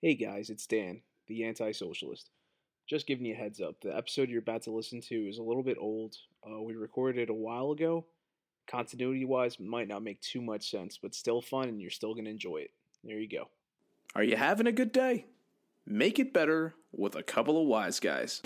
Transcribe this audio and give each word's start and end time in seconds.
Hey 0.00 0.14
guys, 0.14 0.48
it's 0.48 0.64
Dan, 0.64 1.00
the 1.26 1.42
anti 1.42 1.72
socialist. 1.72 2.30
Just 2.88 3.08
giving 3.08 3.26
you 3.26 3.34
a 3.34 3.36
heads 3.36 3.60
up 3.60 3.80
the 3.80 3.96
episode 3.96 4.28
you're 4.28 4.38
about 4.38 4.62
to 4.62 4.70
listen 4.70 5.00
to 5.00 5.28
is 5.28 5.38
a 5.38 5.42
little 5.42 5.64
bit 5.64 5.76
old. 5.76 6.14
Uh, 6.46 6.62
we 6.62 6.76
recorded 6.76 7.20
it 7.20 7.30
a 7.30 7.34
while 7.34 7.72
ago. 7.72 8.06
Continuity 8.70 9.24
wise, 9.24 9.58
might 9.58 9.88
not 9.88 10.04
make 10.04 10.20
too 10.20 10.40
much 10.40 10.70
sense, 10.70 11.00
but 11.02 11.16
still 11.16 11.42
fun 11.42 11.68
and 11.68 11.80
you're 11.80 11.90
still 11.90 12.14
going 12.14 12.26
to 12.26 12.30
enjoy 12.30 12.58
it. 12.58 12.70
There 13.02 13.18
you 13.18 13.28
go. 13.28 13.48
Are 14.14 14.22
you 14.22 14.36
having 14.36 14.68
a 14.68 14.72
good 14.72 14.92
day? 14.92 15.26
Make 15.84 16.20
it 16.20 16.32
better 16.32 16.76
with 16.92 17.16
a 17.16 17.24
couple 17.24 17.60
of 17.60 17.66
wise 17.66 17.98
guys. 17.98 18.40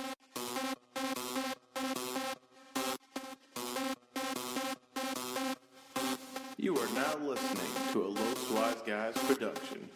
You 6.57 6.79
are 6.79 6.95
now 6.95 7.14
listening 7.21 7.93
to 7.93 8.07
a 8.07 8.09
Los 8.09 8.50
Wise 8.53 8.82
Guys 8.87 9.19
production. 9.27 9.91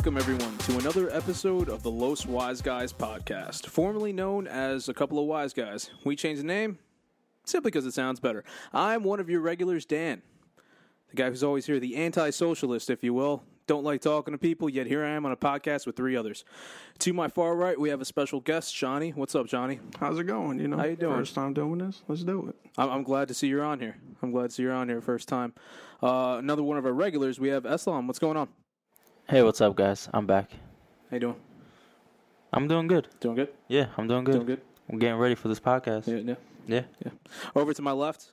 Welcome, 0.00 0.16
everyone, 0.16 0.56
to 0.56 0.78
another 0.78 1.10
episode 1.10 1.68
of 1.68 1.82
the 1.82 1.90
Los 1.90 2.24
Wise 2.24 2.62
Guys 2.62 2.90
podcast, 2.90 3.66
formerly 3.66 4.14
known 4.14 4.46
as 4.46 4.88
A 4.88 4.94
Couple 4.94 5.18
of 5.18 5.26
Wise 5.26 5.52
Guys. 5.52 5.90
We 6.04 6.16
changed 6.16 6.40
the 6.40 6.46
name 6.46 6.78
simply 7.44 7.70
because 7.70 7.84
it 7.84 7.92
sounds 7.92 8.18
better. 8.18 8.42
I'm 8.72 9.02
one 9.02 9.20
of 9.20 9.28
your 9.28 9.42
regulars, 9.42 9.84
Dan, 9.84 10.22
the 11.10 11.16
guy 11.16 11.28
who's 11.28 11.44
always 11.44 11.66
here, 11.66 11.78
the 11.78 11.96
anti 11.96 12.30
socialist, 12.30 12.88
if 12.88 13.04
you 13.04 13.12
will. 13.12 13.42
Don't 13.66 13.84
like 13.84 14.00
talking 14.00 14.32
to 14.32 14.38
people, 14.38 14.70
yet 14.70 14.86
here 14.86 15.04
I 15.04 15.10
am 15.10 15.26
on 15.26 15.32
a 15.32 15.36
podcast 15.36 15.84
with 15.84 15.96
three 15.96 16.16
others. 16.16 16.46
To 17.00 17.12
my 17.12 17.28
far 17.28 17.54
right, 17.54 17.78
we 17.78 17.90
have 17.90 18.00
a 18.00 18.06
special 18.06 18.40
guest, 18.40 18.74
Johnny. 18.74 19.10
What's 19.10 19.34
up, 19.34 19.48
Johnny? 19.48 19.80
How's 20.00 20.18
it 20.18 20.24
going? 20.24 20.60
You 20.60 20.68
know, 20.68 20.78
How 20.78 20.86
you 20.86 20.96
doing? 20.96 21.18
First 21.18 21.34
time 21.34 21.52
doing 21.52 21.76
this. 21.76 22.00
Let's 22.08 22.24
do 22.24 22.48
it. 22.48 22.56
I'm, 22.78 22.88
I'm 22.88 23.02
glad 23.02 23.28
to 23.28 23.34
see 23.34 23.48
you're 23.48 23.62
on 23.62 23.80
here. 23.80 23.98
I'm 24.22 24.30
glad 24.30 24.48
to 24.48 24.54
see 24.54 24.62
you're 24.62 24.72
on 24.72 24.88
here 24.88 25.02
first 25.02 25.28
time. 25.28 25.52
Uh, 26.02 26.36
another 26.38 26.62
one 26.62 26.78
of 26.78 26.86
our 26.86 26.94
regulars, 26.94 27.38
we 27.38 27.50
have 27.50 27.64
Eslam. 27.64 28.06
What's 28.06 28.18
going 28.18 28.38
on? 28.38 28.48
Hey, 29.30 29.44
what's 29.44 29.60
up, 29.60 29.76
guys? 29.76 30.08
I'm 30.12 30.26
back. 30.26 30.50
How 31.08 31.14
you 31.14 31.20
doing? 31.20 31.36
I'm 32.52 32.66
doing 32.66 32.88
good. 32.88 33.06
Doing 33.20 33.36
good? 33.36 33.50
Yeah, 33.68 33.86
I'm 33.96 34.08
doing 34.08 34.24
good. 34.24 34.34
Doing 34.34 34.46
good? 34.46 34.60
I'm 34.88 34.98
getting 34.98 35.18
ready 35.18 35.36
for 35.36 35.46
this 35.46 35.60
podcast. 35.60 36.08
Yeah, 36.08 36.34
yeah. 36.66 36.82
Yeah. 37.04 37.12
Over 37.54 37.72
to 37.72 37.80
my 37.80 37.92
left, 37.92 38.32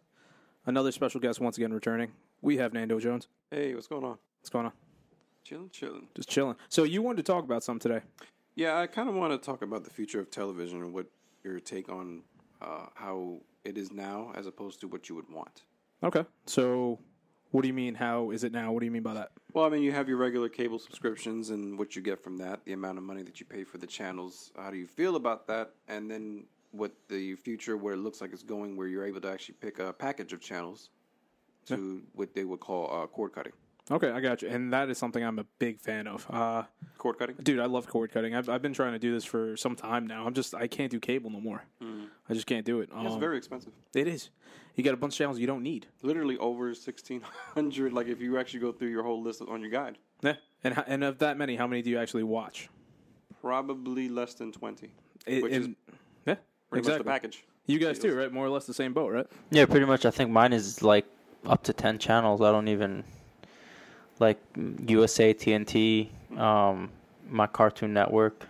another 0.65 0.91
special 0.91 1.21
guest 1.21 1.39
once 1.39 1.55
again 1.55 1.71
returning. 1.71 2.13
We 2.41 2.57
have 2.57 2.73
Nando 2.73 2.99
Jones. 2.99 3.27
Hey, 3.51 3.75
what's 3.75 3.85
going 3.85 4.05
on? 4.05 4.17
What's 4.39 4.49
going 4.49 4.65
on? 4.65 4.71
Chilling, 5.43 5.69
chilling. 5.69 6.07
Just 6.15 6.29
chilling. 6.29 6.55
So 6.67 6.81
you 6.81 7.03
wanted 7.03 7.17
to 7.17 7.31
talk 7.31 7.43
about 7.43 7.61
something 7.61 7.91
today. 7.91 8.03
Yeah, 8.55 8.79
I 8.79 8.87
kind 8.87 9.07
of 9.07 9.13
want 9.13 9.33
to 9.33 9.37
talk 9.37 9.61
about 9.61 9.83
the 9.83 9.91
future 9.91 10.19
of 10.19 10.31
television 10.31 10.81
and 10.81 10.95
what 10.95 11.05
your 11.43 11.59
take 11.59 11.89
on 11.89 12.23
uh, 12.59 12.87
how 12.95 13.41
it 13.63 13.77
is 13.77 13.91
now 13.91 14.31
as 14.33 14.47
opposed 14.47 14.79
to 14.79 14.87
what 14.87 15.09
you 15.09 15.15
would 15.15 15.29
want. 15.29 15.61
Okay. 16.03 16.25
So 16.47 16.97
what 17.51 17.61
do 17.61 17.67
you 17.67 17.73
mean? 17.73 17.95
How 17.95 18.31
is 18.31 18.43
it 18.43 18.51
now? 18.51 18.71
What 18.71 18.79
do 18.81 18.85
you 18.85 18.91
mean 18.91 19.03
by 19.03 19.13
that? 19.15 19.31
Well, 19.53 19.65
I 19.65 19.69
mean, 19.69 19.83
you 19.83 19.91
have 19.91 20.07
your 20.07 20.17
regular 20.17 20.49
cable 20.49 20.79
subscriptions 20.79 21.49
and 21.49 21.77
what 21.79 21.95
you 21.95 22.01
get 22.01 22.21
from 22.23 22.37
that, 22.37 22.63
the 22.65 22.73
amount 22.73 22.97
of 22.97 23.03
money 23.03 23.23
that 23.23 23.39
you 23.39 23.45
pay 23.45 23.63
for 23.63 23.77
the 23.77 23.87
channels. 23.87 24.51
How 24.57 24.69
do 24.69 24.77
you 24.77 24.87
feel 24.87 25.15
about 25.15 25.47
that? 25.47 25.71
And 25.87 26.09
then 26.11 26.45
what 26.71 26.91
the 27.07 27.35
future, 27.35 27.77
where 27.77 27.93
it 27.93 27.97
looks 27.97 28.21
like 28.21 28.33
it's 28.33 28.43
going, 28.43 28.75
where 28.75 28.87
you're 28.87 29.05
able 29.05 29.21
to 29.21 29.31
actually 29.31 29.55
pick 29.61 29.79
a 29.79 29.93
package 29.93 30.33
of 30.33 30.41
channels 30.41 30.89
to 31.67 32.01
what 32.13 32.33
they 32.33 32.45
would 32.45 32.59
call 32.59 32.89
uh, 33.03 33.07
cord 33.07 33.33
cutting. 33.33 33.53
Okay, 33.89 34.11
I 34.11 34.19
got 34.19 34.41
you. 34.41 34.49
And 34.49 34.71
that 34.73 34.89
is 34.89 34.97
something 34.97 35.23
I'm 35.23 35.39
a 35.39 35.45
big 35.59 35.79
fan 35.79 36.07
of. 36.07 36.25
Uh, 36.29 36.63
Cord 36.97 37.17
cutting? 37.17 37.35
dude, 37.41 37.59
I 37.59 37.65
love 37.65 37.87
cord 37.87 38.11
cutting. 38.11 38.35
I've, 38.35 38.49
I've 38.49 38.61
been 38.61 38.73
trying 38.73 38.91
to 38.93 38.99
do 38.99 39.13
this 39.13 39.23
for 39.23 39.55
some 39.55 39.75
time 39.75 40.05
now. 40.07 40.25
I'm 40.25 40.33
just 40.33 40.53
I 40.53 40.67
can't 40.67 40.91
do 40.91 40.99
cable 40.99 41.29
no 41.29 41.39
more. 41.39 41.63
I 42.29 42.33
just 42.33 42.45
can't 42.47 42.65
do 42.65 42.81
it. 42.81 42.91
Mm. 42.91 43.05
It's 43.05 43.13
Um, 43.15 43.19
very 43.19 43.37
expensive. 43.37 43.73
It 43.93 44.07
is. 44.07 44.29
You 44.75 44.83
got 44.83 44.93
a 44.93 44.97
bunch 44.97 45.13
of 45.13 45.17
channels 45.17 45.39
you 45.39 45.47
don't 45.47 45.63
need. 45.63 45.87
Literally 46.03 46.37
over 46.37 46.65
1,600, 46.73 47.93
like 47.93 48.07
if 48.07 48.21
you 48.21 48.37
actually 48.37 48.59
go 48.59 48.71
through 48.71 48.89
your 48.89 49.03
whole 49.03 49.21
list 49.21 49.41
on 49.41 49.61
your 49.61 49.71
guide. 49.71 49.97
Yeah. 50.21 50.35
And 50.63 50.73
ho- 50.75 50.83
and 50.87 51.03
of 51.03 51.17
that 51.19 51.37
many, 51.37 51.55
how 51.55 51.65
many 51.67 51.81
do 51.81 51.89
you 51.89 51.97
actually 51.97 52.23
watch? 52.23 52.69
Probably 53.41 54.09
less 54.09 54.33
than 54.33 54.51
20. 54.51 54.91
It- 55.25 55.43
Which 55.43 55.51
is 55.53 55.67
yeah, 56.25 56.35
Pretty 56.69 56.79
exactly. 56.81 56.91
much 56.91 56.97
the 56.99 57.03
package. 57.03 57.45
You 57.65 57.79
guys 57.79 57.99
too, 57.99 58.15
right? 58.15 58.31
More 58.31 58.45
or 58.45 58.49
less 58.49 58.65
the 58.65 58.73
same 58.73 58.93
boat, 58.93 59.11
right? 59.11 59.27
Yeah, 59.51 59.65
pretty 59.65 59.85
much. 59.85 60.05
I 60.05 60.11
think 60.11 60.31
mine 60.31 60.53
is 60.53 60.81
like 60.83 61.05
up 61.45 61.63
to 61.63 61.73
10 61.73 61.97
channels. 61.99 62.41
I 62.41 62.51
don't 62.51 62.67
even 62.67 63.03
like 64.19 64.39
USA, 64.87 65.33
TNT, 65.33 66.09
um, 66.37 66.89
my 67.29 67.45
Cartoon 67.47 67.93
Network. 67.93 68.45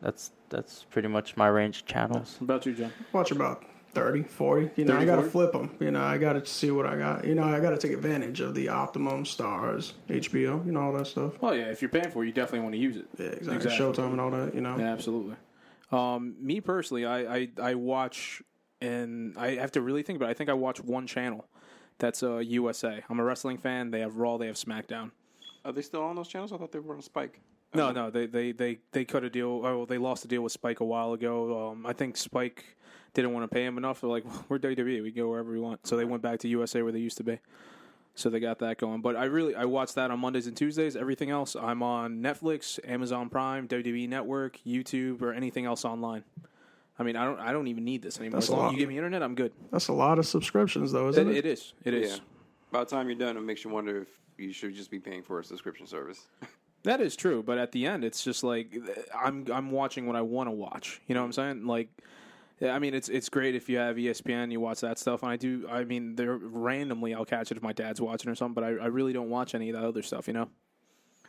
That's 0.00 0.30
that's 0.50 0.84
pretty 0.84 1.08
much 1.08 1.36
my 1.36 1.48
range 1.48 1.80
of 1.80 1.86
channels. 1.86 2.36
What 2.38 2.44
about 2.44 2.66
you, 2.66 2.74
John? 2.74 2.92
Watch 3.12 3.30
about 3.30 3.64
30, 3.92 4.22
40. 4.24 4.70
You 4.76 4.84
know, 4.84 4.94
30, 4.94 5.02
I 5.02 5.06
got 5.06 5.22
to 5.22 5.28
flip 5.28 5.52
them. 5.52 5.76
You 5.80 5.90
know, 5.90 6.02
I 6.02 6.18
got 6.18 6.34
to 6.34 6.44
see 6.46 6.70
what 6.70 6.86
I 6.86 6.96
got. 6.96 7.24
You 7.24 7.34
know, 7.34 7.44
I 7.44 7.60
got 7.60 7.70
to 7.70 7.78
take 7.78 7.92
advantage 7.92 8.40
of 8.40 8.54
the 8.54 8.68
Optimum, 8.68 9.24
Stars, 9.24 9.94
HBO, 10.08 10.64
you 10.64 10.72
know, 10.72 10.80
all 10.80 10.92
that 10.92 11.06
stuff. 11.06 11.40
Well, 11.40 11.54
yeah, 11.54 11.64
if 11.64 11.82
you're 11.82 11.88
paying 11.88 12.10
for 12.10 12.22
it, 12.22 12.26
you 12.26 12.32
definitely 12.32 12.60
want 12.60 12.74
to 12.74 12.80
use 12.80 12.96
it. 12.96 13.06
Yeah, 13.18 13.26
exactly. 13.26 13.56
Exactly. 13.56 13.86
Showtime 13.86 14.12
and 14.12 14.20
all 14.20 14.30
that, 14.30 14.54
you 14.54 14.60
know. 14.60 14.76
Yeah, 14.78 14.92
absolutely. 14.92 15.36
Um, 15.90 16.36
me 16.40 16.60
personally, 16.60 17.06
I, 17.06 17.34
I, 17.34 17.48
I 17.62 17.74
watch, 17.74 18.42
and 18.80 19.36
I 19.38 19.56
have 19.56 19.72
to 19.72 19.80
really 19.80 20.02
think 20.02 20.16
about 20.16 20.28
it. 20.28 20.30
I 20.30 20.34
think 20.34 20.50
I 20.50 20.54
watch 20.54 20.80
one 20.80 21.06
channel. 21.06 21.46
That's 21.98 22.22
uh, 22.22 22.38
USA. 22.38 23.02
I'm 23.08 23.18
a 23.18 23.24
wrestling 23.24 23.58
fan. 23.58 23.90
They 23.90 24.00
have 24.00 24.16
Raw, 24.16 24.36
they 24.36 24.46
have 24.46 24.56
SmackDown. 24.56 25.10
Are 25.64 25.72
they 25.72 25.82
still 25.82 26.02
on 26.02 26.16
those 26.16 26.28
channels? 26.28 26.52
I 26.52 26.56
thought 26.56 26.72
they 26.72 26.78
were 26.78 26.94
on 26.94 27.02
Spike. 27.02 27.40
No, 27.74 27.90
no, 27.92 28.10
they, 28.10 28.26
they, 28.26 28.52
they, 28.52 28.78
they 28.92 29.04
cut 29.04 29.24
a 29.24 29.30
deal. 29.30 29.60
Oh, 29.64 29.84
they 29.86 29.98
lost 29.98 30.24
a 30.24 30.28
deal 30.28 30.42
with 30.42 30.52
Spike 30.52 30.80
a 30.80 30.84
while 30.84 31.12
ago. 31.12 31.68
Um, 31.70 31.84
I 31.86 31.92
think 31.92 32.16
Spike 32.16 32.64
didn't 33.14 33.32
want 33.34 33.48
to 33.50 33.54
pay 33.54 33.64
him 33.64 33.76
enough. 33.76 34.00
They're 34.00 34.08
like, 34.10 34.24
we're 34.48 34.58
WWE. 34.58 35.02
We 35.02 35.10
can 35.12 35.22
go 35.22 35.28
wherever 35.28 35.50
we 35.50 35.60
want. 35.60 35.86
So 35.86 35.96
they 35.96 36.04
went 36.04 36.22
back 36.22 36.38
to 36.40 36.48
USA 36.48 36.82
where 36.82 36.92
they 36.92 36.98
used 36.98 37.18
to 37.18 37.24
be. 37.24 37.38
So 38.14 38.30
they 38.30 38.40
got 38.40 38.58
that 38.60 38.78
going. 38.78 39.00
But 39.00 39.14
I 39.16 39.26
really 39.26 39.54
I 39.54 39.64
watch 39.66 39.94
that 39.94 40.10
on 40.10 40.18
Mondays 40.18 40.46
and 40.48 40.56
Tuesdays. 40.56 40.96
Everything 40.96 41.30
else 41.30 41.54
I'm 41.54 41.82
on 41.84 42.20
Netflix, 42.20 42.80
Amazon 42.84 43.28
Prime, 43.28 43.68
WWE 43.68 44.08
Network, 44.08 44.58
YouTube, 44.66 45.22
or 45.22 45.32
anything 45.32 45.66
else 45.66 45.84
online. 45.84 46.24
I 46.98 47.04
mean, 47.04 47.14
I 47.14 47.24
don't 47.24 47.38
I 47.38 47.52
don't 47.52 47.68
even 47.68 47.84
need 47.84 48.02
this 48.02 48.18
anymore. 48.18 48.40
That's 48.40 48.46
As 48.46 48.50
a 48.50 48.56
long 48.56 48.60
as 48.60 48.64
lot. 48.64 48.72
you 48.72 48.78
give 48.80 48.88
me 48.88 48.96
internet, 48.96 49.22
I'm 49.22 49.36
good. 49.36 49.52
That's 49.70 49.86
a 49.86 49.92
lot 49.92 50.18
of 50.18 50.26
subscriptions, 50.26 50.90
though, 50.90 51.08
isn't 51.10 51.28
It, 51.28 51.36
it? 51.36 51.46
it 51.46 51.46
is. 51.46 51.74
It 51.84 51.94
is. 51.94 52.10
Yeah. 52.12 52.18
By 52.72 52.80
the 52.80 52.86
time 52.90 53.08
you're 53.08 53.18
done, 53.18 53.36
it 53.36 53.40
makes 53.42 53.62
you 53.62 53.70
wonder 53.70 54.02
if 54.02 54.08
you 54.36 54.52
should 54.52 54.74
just 54.74 54.90
be 54.90 54.98
paying 54.98 55.22
for 55.22 55.38
a 55.38 55.44
subscription 55.44 55.86
service. 55.86 56.26
That 56.84 57.00
is 57.00 57.16
true, 57.16 57.42
but 57.42 57.58
at 57.58 57.72
the 57.72 57.86
end, 57.86 58.04
it's 58.04 58.22
just 58.22 58.44
like 58.44 58.76
I'm 59.14 59.46
I'm 59.52 59.70
watching 59.70 60.06
what 60.06 60.16
I 60.16 60.22
want 60.22 60.48
to 60.48 60.52
watch. 60.52 61.00
You 61.06 61.14
know 61.14 61.22
what 61.22 61.26
I'm 61.26 61.32
saying? 61.32 61.66
Like, 61.66 61.88
I 62.62 62.78
mean, 62.78 62.94
it's 62.94 63.08
it's 63.08 63.28
great 63.28 63.54
if 63.54 63.68
you 63.68 63.78
have 63.78 63.96
ESPN, 63.96 64.52
you 64.52 64.60
watch 64.60 64.80
that 64.80 64.98
stuff, 64.98 65.22
and 65.22 65.32
I 65.32 65.36
do. 65.36 65.66
I 65.68 65.84
mean, 65.84 66.14
there 66.14 66.36
randomly 66.36 67.14
I'll 67.14 67.24
catch 67.24 67.50
it 67.50 67.56
if 67.56 67.62
my 67.62 67.72
dad's 67.72 68.00
watching 68.00 68.30
or 68.30 68.34
something, 68.34 68.54
but 68.54 68.64
I, 68.64 68.68
I 68.68 68.86
really 68.86 69.12
don't 69.12 69.28
watch 69.28 69.54
any 69.54 69.70
of 69.70 69.76
that 69.76 69.84
other 69.84 70.02
stuff. 70.02 70.28
You 70.28 70.34
know? 70.34 70.48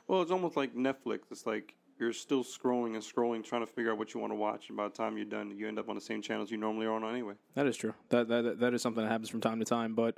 well, 0.09 0.21
it's 0.21 0.31
almost 0.31 0.57
like 0.57 0.75
Netflix. 0.75 1.19
It's 1.31 1.45
like 1.45 1.75
you're 1.99 2.13
still 2.13 2.43
scrolling 2.43 2.95
and 2.95 3.03
scrolling, 3.03 3.43
trying 3.43 3.61
to 3.61 3.67
figure 3.67 3.91
out 3.91 3.97
what 3.97 4.13
you 4.13 4.19
want 4.19 4.31
to 4.31 4.35
watch, 4.35 4.69
and 4.69 4.75
by 4.75 4.85
the 4.85 4.93
time 4.93 5.15
you're 5.15 5.25
done, 5.25 5.51
you 5.51 5.67
end 5.67 5.79
up 5.79 5.87
on 5.87 5.95
the 5.95 6.01
same 6.01 6.21
channels 6.21 6.49
you 6.49 6.57
normally 6.57 6.87
are 6.87 6.93
on 6.93 7.05
anyway. 7.05 7.35
That 7.53 7.67
is 7.67 7.77
true. 7.77 7.93
That 8.09 8.27
that 8.27 8.59
that 8.59 8.73
is 8.73 8.81
something 8.81 9.03
that 9.03 9.09
happens 9.09 9.29
from 9.29 9.39
time 9.39 9.59
to 9.59 9.65
time. 9.65 9.93
But 9.93 10.17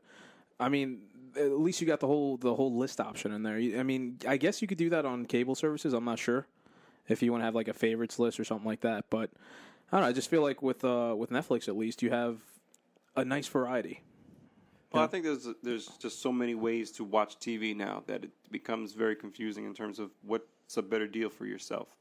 I 0.59 0.69
mean, 0.69 1.01
at 1.37 1.51
least 1.59 1.81
you 1.81 1.87
got 1.87 1.99
the 1.99 2.07
whole 2.07 2.37
the 2.37 2.55
whole 2.55 2.75
list 2.75 2.99
option 2.99 3.31
in 3.31 3.43
there. 3.43 3.55
I 3.55 3.83
mean, 3.83 4.17
I 4.27 4.37
guess 4.37 4.61
you 4.61 4.67
could 4.67 4.77
do 4.77 4.89
that 4.89 5.05
on 5.05 5.25
cable 5.25 5.55
services. 5.55 5.93
I'm 5.93 6.05
not 6.05 6.19
sure 6.19 6.47
if 7.07 7.21
you 7.21 7.31
want 7.31 7.41
to 7.41 7.45
have 7.45 7.55
like 7.55 7.67
a 7.67 7.73
favorites 7.73 8.19
list 8.19 8.39
or 8.39 8.43
something 8.43 8.67
like 8.67 8.81
that. 8.81 9.05
But 9.09 9.29
I 9.91 9.97
don't 9.97 10.01
know. 10.01 10.09
I 10.09 10.13
just 10.13 10.29
feel 10.29 10.41
like 10.41 10.61
with 10.61 10.83
uh, 10.83 11.15
with 11.17 11.29
Netflix 11.29 11.67
at 11.67 11.77
least 11.77 12.01
you 12.01 12.09
have 12.09 12.39
a 13.15 13.25
nice 13.25 13.47
variety. 13.47 14.01
Well, 14.91 15.03
I 15.03 15.07
think 15.07 15.23
there's 15.23 15.47
there's 15.63 15.87
just 15.99 16.21
so 16.21 16.31
many 16.31 16.55
ways 16.55 16.91
to 16.93 17.03
watch 17.03 17.37
TV 17.39 17.75
now 17.75 18.03
that 18.07 18.25
it 18.25 18.31
becomes 18.51 18.93
very 18.93 19.15
confusing 19.15 19.65
in 19.65 19.73
terms 19.73 19.99
of 19.99 20.11
what's 20.21 20.77
a 20.77 20.81
better 20.81 21.07
deal 21.07 21.29
for 21.29 21.45
yourself. 21.45 21.95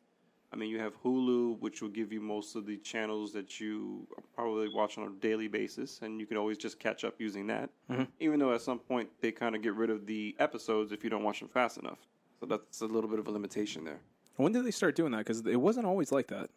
I 0.53 0.57
mean, 0.57 0.69
you 0.69 0.81
have 0.81 1.01
Hulu, 1.03 1.61
which 1.61 1.81
will 1.81 1.91
give 1.91 2.13
you 2.13 2.21
most 2.21 2.57
of 2.57 2.67
the 2.67 2.77
channels 2.79 3.33
that 3.35 3.61
you 3.61 4.07
probably 4.35 4.69
watch 4.69 4.99
on 4.99 5.07
a 5.07 5.11
daily 5.21 5.47
basis, 5.47 6.01
and 6.03 6.19
you 6.19 6.27
can 6.27 6.37
always 6.37 6.59
just 6.59 6.81
catch 6.81 7.05
up 7.05 7.15
using 7.19 7.47
that. 7.47 7.71
Mm-hmm. 7.89 8.05
Even 8.19 8.41
though 8.41 8.53
at 8.53 8.61
some 8.61 8.81
point 8.81 9.09
they 9.21 9.31
kind 9.31 9.55
of 9.55 9.63
get 9.63 9.75
rid 9.75 9.91
of 9.91 10.07
the 10.07 10.35
episodes 10.41 10.91
if 10.91 11.05
you 11.05 11.11
don't 11.11 11.23
watch 11.23 11.39
them 11.39 11.49
fast 11.49 11.79
enough. 11.79 11.99
So 12.41 12.47
that's 12.47 12.81
a 12.81 12.87
little 12.87 13.09
bit 13.09 13.21
of 13.21 13.29
a 13.29 13.31
limitation 13.31 13.85
there. 13.85 14.01
When 14.37 14.53
did 14.53 14.65
they 14.65 14.71
start 14.71 14.97
doing 14.97 15.13
that? 15.13 15.19
Because 15.19 15.47
it 15.47 15.61
wasn't 15.61 15.87
always 15.87 16.11
like 16.11 16.29
that. 16.29 16.51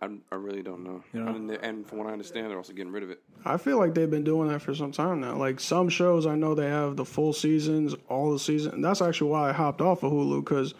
I, 0.00 0.08
I 0.32 0.36
really 0.36 0.62
don't 0.62 0.82
know. 0.82 1.02
You 1.12 1.20
know? 1.20 1.34
And, 1.34 1.50
and 1.50 1.86
from 1.86 1.98
what 1.98 2.06
I 2.06 2.12
understand, 2.12 2.50
they're 2.50 2.56
also 2.56 2.72
getting 2.72 2.92
rid 2.92 3.02
of 3.02 3.10
it. 3.10 3.20
I 3.44 3.56
feel 3.56 3.78
like 3.78 3.94
they've 3.94 4.10
been 4.10 4.24
doing 4.24 4.48
that 4.48 4.62
for 4.62 4.74
some 4.74 4.92
time 4.92 5.20
now. 5.20 5.36
Like 5.36 5.60
some 5.60 5.88
shows, 5.88 6.26
I 6.26 6.34
know 6.34 6.54
they 6.54 6.68
have 6.68 6.96
the 6.96 7.04
full 7.04 7.32
seasons, 7.32 7.94
all 8.08 8.32
the 8.32 8.38
season. 8.38 8.74
And 8.74 8.84
that's 8.84 9.02
actually 9.02 9.30
why 9.30 9.50
I 9.50 9.52
hopped 9.52 9.80
off 9.80 10.02
of 10.02 10.12
Hulu 10.12 10.44
because, 10.44 10.74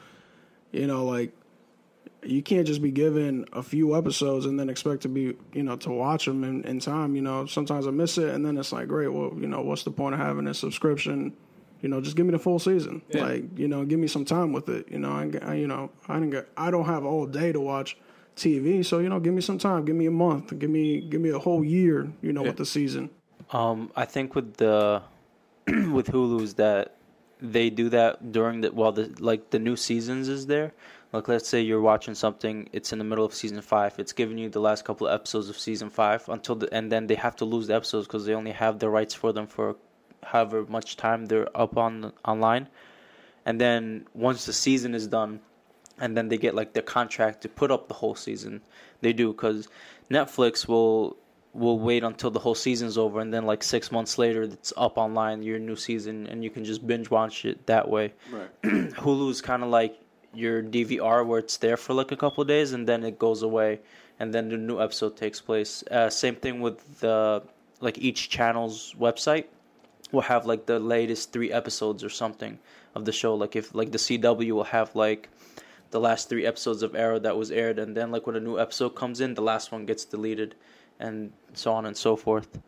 you 0.73 0.87
know, 0.87 1.05
like 1.05 1.33
you 2.27 2.43
can't 2.43 2.67
just 2.67 2.83
be 2.83 2.91
given 2.91 3.47
a 3.53 3.63
few 3.63 3.97
episodes 3.97 4.47
and 4.47 4.59
then 4.59 4.69
expect 4.69 5.03
to 5.03 5.09
be, 5.09 5.37
you 5.53 5.63
know, 5.63 5.77
to 5.77 5.91
watch 5.91 6.27
them 6.27 6.45
in, 6.45 6.65
in 6.65 6.81
time. 6.81 7.15
You 7.17 7.23
know, 7.23 7.47
sometimes 7.47 7.87
I 7.87 7.91
miss 7.91 8.19
it, 8.19 8.35
and 8.35 8.45
then 8.45 8.57
it's 8.57 8.73
like, 8.73 8.89
great. 8.89 9.09
Well, 9.09 9.33
you 9.37 9.47
know, 9.47 9.63
what's 9.63 9.83
the 9.83 9.91
point 9.91 10.15
of 10.15 10.21
having 10.21 10.47
a 10.47 10.55
subscription? 10.55 11.37
You 11.81 11.89
know, 11.89 12.01
just 12.01 12.17
give 12.17 12.25
me 12.25 12.33
the 12.33 12.39
full 12.39 12.59
season. 12.59 13.03
Like, 13.13 13.59
you 13.59 13.69
know, 13.69 13.85
give 13.85 13.99
me 13.99 14.07
some 14.09 14.25
time 14.25 14.53
with 14.53 14.69
it. 14.69 14.91
You 14.91 14.99
know, 14.99 15.11
I, 15.11 15.31
I 15.51 15.55
you 15.55 15.67
know, 15.67 15.91
I 16.09 16.15
didn't 16.15 16.31
get, 16.31 16.49
I 16.57 16.71
don't 16.71 16.87
have 16.87 17.05
all 17.05 17.27
day 17.27 17.53
to 17.53 17.61
watch 17.61 17.97
TV. 18.37 18.85
So 18.85 18.99
you 18.99 19.09
know, 19.09 19.21
give 19.21 19.35
me 19.35 19.41
some 19.41 19.59
time, 19.59 19.85
give 19.85 19.97
me 19.97 20.07
a 20.07 20.11
month, 20.11 20.59
give 20.59 20.71
me 20.71 21.01
give 21.01 21.21
me 21.21 21.31
a 21.31 21.39
whole 21.39 21.65
year. 21.65 22.11
You 22.23 22.33
know, 22.33 22.43
with 22.43 22.57
the 22.57 22.67
season. 22.67 23.11
Um, 23.53 23.93
I 23.95 24.05
think 24.05 24.35
with 24.35 24.57
the 24.57 25.03
with 25.67 26.09
Hulu's 26.09 26.55
that 26.55 26.97
they 27.41 27.71
do 27.71 27.89
that 27.91 28.33
during 28.33 28.63
the 28.63 28.73
while 28.73 28.93
the 28.93 29.15
like 29.19 29.51
the 29.51 29.59
new 29.59 29.77
seasons 29.77 30.29
is 30.29 30.47
there. 30.47 30.73
Like 31.15 31.29
let's 31.29 31.49
say 31.49 31.61
you're 31.61 31.81
watching 31.81 32.17
something, 32.17 32.69
it's 32.73 32.93
in 32.93 32.99
the 32.99 33.05
middle 33.05 33.25
of 33.25 33.33
season 33.33 33.61
five. 33.61 33.95
It's 33.99 34.13
giving 34.13 34.37
you 34.37 34.49
the 34.49 34.59
last 34.59 34.85
couple 34.85 35.07
of 35.07 35.15
episodes 35.15 35.49
of 35.49 35.57
season 35.57 35.89
five 35.89 36.29
until 36.29 36.57
the 36.57 36.75
and 36.75 36.91
then 36.91 37.07
they 37.07 37.15
have 37.15 37.37
to 37.37 37.45
lose 37.45 37.69
the 37.69 37.77
episodes 37.77 38.09
because 38.09 38.27
they 38.27 38.35
only 38.35 38.51
have 38.51 38.81
the 38.81 38.91
rights 38.91 39.15
for 39.15 39.33
them 39.33 39.47
for 39.47 39.77
however 40.25 40.67
much 40.69 40.97
time 40.97 41.27
they're 41.27 41.57
up 41.57 41.77
on 41.77 42.13
online. 42.25 42.69
And 43.47 43.61
then 43.61 44.09
once 44.13 44.45
the 44.45 44.53
season 44.53 44.93
is 44.93 45.07
done, 45.07 45.39
and 46.01 46.17
then 46.17 46.31
they 46.31 46.37
get 46.37 46.57
like 46.57 46.73
their 46.73 46.83
contract 46.83 47.43
to 47.43 47.49
put 47.49 47.71
up 47.71 47.87
the 47.87 47.95
whole 47.95 48.17
season. 48.17 48.61
They 49.01 49.13
do 49.13 49.33
because 49.33 49.69
Netflix 50.11 50.67
will 50.67 51.17
will 51.53 51.79
wait 51.79 52.03
until 52.03 52.33
the 52.33 52.41
whole 52.41 52.57
season's 52.57 52.99
over, 52.99 53.21
and 53.21 53.33
then 53.33 53.47
like 53.47 53.63
six 53.63 53.93
months 53.93 54.19
later, 54.19 54.43
it's 54.43 54.73
up 54.77 54.99
online 54.99 55.45
your 55.45 55.61
new 55.61 55.77
season, 55.77 56.27
and 56.27 56.43
you 56.43 56.51
can 56.51 56.65
just 56.65 56.85
binge 56.85 57.09
watch 57.09 57.45
it 57.45 57.67
that 57.67 57.89
way. 57.89 58.15
Right. 58.33 58.51
Hulu's 58.95 59.41
kind 59.41 59.63
of 59.63 59.69
like 59.69 59.97
your 60.37 60.63
DVR 60.63 61.27
where 61.27 61.39
it's 61.39 61.57
there 61.59 61.77
for 61.77 61.95
like 61.95 62.13
a 62.13 62.17
couple 62.17 62.45
days, 62.45 62.73
and 62.73 62.89
then 62.89 63.05
it 63.05 63.19
goes 63.19 63.43
away, 63.43 63.81
and 64.19 64.33
then 64.33 64.49
the 64.49 64.57
new 64.57 64.81
episode 64.81 65.17
takes 65.17 65.41
place. 65.41 65.83
Uh, 65.91 66.11
same 66.11 66.37
thing 66.37 66.61
with 66.61 67.01
the 67.01 67.43
like 67.81 67.99
each 67.99 68.31
channel's 68.31 68.95
website 68.99 69.47
will 70.13 70.23
have 70.23 70.47
like 70.47 70.67
the 70.67 70.79
latest 70.79 71.33
three 71.33 71.53
episodes 71.53 72.05
or 72.05 72.09
something 72.09 72.59
of 72.95 73.05
the 73.05 73.13
show. 73.13 73.35
Like 73.35 73.57
if 73.57 73.75
like 73.75 73.93
the 73.93 73.99
CW 73.99 74.53
will 74.53 74.65
have 74.65 74.95
like 74.95 75.29
the 75.91 76.01
last 76.01 76.29
three 76.29 76.47
episodes 76.47 76.83
of 76.83 76.95
Arrow 76.95 77.19
that 77.21 77.37
was 77.37 77.51
aired, 77.51 77.79
and 77.79 77.97
then 77.97 78.11
like 78.11 78.27
when 78.27 78.37
a 78.37 78.41
new 78.41 78.59
episode 78.59 78.91
comes 78.91 79.21
in, 79.21 79.35
the 79.35 79.43
last 79.43 79.73
one 79.73 79.87
gets 79.87 80.05
deleted, 80.05 80.55
and 80.99 81.33
so 81.53 81.73
on 81.73 81.87
and 81.87 81.97
so 81.97 82.17
forth. 82.17 82.59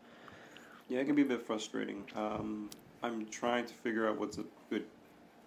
Yeah, 0.89 0.99
it 0.99 1.05
can 1.05 1.15
be 1.15 1.23
a 1.23 1.25
bit 1.25 1.45
frustrating. 1.45 2.05
Um, 2.15 2.69
I'm 3.03 3.25
trying 3.27 3.65
to 3.65 3.73
figure 3.73 4.07
out 4.07 4.17
what's 4.17 4.37
a 4.37 4.45
good 4.69 4.85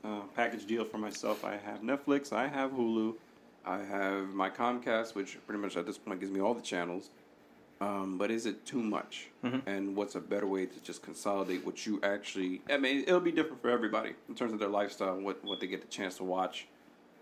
uh, 0.05 0.20
package 0.35 0.67
deal 0.67 0.85
for 0.85 0.99
myself. 0.99 1.44
I 1.44 1.56
have 1.56 1.81
Netflix, 1.82 2.32
I 2.32 2.47
have 2.47 2.73
Hulu, 2.73 3.14
I 3.64 3.79
have 3.79 4.29
my 4.29 4.50
Comcast, 4.50 5.14
which 5.14 5.38
pretty 5.47 5.61
much 5.61 5.76
at 5.76 5.87
this 5.87 5.99
point 5.99 6.20
gives 6.20 6.32
me 6.32 6.41
all 6.41 6.55
the 6.55 6.62
channels. 6.62 7.11
Um, 7.81 8.19
but 8.19 8.31
is 8.31 8.44
it 8.44 8.67
too 8.67 8.82
much? 8.82 9.29
And 9.67 9.97
what's 9.97 10.14
a 10.14 10.20
better 10.20 10.47
way 10.47 10.67
to 10.67 10.81
just 10.82 11.02
consolidate 11.02 11.64
what 11.64 11.87
you 11.87 11.99
actually? 12.02 12.61
I 12.69 12.76
mean, 12.76 13.05
it'll 13.06 13.20
be 13.20 13.32
different 13.32 13.62
for 13.62 13.70
everybody 13.70 14.12
in 14.29 14.35
terms 14.35 14.52
of 14.52 14.58
their 14.58 14.69
lifestyle 14.69 15.14
and 15.14 15.25
what 15.25 15.43
what 15.43 15.61
they 15.61 15.67
get 15.67 15.81
the 15.81 15.88
chance 15.88 16.19
to 16.19 16.25
watch. 16.25 16.67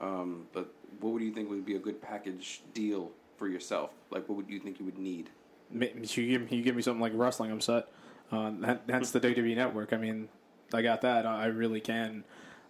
Um, 0.00 0.46
but 0.52 0.72
what 1.00 1.12
would 1.12 1.22
you 1.22 1.32
think 1.32 1.48
would 1.48 1.64
be 1.64 1.76
a 1.76 1.80
good 1.80 2.02
package 2.02 2.62
deal 2.74 3.10
for 3.36 3.48
yourself? 3.48 3.90
Like, 4.10 4.28
what 4.28 4.36
would 4.36 4.48
you 4.48 4.58
think 4.58 4.80
you 4.80 4.84
would 4.84 4.98
need? 4.98 5.30
You 5.72 5.88
give, 6.38 6.52
you 6.52 6.62
give 6.62 6.76
me 6.76 6.82
something 6.82 7.00
like 7.00 7.12
wrestling, 7.14 7.50
I'm 7.50 7.60
set. 7.60 7.88
Uh, 8.30 8.52
that, 8.60 8.86
that's 8.86 9.10
the 9.10 9.20
WWE 9.20 9.56
Network. 9.56 9.92
I 9.92 9.96
mean, 9.96 10.28
I 10.72 10.82
got 10.82 11.02
that. 11.02 11.26
I 11.26 11.46
really 11.46 11.80
can. 11.80 12.24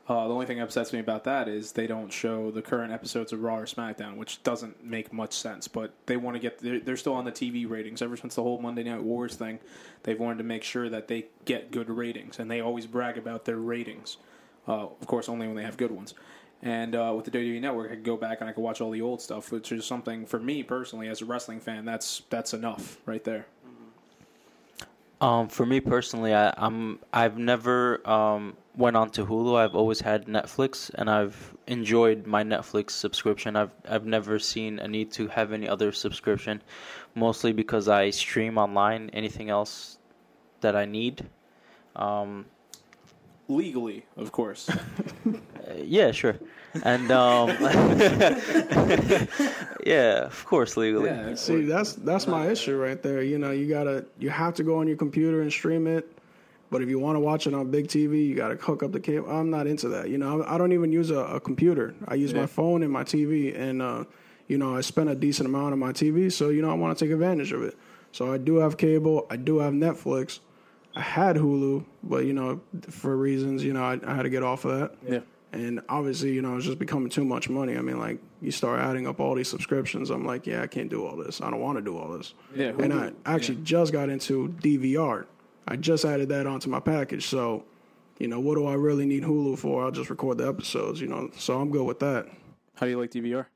Uh, 0.09 0.27
the 0.27 0.33
only 0.33 0.47
thing 0.47 0.57
that 0.57 0.65
upsets 0.65 0.95
me 0.95 1.01
about 1.01 1.25
that 1.25 1.49
is 1.49 1.73
they 1.73 1.87
don't 1.87 2.11
show 2.11 2.51
the 2.51 2.63
current 2.63 2.91
episodes 2.91 3.31
of 3.31 3.43
Raw 3.43 3.59
or 3.59 3.67
SmackDown, 3.67 4.17
which 4.17 4.43
doesn't 4.43 4.83
make 4.83 5.13
much 5.13 5.35
sense. 5.35 5.69
But 5.69 5.93
they 6.07 6.17
want 6.17 6.35
to 6.35 6.41
get 6.41 6.59
they're, 6.61 6.81
they're 6.81 6.97
still 6.97 7.13
on 7.13 7.27
the 7.27 7.33
TV 7.33 7.69
ratings 7.69 8.01
ever 8.01 8.17
since 8.17 8.35
the 8.35 8.43
whole 8.43 8.59
Monday 8.59 8.85
Night 8.85 9.03
Wars 9.03 9.37
thing. 9.37 9.59
They've 10.05 10.19
wanted 10.19 10.39
to 10.39 10.45
make 10.45 10.65
sure 10.65 10.89
that 10.89 11.09
they 11.09 11.27
get 11.45 11.71
good 11.71 11.91
ratings, 11.91 12.39
and 12.39 12.51
they 12.51 12.61
always 12.63 12.87
brag 12.87 13.19
about 13.19 13.45
their 13.45 13.59
ratings. 13.59 14.17
Uh, 14.67 14.85
of 14.87 15.07
course, 15.07 15.29
only 15.29 15.47
when 15.47 15.57
they 15.57 15.63
have 15.63 15.77
good 15.77 15.91
ones. 15.91 16.15
And 16.63 16.97
uh, 16.97 17.13
with 17.15 17.27
the 17.27 17.31
WWE 17.31 17.61
Network, 17.61 17.93
I 17.93 17.95
could 17.95 18.05
go 18.05 18.17
back 18.17 18.41
and 18.41 18.49
I 18.49 18.53
could 18.53 18.63
watch 18.63 18.81
all 18.81 18.91
the 18.91 19.03
old 19.03 19.21
stuff, 19.21 19.53
which 19.53 19.71
is 19.73 19.85
something 19.85 20.25
for 20.27 20.41
me 20.41 20.63
personally 20.63 21.09
as 21.09 21.21
a 21.21 21.27
wrestling 21.27 21.61
fan. 21.61 21.85
That's 21.85 22.23
that's 22.31 22.55
enough 22.55 22.97
right 23.05 23.23
there. 23.25 23.47
Um, 25.21 25.49
for 25.49 25.67
me 25.67 25.81
personally, 25.81 26.35
I, 26.35 26.55
I'm 26.57 26.99
I've 27.13 27.39
never 27.39 28.09
um, 28.09 28.57
went 28.79 28.97
on 28.97 29.11
to 29.11 29.27
Hulu. 29.27 29.57
I've 29.57 29.75
always 29.75 30.01
had 30.01 30.27
Netflix, 30.27 30.91
and 30.95 31.11
I've 31.11 31.55
enjoyed 31.67 32.27
my 32.27 32.45
Netflix 32.45 32.93
subscription. 32.93 33.57
I've 33.57 33.73
I've 33.87 34.07
never 34.07 34.39
seen 34.39 34.79
a 34.79 34.89
need 34.89 35.13
to 35.13 35.29
have 35.29 35.53
any 35.53 35.69
other 35.69 35.93
subscription, 35.93 36.63
mostly 37.15 37.53
because 37.53 37.89
I 37.89 38.11
stream 38.11 38.57
online. 38.57 39.11
Anything 39.13 39.51
else 39.51 39.99
that 40.61 40.75
I 40.75 40.85
need, 40.87 41.27
um, 41.97 42.47
Legally, 43.51 44.05
of 44.19 44.31
course. 44.31 44.69
uh, 44.69 44.75
yeah, 45.83 46.11
sure, 46.13 46.37
and 46.83 47.11
um, 47.11 47.49
yeah, 49.87 50.27
of 50.27 50.45
course, 50.45 50.77
legally. 50.77 51.09
yeah, 51.09 51.35
See, 51.35 51.65
that's 51.65 51.95
that's 51.95 52.27
my 52.27 52.49
issue 52.49 52.77
right 52.77 53.03
there. 53.03 53.23
You 53.23 53.39
know, 53.39 53.51
you 53.51 53.67
gotta 53.67 54.05
you 54.19 54.29
have 54.29 54.53
to 54.57 54.63
go 54.63 54.79
on 54.81 54.87
your 54.87 54.99
computer 54.99 55.41
and 55.41 55.51
stream 55.51 55.87
it. 55.87 56.18
But 56.71 56.83
if 56.83 56.89
you 56.89 56.99
want 56.99 57.17
to 57.17 57.21
watch 57.21 57.47
it 57.47 57.55
on 57.55 57.71
big 57.71 57.89
TV, 57.89 58.27
you 58.27 58.35
got 58.35 58.49
to 58.49 58.57
hook 58.57 58.83
up 58.83 58.93
the 58.93 59.01
cable. 59.01 59.31
I'm 59.31 59.49
not 59.51 59.67
into 59.67 59.89
that. 59.89 60.11
You 60.11 60.19
know, 60.19 60.45
I 60.47 60.59
don't 60.59 60.73
even 60.73 60.93
use 60.93 61.11
a, 61.11 61.21
a 61.21 61.41
computer. 61.41 61.95
I 62.07 62.15
use 62.15 62.35
my 62.35 62.47
phone 62.47 62.83
and 62.83 62.93
my 62.93 63.05
TV, 63.05 63.59
and 63.59 63.81
uh, 63.81 64.05
you 64.49 64.59
know, 64.59 64.77
I 64.77 64.83
spend 64.83 65.09
a 65.09 65.15
decent 65.15 65.49
amount 65.49 65.73
on 65.73 65.79
my 65.79 65.93
TV, 65.93 66.31
so 66.31 66.51
you 66.51 66.61
know, 66.63 66.71
I 66.71 66.75
want 66.75 66.97
to 66.99 67.05
take 67.05 67.13
advantage 67.13 67.53
of 67.53 67.63
it. 67.63 67.77
So 68.13 68.33
I 68.33 68.39
do 68.39 68.57
have 68.57 68.77
cable. 68.77 69.27
I 69.31 69.37
do 69.37 69.59
have 69.59 69.73
Netflix. 69.73 70.41
I 70.95 71.01
had 71.03 71.37
Hulu, 71.37 71.85
but 72.03 72.25
you 72.25 72.33
know, 72.33 72.61
for 72.91 73.17
reasons, 73.17 73.63
you 73.65 73.73
know, 73.73 73.83
I, 73.85 73.99
I 74.07 74.15
had 74.15 74.23
to 74.23 74.31
get 74.31 74.43
off 74.43 74.65
of 74.65 74.79
that. 74.79 74.95
yeah. 75.09 75.21
And 75.51 75.81
obviously, 75.89 76.35
you 76.35 76.43
know, 76.43 76.57
it's 76.57 76.67
just 76.67 76.79
becoming 76.79 77.09
too 77.09 77.25
much 77.25 77.49
money. 77.49 77.75
I 77.79 77.81
mean, 77.81 77.99
like 77.99 78.19
you 78.43 78.51
start 78.51 78.81
adding 78.81 79.07
up 79.07 79.19
all 79.19 79.35
these 79.35 79.49
subscriptions. 79.49 80.11
I'm 80.11 80.27
like, 80.27 80.47
yeah, 80.47 80.61
I 80.63 80.67
can't 80.67 80.91
do 80.91 81.07
all 81.07 81.17
this. 81.17 81.41
I 81.41 81.49
don't 81.51 81.61
want 81.61 81.79
to 81.79 81.83
do 81.83 81.97
all 81.97 82.09
this. 82.13 82.35
Yeah, 82.55 82.73
And 82.79 82.93
I 82.93 83.13
actually 83.25 83.57
just 83.63 83.91
got 83.93 84.11
into 84.11 84.49
DVR. 84.61 85.25
I 85.69 85.77
just 85.77 86.05
added 86.05 86.31
that 86.31 86.47
onto 86.47 86.71
my 86.71 86.81
package. 86.81 87.27
So, 87.27 87.65
you 88.19 88.27
know, 88.27 88.41
what 88.41 88.55
do 88.55 88.67
I 88.67 88.75
really 88.75 89.05
need 89.05 89.23
Hulu 89.23 89.59
for? 89.59 89.85
I'll 89.85 89.91
just 89.91 90.09
record 90.09 90.39
the 90.39 90.49
episodes. 90.49 91.01
You 91.01 91.09
know, 91.09 91.31
so 91.37 91.61
I'm 91.61 91.71
good 91.71 91.85
with 91.85 92.01
that. 92.01 92.27
How 92.75 92.87
do 92.87 92.91
you 92.91 92.99
like 92.99 93.11
DVR? 93.11 93.47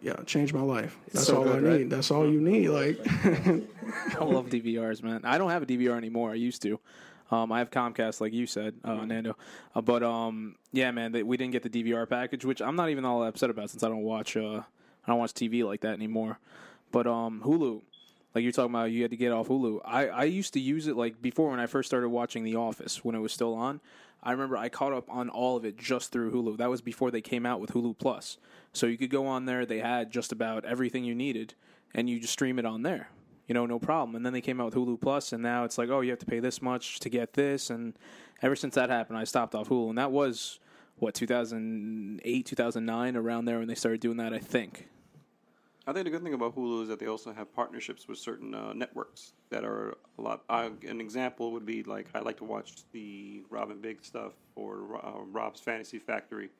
Yeah, 0.00 0.14
change 0.24 0.52
my 0.52 0.60
life. 0.60 0.96
That's 1.12 1.26
so 1.26 1.38
all 1.38 1.44
good, 1.44 1.64
I 1.64 1.68
right? 1.68 1.80
need. 1.80 1.90
That's 1.90 2.10
all 2.10 2.30
you 2.30 2.40
need. 2.40 2.68
Like, 2.68 2.98
I 3.24 4.24
love 4.24 4.50
DVRs, 4.50 5.02
man. 5.02 5.22
I 5.24 5.36
don't 5.36 5.50
have 5.50 5.62
a 5.62 5.66
DVR 5.66 5.96
anymore. 5.96 6.30
I 6.30 6.34
used 6.34 6.62
to. 6.62 6.78
Um, 7.30 7.50
I 7.50 7.58
have 7.58 7.70
Comcast, 7.70 8.20
like 8.20 8.32
you 8.32 8.46
said, 8.46 8.74
uh, 8.84 9.04
Nando. 9.04 9.36
Uh, 9.74 9.80
but 9.80 10.04
um, 10.04 10.54
yeah, 10.72 10.92
man, 10.92 11.10
they, 11.10 11.24
we 11.24 11.36
didn't 11.36 11.52
get 11.52 11.64
the 11.64 11.70
DVR 11.70 12.08
package, 12.08 12.44
which 12.44 12.62
I'm 12.62 12.76
not 12.76 12.90
even 12.90 13.04
all 13.04 13.24
upset 13.24 13.50
about 13.50 13.70
since 13.70 13.82
I 13.82 13.88
don't 13.88 14.02
watch 14.02 14.36
uh, 14.36 14.60
I 14.60 15.10
don't 15.10 15.18
watch 15.18 15.32
TV 15.32 15.64
like 15.64 15.80
that 15.80 15.94
anymore. 15.94 16.38
But 16.92 17.06
um, 17.06 17.42
Hulu, 17.44 17.82
like 18.36 18.42
you're 18.42 18.52
talking 18.52 18.74
about, 18.74 18.90
you 18.90 19.00
had 19.00 19.12
to 19.12 19.16
get 19.16 19.32
off 19.32 19.48
Hulu. 19.48 19.80
I 19.82 20.08
I 20.08 20.24
used 20.24 20.52
to 20.52 20.60
use 20.60 20.88
it 20.88 20.94
like 20.94 21.22
before 21.22 21.52
when 21.52 21.58
I 21.58 21.64
first 21.64 21.88
started 21.88 22.10
watching 22.10 22.44
The 22.44 22.56
Office 22.56 23.02
when 23.02 23.14
it 23.14 23.20
was 23.20 23.32
still 23.32 23.54
on. 23.54 23.80
I 24.22 24.32
remember 24.32 24.58
I 24.58 24.68
caught 24.68 24.92
up 24.92 25.08
on 25.08 25.30
all 25.30 25.56
of 25.56 25.64
it 25.64 25.78
just 25.78 26.12
through 26.12 26.32
Hulu. 26.32 26.58
That 26.58 26.68
was 26.68 26.82
before 26.82 27.10
they 27.10 27.22
came 27.22 27.46
out 27.46 27.62
with 27.62 27.70
Hulu 27.72 27.96
Plus. 27.96 28.36
So 28.74 28.88
you 28.88 28.98
could 28.98 29.08
go 29.08 29.26
on 29.26 29.46
there. 29.46 29.64
They 29.64 29.78
had 29.78 30.10
just 30.10 30.32
about 30.32 30.66
everything 30.66 31.02
you 31.02 31.14
needed, 31.14 31.54
and 31.94 32.10
you 32.10 32.20
just 32.20 32.34
stream 32.34 32.58
it 32.58 32.66
on 32.66 32.82
there. 32.82 33.08
You 33.46 33.54
know, 33.54 33.64
no 33.64 33.78
problem. 33.78 34.14
And 34.14 34.26
then 34.26 34.34
they 34.34 34.42
came 34.42 34.60
out 34.60 34.66
with 34.66 34.74
Hulu 34.74 35.00
Plus, 35.00 35.32
and 35.32 35.42
now 35.42 35.64
it's 35.64 35.78
like, 35.78 35.88
oh, 35.88 36.02
you 36.02 36.10
have 36.10 36.18
to 36.18 36.26
pay 36.26 36.40
this 36.40 36.60
much 36.60 37.00
to 37.00 37.08
get 37.08 37.32
this. 37.32 37.70
And 37.70 37.94
ever 38.42 38.54
since 38.54 38.74
that 38.74 38.90
happened, 38.90 39.18
I 39.18 39.24
stopped 39.24 39.54
off 39.54 39.70
Hulu, 39.70 39.88
and 39.88 39.96
that 39.96 40.12
was 40.12 40.60
what 40.96 41.14
2008, 41.14 42.44
2009, 42.44 43.16
around 43.16 43.46
there 43.46 43.60
when 43.60 43.68
they 43.68 43.74
started 43.74 44.00
doing 44.00 44.18
that. 44.18 44.34
I 44.34 44.40
think. 44.40 44.88
I 45.88 45.92
think 45.92 46.04
the 46.04 46.10
good 46.10 46.24
thing 46.24 46.34
about 46.34 46.56
Hulu 46.56 46.82
is 46.82 46.88
that 46.88 46.98
they 46.98 47.06
also 47.06 47.32
have 47.32 47.54
partnerships 47.54 48.08
with 48.08 48.18
certain 48.18 48.54
uh, 48.54 48.72
networks 48.72 49.34
that 49.50 49.64
are 49.64 49.94
a 50.18 50.22
lot. 50.22 50.42
Uh, 50.48 50.70
an 50.88 51.00
example 51.00 51.52
would 51.52 51.64
be 51.64 51.84
like 51.84 52.08
I 52.12 52.18
like 52.18 52.38
to 52.38 52.44
watch 52.44 52.72
the 52.92 53.44
Rob 53.50 53.70
& 53.80 53.82
Big 53.82 54.04
stuff 54.04 54.32
or 54.56 55.00
uh, 55.00 55.20
Rob's 55.30 55.60
Fantasy 55.60 56.00
Factory, 56.00 56.50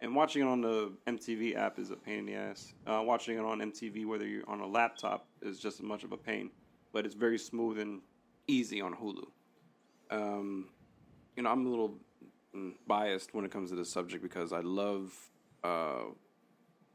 and 0.00 0.16
watching 0.16 0.40
it 0.40 0.46
on 0.46 0.62
the 0.62 0.92
MTV 1.06 1.56
app 1.56 1.78
is 1.78 1.90
a 1.90 1.96
pain 1.96 2.20
in 2.20 2.26
the 2.26 2.34
ass. 2.34 2.72
Uh, 2.86 3.02
watching 3.04 3.36
it 3.36 3.44
on 3.44 3.58
MTV, 3.58 4.06
whether 4.06 4.26
you're 4.26 4.48
on 4.48 4.60
a 4.60 4.66
laptop, 4.66 5.26
is 5.42 5.60
just 5.60 5.78
as 5.80 5.84
much 5.84 6.02
of 6.02 6.12
a 6.12 6.16
pain, 6.16 6.50
but 6.94 7.04
it's 7.04 7.14
very 7.14 7.38
smooth 7.38 7.78
and 7.78 8.00
easy 8.46 8.80
on 8.80 8.94
Hulu. 8.94 9.26
Um, 10.10 10.68
you 11.36 11.42
know, 11.42 11.50
I'm 11.50 11.66
a 11.66 11.68
little 11.68 11.98
mm, 12.56 12.72
biased 12.86 13.34
when 13.34 13.44
it 13.44 13.50
comes 13.50 13.68
to 13.70 13.76
this 13.76 13.92
subject 13.92 14.22
because 14.22 14.54
I 14.54 14.60
love. 14.60 15.12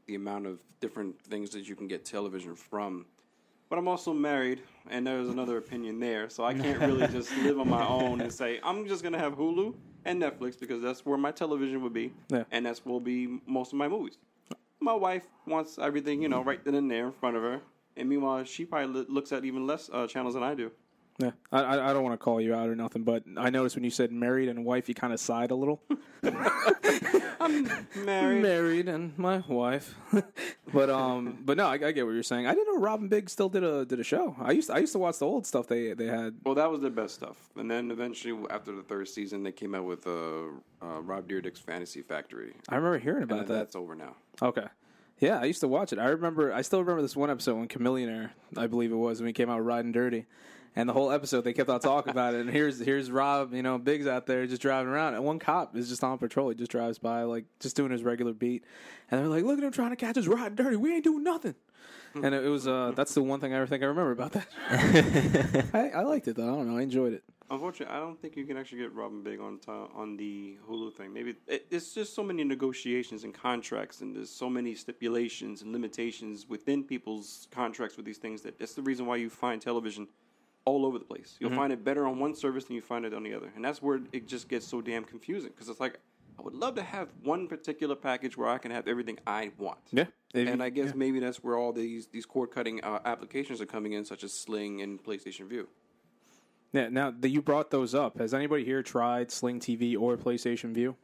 The 0.06 0.14
amount 0.14 0.46
of 0.46 0.60
different 0.80 1.20
things 1.20 1.50
that 1.50 1.68
you 1.68 1.74
can 1.74 1.88
get 1.88 2.04
television 2.04 2.54
from. 2.54 3.06
But 3.68 3.80
I'm 3.80 3.88
also 3.88 4.12
married, 4.12 4.62
and 4.88 5.04
there's 5.04 5.28
another 5.28 5.58
opinion 5.58 5.98
there, 5.98 6.30
so 6.30 6.44
I 6.44 6.54
can't 6.54 6.78
really 6.78 7.08
just 7.12 7.36
live 7.38 7.58
on 7.58 7.68
my 7.68 7.84
own 7.84 8.20
and 8.20 8.32
say 8.32 8.60
I'm 8.62 8.86
just 8.86 9.02
gonna 9.02 9.18
have 9.18 9.34
Hulu 9.36 9.74
and 10.04 10.22
Netflix 10.22 10.60
because 10.60 10.80
that's 10.80 11.04
where 11.04 11.18
my 11.18 11.32
television 11.32 11.82
would 11.82 11.92
be, 11.92 12.12
Yeah. 12.30 12.44
and 12.52 12.64
that's 12.66 12.86
will 12.86 13.00
be 13.00 13.40
most 13.46 13.72
of 13.72 13.78
my 13.78 13.88
movies. 13.88 14.18
My 14.78 14.92
wife 14.94 15.26
wants 15.44 15.76
everything, 15.76 16.22
you 16.22 16.28
know, 16.28 16.44
right 16.44 16.64
then 16.64 16.76
and 16.76 16.88
there 16.88 17.06
in 17.06 17.12
front 17.12 17.36
of 17.36 17.42
her, 17.42 17.60
and 17.96 18.08
meanwhile 18.08 18.44
she 18.44 18.64
probably 18.64 19.04
looks 19.08 19.32
at 19.32 19.44
even 19.44 19.66
less 19.66 19.90
uh, 19.92 20.06
channels 20.06 20.34
than 20.34 20.44
I 20.44 20.54
do. 20.54 20.70
Yeah, 21.18 21.30
I, 21.50 21.62
I 21.62 21.90
I 21.90 21.92
don't 21.94 22.02
want 22.02 22.12
to 22.12 22.22
call 22.22 22.40
you 22.40 22.54
out 22.54 22.68
or 22.68 22.74
nothing, 22.76 23.02
but 23.02 23.24
I 23.38 23.48
noticed 23.50 23.74
when 23.74 23.84
you 23.84 23.90
said 23.90 24.12
married 24.12 24.48
and 24.50 24.64
wife, 24.64 24.88
you 24.88 24.94
kind 24.94 25.12
of 25.12 25.20
sighed 25.20 25.50
a 25.50 25.54
little. 25.54 25.80
I'm 27.38 27.68
Married. 28.04 28.42
married 28.42 28.88
and 28.88 29.16
my 29.18 29.38
wife, 29.48 29.94
but 30.72 30.90
um, 30.90 31.38
but 31.44 31.56
no, 31.56 31.66
I, 31.66 31.74
I 31.74 31.92
get 31.92 32.04
what 32.06 32.12
you're 32.12 32.22
saying. 32.22 32.46
I 32.46 32.54
didn't 32.54 32.74
know 32.74 32.80
Rob 32.80 33.08
& 33.08 33.10
Big 33.10 33.30
still 33.30 33.48
did 33.48 33.62
a 33.62 33.84
did 33.84 34.00
a 34.00 34.04
show. 34.04 34.34
I 34.40 34.52
used 34.52 34.70
I 34.70 34.78
used 34.78 34.92
to 34.92 34.98
watch 34.98 35.18
the 35.18 35.26
old 35.26 35.46
stuff 35.46 35.66
they 35.68 35.92
they 35.92 36.06
had. 36.06 36.34
Well, 36.44 36.54
that 36.56 36.70
was 36.70 36.80
the 36.80 36.90
best 36.90 37.14
stuff, 37.14 37.36
and 37.56 37.70
then 37.70 37.90
eventually, 37.90 38.36
after 38.50 38.72
the 38.74 38.82
third 38.82 39.08
season, 39.08 39.42
they 39.42 39.52
came 39.52 39.74
out 39.74 39.84
with 39.84 40.06
uh, 40.06 40.10
uh, 40.82 41.00
Rob 41.02 41.28
Dyrdek's 41.28 41.60
Fantasy 41.60 42.02
Factory, 42.02 42.54
I 42.68 42.76
remember 42.76 42.98
hearing 42.98 43.22
and 43.22 43.30
about 43.30 43.46
that. 43.46 43.54
that's 43.54 43.76
over 43.76 43.94
now. 43.94 44.16
Okay. 44.42 44.66
Yeah, 45.18 45.40
I 45.40 45.44
used 45.44 45.60
to 45.60 45.68
watch 45.68 45.92
it. 45.94 45.98
I 45.98 46.08
remember. 46.08 46.52
I 46.52 46.60
still 46.62 46.80
remember 46.80 47.00
this 47.02 47.16
one 47.16 47.30
episode 47.30 47.54
when 47.56 47.68
Chamillionaire, 47.68 48.30
I 48.56 48.66
believe 48.66 48.92
it 48.92 48.96
was, 48.96 49.20
when 49.20 49.28
he 49.28 49.32
came 49.32 49.48
out 49.48 49.64
riding 49.64 49.92
dirty, 49.92 50.26
and 50.76 50.88
the 50.88 50.92
whole 50.92 51.10
episode 51.10 51.40
they 51.40 51.54
kept 51.54 51.70
on 51.70 51.80
talking 51.80 52.10
about 52.10 52.34
it. 52.34 52.42
And 52.42 52.50
here's 52.50 52.78
here's 52.78 53.10
Rob, 53.10 53.54
you 53.54 53.62
know, 53.62 53.78
Biggs 53.78 54.06
out 54.06 54.26
there 54.26 54.46
just 54.46 54.62
driving 54.62 54.92
around, 54.92 55.14
and 55.14 55.24
one 55.24 55.38
cop 55.38 55.74
is 55.74 55.88
just 55.88 56.04
on 56.04 56.18
patrol. 56.18 56.50
He 56.50 56.54
just 56.54 56.70
drives 56.70 56.98
by, 56.98 57.22
like 57.22 57.46
just 57.58 57.74
doing 57.74 57.90
his 57.90 58.04
regular 58.04 58.34
beat, 58.34 58.62
and 59.10 59.20
they're 59.20 59.28
like, 59.28 59.44
"Look 59.44 59.58
at 59.58 59.64
him 59.64 59.72
trying 59.72 59.90
to 59.90 59.96
catch 59.96 60.16
us 60.18 60.26
riding 60.26 60.54
dirty. 60.54 60.76
We 60.76 60.94
ain't 60.94 61.04
doing 61.04 61.24
nothing." 61.24 61.54
And 62.14 62.34
it 62.34 62.48
was 62.48 62.66
uh, 62.66 62.92
that's 62.94 63.14
the 63.14 63.22
one 63.22 63.40
thing 63.40 63.52
I 63.52 63.56
ever 63.56 63.66
think 63.66 63.82
I 63.82 63.86
remember 63.86 64.12
about 64.12 64.32
that. 64.32 64.46
I, 65.74 65.90
I 65.90 66.02
liked 66.02 66.28
it 66.28 66.36
though. 66.36 66.44
I 66.44 66.56
don't 66.56 66.70
know. 66.70 66.78
I 66.78 66.82
enjoyed 66.82 67.12
it. 67.12 67.24
Unfortunately, 67.48 67.94
I 67.94 68.00
don't 68.00 68.20
think 68.20 68.36
you 68.36 68.44
can 68.44 68.56
actually 68.56 68.78
get 68.78 68.92
Rob 68.92 69.12
& 69.22 69.24
Big 69.24 69.38
on 69.38 69.58
ti 69.58 69.70
on 69.70 70.16
the 70.16 70.58
Hulu 70.68 70.92
thing. 70.94 71.12
Maybe 71.12 71.36
it, 71.46 71.66
it's 71.70 71.94
just 71.94 72.14
so 72.14 72.24
many 72.24 72.42
negotiations 72.42 73.22
and 73.22 73.32
contracts, 73.32 74.00
and 74.00 74.16
there's 74.16 74.30
so 74.30 74.50
many 74.50 74.74
stipulations 74.74 75.62
and 75.62 75.72
limitations 75.72 76.48
within 76.48 76.82
people's 76.82 77.46
contracts 77.52 77.96
with 77.96 78.04
these 78.04 78.18
things 78.18 78.42
that 78.42 78.58
that's 78.58 78.74
the 78.74 78.82
reason 78.82 79.06
why 79.06 79.16
you 79.16 79.30
find 79.30 79.62
television 79.62 80.08
all 80.66 80.84
over 80.84 80.98
the 80.98 81.04
place. 81.04 81.36
You'll 81.40 81.52
find 81.52 81.72
it 81.72 81.82
better 81.82 82.06
on 82.06 82.18
one 82.18 82.34
service 82.34 82.64
than 82.64 82.76
you 82.76 82.82
find 82.82 83.06
it 83.06 83.14
on 83.14 83.22
the 83.22 83.32
other, 83.32 83.50
and 83.56 83.64
that's 83.64 83.80
where 83.80 84.00
it 84.12 84.28
just 84.28 84.48
gets 84.48 84.66
so 84.66 84.82
damn 84.82 85.04
confusing. 85.04 85.50
Because 85.50 85.70
it's 85.70 85.80
like 85.80 85.98
I 86.38 86.42
would 86.42 86.54
love 86.54 86.74
to 86.74 86.82
have 86.82 87.08
one 87.22 87.48
particular 87.48 87.94
package 87.94 88.36
where 88.36 88.48
I 88.48 88.58
can 88.58 88.70
have 88.70 88.86
everything 88.86 89.18
I 89.26 89.52
want. 89.56 89.78
Yeah. 89.90 90.04
And 90.34 90.62
I 90.62 90.68
guess 90.68 90.94
maybe 90.94 91.18
that's 91.18 91.42
where 91.42 91.56
all 91.56 91.72
these 91.72 92.08
these 92.08 92.26
cord 92.26 92.50
cutting 92.50 92.84
uh, 92.84 92.98
applications 93.06 93.60
are 93.62 93.66
coming 93.66 93.94
in, 93.94 94.04
such 94.04 94.22
as 94.22 94.34
Sling 94.34 94.82
and 94.82 95.02
PlayStation 95.02 95.48
Vue. 95.48 95.68
Yeah. 96.72 96.88
Now 96.90 97.10
that 97.10 97.30
you 97.30 97.40
brought 97.40 97.70
those 97.70 97.94
up, 97.94 98.18
has 98.18 98.34
anybody 98.34 98.64
here 98.64 98.82
tried 98.82 99.30
Sling 99.30 99.60
TV 99.60 99.98
or 99.98 100.18
PlayStation 100.18 100.74
Vue? 100.74 100.96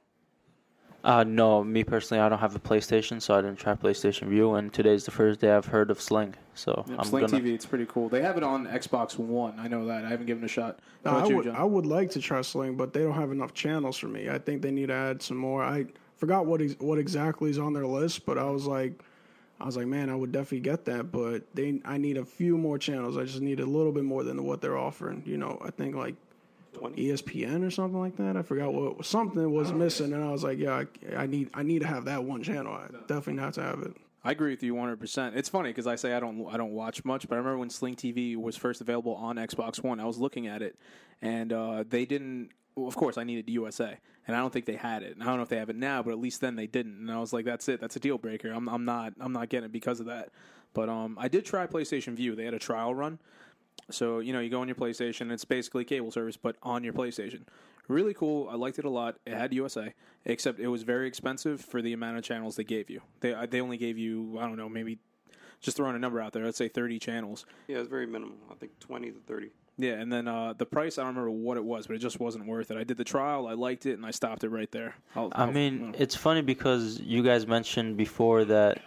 Uh, 1.04 1.24
no, 1.24 1.64
me 1.64 1.82
personally, 1.82 2.20
I 2.20 2.28
don't 2.28 2.38
have 2.38 2.54
a 2.54 2.60
PlayStation, 2.60 3.20
so 3.20 3.34
I 3.34 3.40
didn't 3.40 3.58
try 3.58 3.74
PlayStation 3.74 4.28
Vue. 4.28 4.54
And 4.54 4.72
today's 4.72 5.04
the 5.04 5.10
first 5.10 5.40
day 5.40 5.50
I've 5.50 5.66
heard 5.66 5.90
of 5.90 6.00
Sling, 6.00 6.34
so 6.54 6.84
I'm 6.96 7.04
Sling 7.04 7.26
gonna. 7.26 7.42
TV, 7.42 7.52
it's 7.54 7.66
pretty 7.66 7.86
cool. 7.86 8.08
They 8.08 8.22
have 8.22 8.36
it 8.36 8.44
on 8.44 8.66
Xbox 8.66 9.18
One. 9.18 9.58
I 9.58 9.66
know 9.66 9.86
that. 9.86 10.04
I 10.04 10.08
haven't 10.08 10.26
given 10.26 10.44
it 10.44 10.46
a 10.46 10.48
shot. 10.48 10.78
No, 11.04 11.10
I 11.10 11.26
you, 11.26 11.36
would 11.36 11.46
John? 11.46 11.56
I 11.56 11.64
would 11.64 11.86
like 11.86 12.10
to 12.10 12.20
try 12.20 12.40
Sling, 12.42 12.76
but 12.76 12.92
they 12.92 13.02
don't 13.02 13.14
have 13.14 13.32
enough 13.32 13.52
channels 13.52 13.98
for 13.98 14.06
me. 14.06 14.30
I 14.30 14.38
think 14.38 14.62
they 14.62 14.70
need 14.70 14.86
to 14.88 14.94
add 14.94 15.22
some 15.22 15.38
more. 15.38 15.64
I 15.64 15.86
forgot 16.16 16.46
what 16.46 16.62
ex- 16.62 16.76
what 16.78 16.98
exactly 16.98 17.50
is 17.50 17.58
on 17.58 17.72
their 17.72 17.86
list, 17.86 18.24
but 18.24 18.38
I 18.38 18.44
was 18.44 18.66
like, 18.66 19.02
I 19.60 19.66
was 19.66 19.76
like, 19.76 19.88
man, 19.88 20.08
I 20.08 20.14
would 20.14 20.30
definitely 20.30 20.60
get 20.60 20.84
that, 20.84 21.10
but 21.10 21.42
they 21.52 21.80
I 21.84 21.98
need 21.98 22.16
a 22.16 22.24
few 22.24 22.56
more 22.56 22.78
channels. 22.78 23.16
I 23.16 23.24
just 23.24 23.40
need 23.40 23.58
a 23.58 23.66
little 23.66 23.92
bit 23.92 24.04
more 24.04 24.22
than 24.22 24.44
what 24.44 24.60
they're 24.60 24.78
offering. 24.78 25.24
You 25.26 25.38
know, 25.38 25.60
I 25.64 25.70
think 25.72 25.96
like 25.96 26.14
20? 26.72 26.96
ESPN 26.96 27.66
or 27.66 27.70
something 27.70 27.98
like 27.98 28.16
that. 28.16 28.36
I 28.36 28.42
forgot 28.42 28.72
what 28.72 29.04
something 29.04 29.50
was 29.52 29.72
missing, 29.72 30.12
and 30.12 30.24
I 30.24 30.30
was 30.30 30.42
like, 30.44 30.58
yeah, 30.58 30.84
I, 31.12 31.22
I 31.22 31.26
need 31.26 31.50
I 31.54 31.62
need 31.62 31.80
to 31.80 31.86
have 31.86 32.06
that 32.06 32.24
one 32.24 32.42
channel. 32.42 32.72
I 32.72 32.86
definitely 33.06 33.42
have 33.42 33.54
to 33.54 33.62
have 33.62 33.80
it. 33.80 33.96
I 34.24 34.30
agree 34.30 34.50
with 34.50 34.62
you 34.62 34.74
100. 34.74 35.00
percent 35.00 35.36
It's 35.36 35.48
funny 35.48 35.70
because 35.70 35.86
I 35.86 35.96
say 35.96 36.14
I 36.14 36.20
don't 36.20 36.46
I 36.48 36.56
don't 36.56 36.72
watch 36.72 37.04
much, 37.04 37.28
but 37.28 37.34
I 37.34 37.38
remember 37.38 37.58
when 37.58 37.70
Sling 37.70 37.96
TV 37.96 38.36
was 38.36 38.56
first 38.56 38.80
available 38.80 39.14
on 39.14 39.36
Xbox 39.36 39.82
One, 39.82 40.00
I 40.00 40.04
was 40.04 40.18
looking 40.18 40.46
at 40.46 40.62
it, 40.62 40.78
and 41.20 41.52
uh, 41.52 41.84
they 41.88 42.04
didn't. 42.04 42.50
Well, 42.74 42.88
of 42.88 42.96
course, 42.96 43.18
I 43.18 43.24
needed 43.24 43.50
USA, 43.50 43.98
and 44.26 44.34
I 44.34 44.40
don't 44.40 44.50
think 44.50 44.64
they 44.64 44.76
had 44.76 45.02
it. 45.02 45.12
And 45.12 45.22
I 45.22 45.26
don't 45.26 45.36
know 45.36 45.42
if 45.42 45.50
they 45.50 45.58
have 45.58 45.68
it 45.68 45.76
now, 45.76 46.02
but 46.02 46.12
at 46.12 46.18
least 46.18 46.40
then 46.40 46.56
they 46.56 46.66
didn't. 46.66 46.94
And 47.00 47.10
I 47.12 47.18
was 47.18 47.32
like, 47.34 47.44
that's 47.44 47.68
it. 47.68 47.80
That's 47.82 47.96
a 47.96 48.00
deal 48.00 48.16
breaker. 48.16 48.50
I'm 48.50 48.68
I'm 48.68 48.84
not 48.84 49.12
I'm 49.20 49.32
not 49.32 49.48
getting 49.48 49.66
it 49.66 49.72
because 49.72 50.00
of 50.00 50.06
that. 50.06 50.30
But 50.74 50.88
um, 50.88 51.18
I 51.20 51.28
did 51.28 51.44
try 51.44 51.66
PlayStation 51.66 52.14
Vue. 52.14 52.34
They 52.34 52.44
had 52.44 52.54
a 52.54 52.58
trial 52.58 52.94
run. 52.94 53.18
So 53.90 54.20
you 54.20 54.32
know, 54.32 54.40
you 54.40 54.48
go 54.50 54.60
on 54.60 54.68
your 54.68 54.74
PlayStation. 54.74 55.30
It's 55.32 55.44
basically 55.44 55.84
cable 55.84 56.10
service, 56.10 56.36
but 56.36 56.56
on 56.62 56.82
your 56.84 56.92
PlayStation. 56.92 57.42
Really 57.88 58.14
cool. 58.14 58.48
I 58.48 58.54
liked 58.54 58.78
it 58.78 58.84
a 58.84 58.90
lot. 58.90 59.16
It 59.26 59.34
had 59.34 59.52
USA, 59.52 59.92
except 60.24 60.60
it 60.60 60.68
was 60.68 60.82
very 60.84 61.08
expensive 61.08 61.60
for 61.60 61.82
the 61.82 61.92
amount 61.92 62.16
of 62.16 62.22
channels 62.24 62.56
they 62.56 62.64
gave 62.64 62.88
you. 62.88 63.00
They 63.20 63.34
they 63.50 63.60
only 63.60 63.76
gave 63.76 63.98
you 63.98 64.38
I 64.40 64.42
don't 64.46 64.56
know 64.56 64.68
maybe 64.68 64.98
just 65.60 65.76
throwing 65.76 65.96
a 65.96 65.98
number 65.98 66.20
out 66.20 66.32
there. 66.32 66.44
Let's 66.44 66.56
say 66.58 66.68
thirty 66.68 66.98
channels. 66.98 67.44
Yeah, 67.68 67.78
it's 67.78 67.88
very 67.88 68.06
minimal. 68.06 68.36
I 68.50 68.54
think 68.54 68.78
twenty 68.78 69.10
to 69.10 69.18
thirty. 69.26 69.50
Yeah, 69.78 69.94
and 69.94 70.12
then 70.12 70.28
uh, 70.28 70.52
the 70.56 70.66
price 70.66 70.96
I 70.96 71.02
don't 71.02 71.16
remember 71.16 71.30
what 71.30 71.56
it 71.56 71.64
was, 71.64 71.86
but 71.88 71.96
it 71.96 72.00
just 72.00 72.20
wasn't 72.20 72.46
worth 72.46 72.70
it. 72.70 72.76
I 72.76 72.84
did 72.84 72.98
the 72.98 73.04
trial. 73.04 73.46
I 73.48 73.54
liked 73.54 73.84
it, 73.86 73.94
and 73.94 74.06
I 74.06 74.10
stopped 74.12 74.44
it 74.44 74.50
right 74.50 74.70
there. 74.70 74.94
I'll, 75.16 75.30
I 75.32 75.44
I'll- 75.44 75.52
mean, 75.52 75.94
it's 75.98 76.14
funny 76.14 76.42
because 76.42 77.00
you 77.00 77.22
guys 77.22 77.46
mentioned 77.46 77.96
before 77.96 78.44
that 78.44 78.80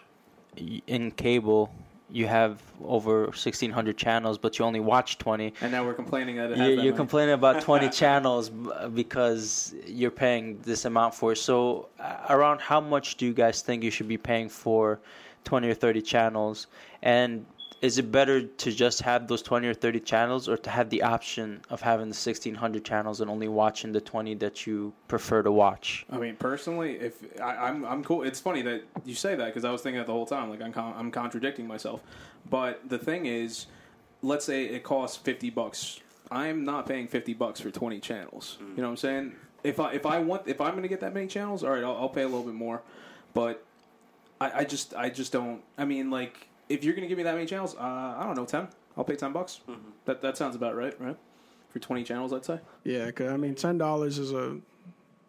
in 0.87 1.11
cable 1.11 1.73
you 2.11 2.27
have 2.27 2.61
over 2.83 3.23
1,600 3.25 3.97
channels, 3.97 4.37
but 4.37 4.59
you 4.59 4.65
only 4.65 4.79
watch 4.79 5.17
20. 5.17 5.53
and 5.61 5.71
now 5.71 5.83
we're 5.83 5.93
complaining 5.93 6.35
that 6.35 6.51
it 6.51 6.57
has 6.57 6.67
You're, 6.67 6.75
that 6.75 6.83
you're 6.83 6.95
complaining 6.95 7.33
about 7.33 7.61
20 7.69 7.89
channels 7.89 8.49
because 8.49 9.73
you're 9.85 10.11
paying 10.11 10.59
this 10.61 10.85
amount 10.85 11.15
for. 11.15 11.35
So, 11.35 11.89
uh, 11.99 12.17
around 12.29 12.61
how 12.61 12.79
much 12.79 13.15
do 13.17 13.25
you 13.25 13.33
guys 13.33 13.61
think 13.61 13.83
you 13.83 13.91
should 13.91 14.07
be 14.07 14.17
paying 14.17 14.49
for 14.49 14.99
20 15.45 15.69
or 15.69 15.73
30 15.73 16.01
channels? 16.01 16.67
And 17.01 17.45
is 17.85 17.99
it 17.99 18.11
better 18.11 18.41
to 18.41 18.71
just 18.71 19.03
have 19.03 19.27
those 19.27 19.43
20 19.43 19.67
or 19.67 19.73
30 19.75 19.99
channels 19.99 20.49
or 20.49 20.57
to 20.57 20.71
have 20.71 20.89
the 20.89 21.03
option 21.03 21.61
of 21.69 21.81
having 21.81 22.07
the 22.07 22.15
1,600 22.15 22.83
channels 22.83 23.21
and 23.21 23.29
only 23.29 23.47
watching 23.47 23.91
the 23.91 24.01
20 24.01 24.33
that 24.35 24.65
you 24.65 24.91
prefer 25.07 25.43
to 25.43 25.51
watch? 25.51 26.03
I 26.09 26.17
mean, 26.17 26.35
personally, 26.35 26.95
if 26.95 27.23
I, 27.39 27.55
I'm, 27.55 27.85
I'm 27.85 28.03
cool. 28.03 28.23
It's 28.23 28.39
funny 28.39 28.63
that 28.63 28.85
you 29.05 29.13
say 29.13 29.35
that 29.35 29.45
because 29.45 29.63
I 29.63 29.71
was 29.71 29.83
thinking 29.83 29.99
that 29.99 30.07
the 30.07 30.13
whole 30.13 30.25
time. 30.25 30.49
Like 30.49 30.63
I'm, 30.63 30.73
con- 30.73 30.95
I'm 30.97 31.11
contradicting 31.11 31.67
myself. 31.67 32.01
But 32.49 32.89
the 32.89 32.97
thing 32.97 33.27
is, 33.27 33.67
let's 34.23 34.45
say 34.45 34.65
it 34.65 34.83
costs 34.83 35.17
fifty 35.17 35.51
bucks. 35.51 35.99
I'm 36.31 36.65
not 36.65 36.87
paying 36.87 37.07
fifty 37.07 37.35
bucks 37.35 37.59
for 37.61 37.69
twenty 37.69 37.99
channels. 37.99 38.57
You 38.59 38.77
know 38.77 38.83
what 38.83 38.89
I'm 38.89 38.97
saying? 38.97 39.35
If 39.63 39.79
I 39.79 39.93
if 39.93 40.07
I 40.07 40.19
want 40.19 40.47
if 40.47 40.59
I'm 40.59 40.81
to 40.81 40.87
get 40.87 41.01
that 41.01 41.13
many 41.13 41.27
channels, 41.27 41.63
all 41.63 41.71
right, 41.71 41.83
I'll, 41.83 41.97
I'll 41.97 42.09
pay 42.09 42.23
a 42.23 42.27
little 42.27 42.43
bit 42.43 42.55
more. 42.55 42.81
But 43.35 43.63
I, 44.41 44.59
I 44.59 44.63
just 44.63 44.95
I 44.95 45.09
just 45.09 45.31
don't. 45.31 45.61
I 45.77 45.85
mean, 45.85 46.09
like 46.09 46.47
if 46.69 46.83
you're 46.83 46.93
going 46.93 47.03
to 47.03 47.07
give 47.07 47.17
me 47.17 47.23
that 47.23 47.35
many 47.35 47.45
channels, 47.45 47.75
uh, 47.75 48.15
I 48.17 48.23
don't 48.25 48.35
know, 48.35 48.45
ten. 48.45 48.67
I'll 48.97 49.03
pay 49.03 49.15
ten 49.15 49.31
bucks. 49.33 49.61
That 50.05 50.21
that 50.21 50.37
sounds 50.37 50.55
about 50.55 50.75
right, 50.75 50.99
right? 50.99 51.17
For 51.69 51.79
twenty 51.79 52.03
channels, 52.03 52.31
I'd 52.33 52.45
say. 52.45 52.59
Yeah, 52.83 53.11
'cause, 53.11 53.27
I 53.31 53.37
mean, 53.37 53.55
ten 53.55 53.77
dollars 53.77 54.17
is 54.17 54.31
a 54.31 54.57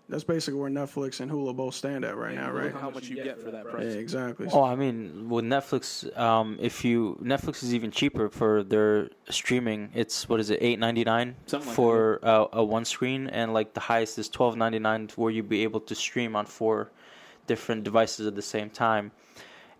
that's 0.08 0.22
basically 0.22 0.60
where 0.60 0.70
Netflix 0.70 1.18
and 1.18 1.28
Hulu 1.28 1.56
both 1.56 1.74
stand 1.74 2.04
at 2.04 2.16
right 2.16 2.36
now, 2.36 2.52
right? 2.52 2.72
How 2.72 2.90
much 2.90 3.08
you 3.08 3.16
get 3.16 3.40
for 3.40 3.50
that 3.50 3.64
Yeah, 3.64 3.70
price? 3.72 3.94
exactly. 3.94 4.46
Oh, 4.52 4.62
I 4.62 4.76
mean, 4.76 5.28
with 5.28 5.44
Netflix, 5.44 6.16
um, 6.16 6.56
if 6.60 6.84
you 6.84 7.18
Netflix 7.20 7.64
is 7.64 7.74
even 7.74 7.90
cheaper 7.90 8.28
for 8.28 8.62
their 8.62 9.08
streaming. 9.30 9.90
It's 9.94 10.28
what 10.28 10.38
is 10.38 10.50
it, 10.50 10.58
eight 10.62 10.78
ninety 10.78 11.02
nine 11.02 11.34
Something 11.46 11.66
like 11.68 11.74
for 11.74 12.20
uh, 12.22 12.46
a 12.52 12.62
one 12.64 12.84
screen, 12.84 13.26
and 13.26 13.52
like 13.52 13.74
the 13.74 13.80
highest 13.80 14.16
is 14.20 14.28
twelve 14.28 14.56
ninety 14.56 14.78
nine, 14.78 15.08
where 15.16 15.32
you'd 15.32 15.48
be 15.48 15.64
able 15.64 15.80
to 15.80 15.94
stream 15.96 16.36
on 16.36 16.46
four 16.46 16.92
different 17.48 17.82
devices 17.82 18.28
at 18.28 18.36
the 18.36 18.42
same 18.42 18.70
time, 18.70 19.10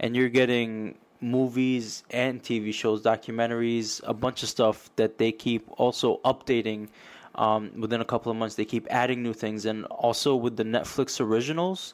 and 0.01 0.17
you're 0.17 0.29
getting 0.29 0.99
movies 1.27 2.05
and 2.11 2.43
TV 2.43 2.73
shows, 2.73 3.03
documentaries, 3.03 4.01
a 4.05 4.15
bunch 4.15 4.43
of 4.43 4.49
stuff 4.49 4.91
that 4.97 5.19
they 5.19 5.33
keep 5.33 5.69
also 5.79 6.21
updating. 6.25 6.89
Um, 7.35 7.71
within 7.79 8.01
a 8.01 8.05
couple 8.05 8.33
of 8.33 8.39
months, 8.39 8.55
they 8.55 8.65
keep 8.65 8.87
adding 8.91 9.23
new 9.23 9.35
things, 9.35 9.67
and 9.67 9.85
also 9.87 10.35
with 10.35 10.57
the 10.57 10.65
Netflix 10.65 11.21
originals, 11.21 11.93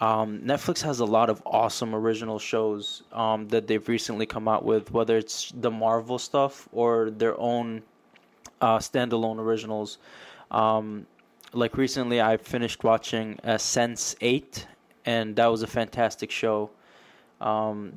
um, 0.00 0.40
Netflix 0.40 0.82
has 0.82 1.00
a 1.00 1.04
lot 1.04 1.30
of 1.30 1.42
awesome 1.46 1.94
original 1.94 2.38
shows 2.38 3.02
um, 3.12 3.48
that 3.48 3.66
they've 3.66 3.88
recently 3.88 4.26
come 4.26 4.46
out 4.46 4.64
with, 4.64 4.92
whether 4.92 5.16
it's 5.16 5.52
the 5.52 5.70
Marvel 5.70 6.18
stuff 6.18 6.68
or 6.72 7.10
their 7.10 7.38
own 7.40 7.82
uh, 8.60 8.78
standalone 8.78 9.38
originals. 9.38 9.98
Um, 10.50 11.06
like 11.52 11.78
recently, 11.78 12.20
I 12.20 12.36
finished 12.36 12.84
watching 12.84 13.38
uh, 13.42 13.54
Sense8, 13.54 14.66
and 15.06 15.34
that 15.36 15.46
was 15.46 15.62
a 15.62 15.66
fantastic 15.66 16.30
show. 16.30 16.70
Um, 17.40 17.94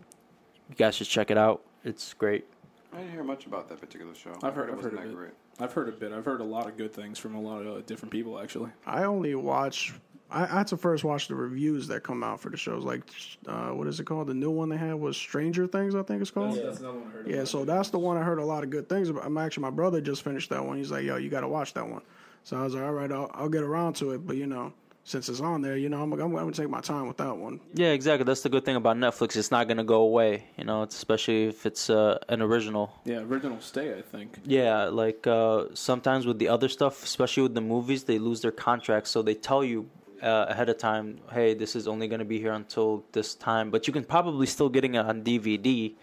you 0.69 0.75
guys 0.75 0.95
should 0.95 1.07
check 1.07 1.31
it 1.31 1.37
out. 1.37 1.61
It's 1.83 2.13
great. 2.13 2.45
I 2.93 2.97
didn't 2.97 3.11
hear 3.11 3.23
much 3.23 3.45
about 3.45 3.69
that 3.69 3.79
particular 3.79 4.13
show. 4.15 4.31
I've 4.43 4.55
heard- 4.55 4.69
I've 4.69 4.77
wasn't 4.77 4.95
heard 4.95 5.03
of 5.05 5.09
that 5.09 5.09
it. 5.11 5.15
great. 5.15 5.31
I've 5.59 5.73
heard 5.73 5.89
a 5.89 5.91
bit. 5.91 6.11
I've 6.13 6.25
heard 6.25 6.41
a 6.41 6.45
lot 6.45 6.67
of 6.67 6.77
good 6.77 6.93
things 6.93 7.19
from 7.19 7.35
a 7.35 7.41
lot 7.41 7.61
of 7.61 7.77
uh, 7.77 7.81
different 7.85 8.11
people, 8.11 8.39
actually. 8.39 8.71
I 8.85 9.03
only 9.03 9.35
watch. 9.35 9.93
I, 10.31 10.43
I 10.43 10.45
had 10.45 10.67
to 10.67 10.77
first 10.77 11.03
watch 11.03 11.27
the 11.27 11.35
reviews 11.35 11.87
that 11.89 12.01
come 12.01 12.23
out 12.23 12.39
for 12.39 12.49
the 12.49 12.55
shows. 12.55 12.83
Like, 12.85 13.01
uh, 13.45 13.69
what 13.71 13.85
is 13.87 13.99
it 13.99 14.05
called? 14.05 14.27
The 14.27 14.33
new 14.33 14.51
one 14.51 14.69
they 14.69 14.77
had 14.77 14.93
was 14.95 15.17
Stranger 15.17 15.67
Things. 15.67 15.95
I 15.95 16.03
think 16.03 16.21
it's 16.21 16.31
called. 16.31 16.55
Yeah, 16.55 16.63
another 16.63 16.91
one 16.99 17.07
I 17.07 17.29
heard 17.31 17.47
so 17.47 17.65
that's 17.65 17.89
the 17.89 17.99
one 17.99 18.15
I 18.17 18.23
heard 18.23 18.39
a 18.39 18.45
lot 18.45 18.63
of 18.63 18.69
good 18.69 18.87
things 18.87 19.09
about. 19.09 19.25
I'm 19.25 19.37
actually 19.37 19.61
my 19.63 19.69
brother 19.69 19.99
just 19.99 20.21
finished 20.23 20.49
that 20.51 20.63
one. 20.65 20.77
He's 20.77 20.91
like, 20.91 21.03
"Yo, 21.03 21.17
you 21.17 21.29
got 21.29 21.41
to 21.41 21.47
watch 21.47 21.73
that 21.73 21.87
one." 21.87 22.01
So 22.45 22.57
I 22.57 22.63
was 22.63 22.73
like, 22.73 22.83
"All 22.83 22.93
right, 22.93 23.11
I'll, 23.11 23.29
I'll 23.33 23.49
get 23.49 23.63
around 23.63 23.93
to 23.97 24.11
it." 24.11 24.25
But 24.25 24.37
you 24.37 24.47
know, 24.47 24.71
since 25.09 25.27
it's 25.27 25.41
on 25.41 25.63
there, 25.63 25.75
you 25.75 25.89
know, 25.89 26.03
I'm, 26.03 26.13
I'm 26.13 26.31
going 26.31 26.51
to 26.51 26.61
take 26.61 26.69
my 26.69 26.81
time 26.81 27.07
with 27.07 27.17
that 27.17 27.35
one. 27.35 27.59
Yeah, 27.73 27.87
exactly. 27.87 28.25
That's 28.25 28.41
the 28.41 28.49
good 28.49 28.63
thing 28.63 28.75
about 28.75 28.95
Netflix. 28.95 29.35
It's 29.35 29.49
not 29.49 29.67
gonna 29.67 29.83
go 29.83 30.01
away. 30.01 30.43
You 30.55 30.65
know, 30.65 30.83
it's 30.83 30.95
especially 30.95 31.45
if 31.45 31.65
it's 31.65 31.89
uh, 31.89 32.19
an 32.29 32.43
original. 32.43 32.93
Yeah, 33.05 33.21
original 33.21 33.59
stay, 33.59 33.97
I 33.97 34.03
think. 34.03 34.37
Yeah, 34.45 34.83
like 34.83 35.25
uh, 35.25 35.65
sometimes 35.73 36.27
with 36.27 36.37
the 36.37 36.47
other 36.47 36.69
stuff, 36.69 37.03
especially 37.03 37.41
with 37.41 37.55
the 37.55 37.61
movies, 37.61 38.03
they 38.03 38.19
lose 38.19 38.41
their 38.41 38.51
contracts, 38.51 39.09
so 39.09 39.23
they 39.23 39.33
tell 39.33 39.63
you 39.63 39.89
uh, 40.21 40.45
ahead 40.47 40.69
of 40.69 40.77
time, 40.77 41.17
hey, 41.31 41.55
this 41.55 41.75
is 41.75 41.87
only 41.87 42.07
going 42.07 42.19
to 42.19 42.25
be 42.25 42.37
here 42.37 42.53
until 42.53 43.03
this 43.11 43.33
time. 43.33 43.71
But 43.71 43.87
you 43.87 43.93
can 43.93 44.03
probably 44.03 44.45
still 44.45 44.69
getting 44.69 44.93
it 44.93 45.05
on 45.05 45.23
DVD, 45.23 45.95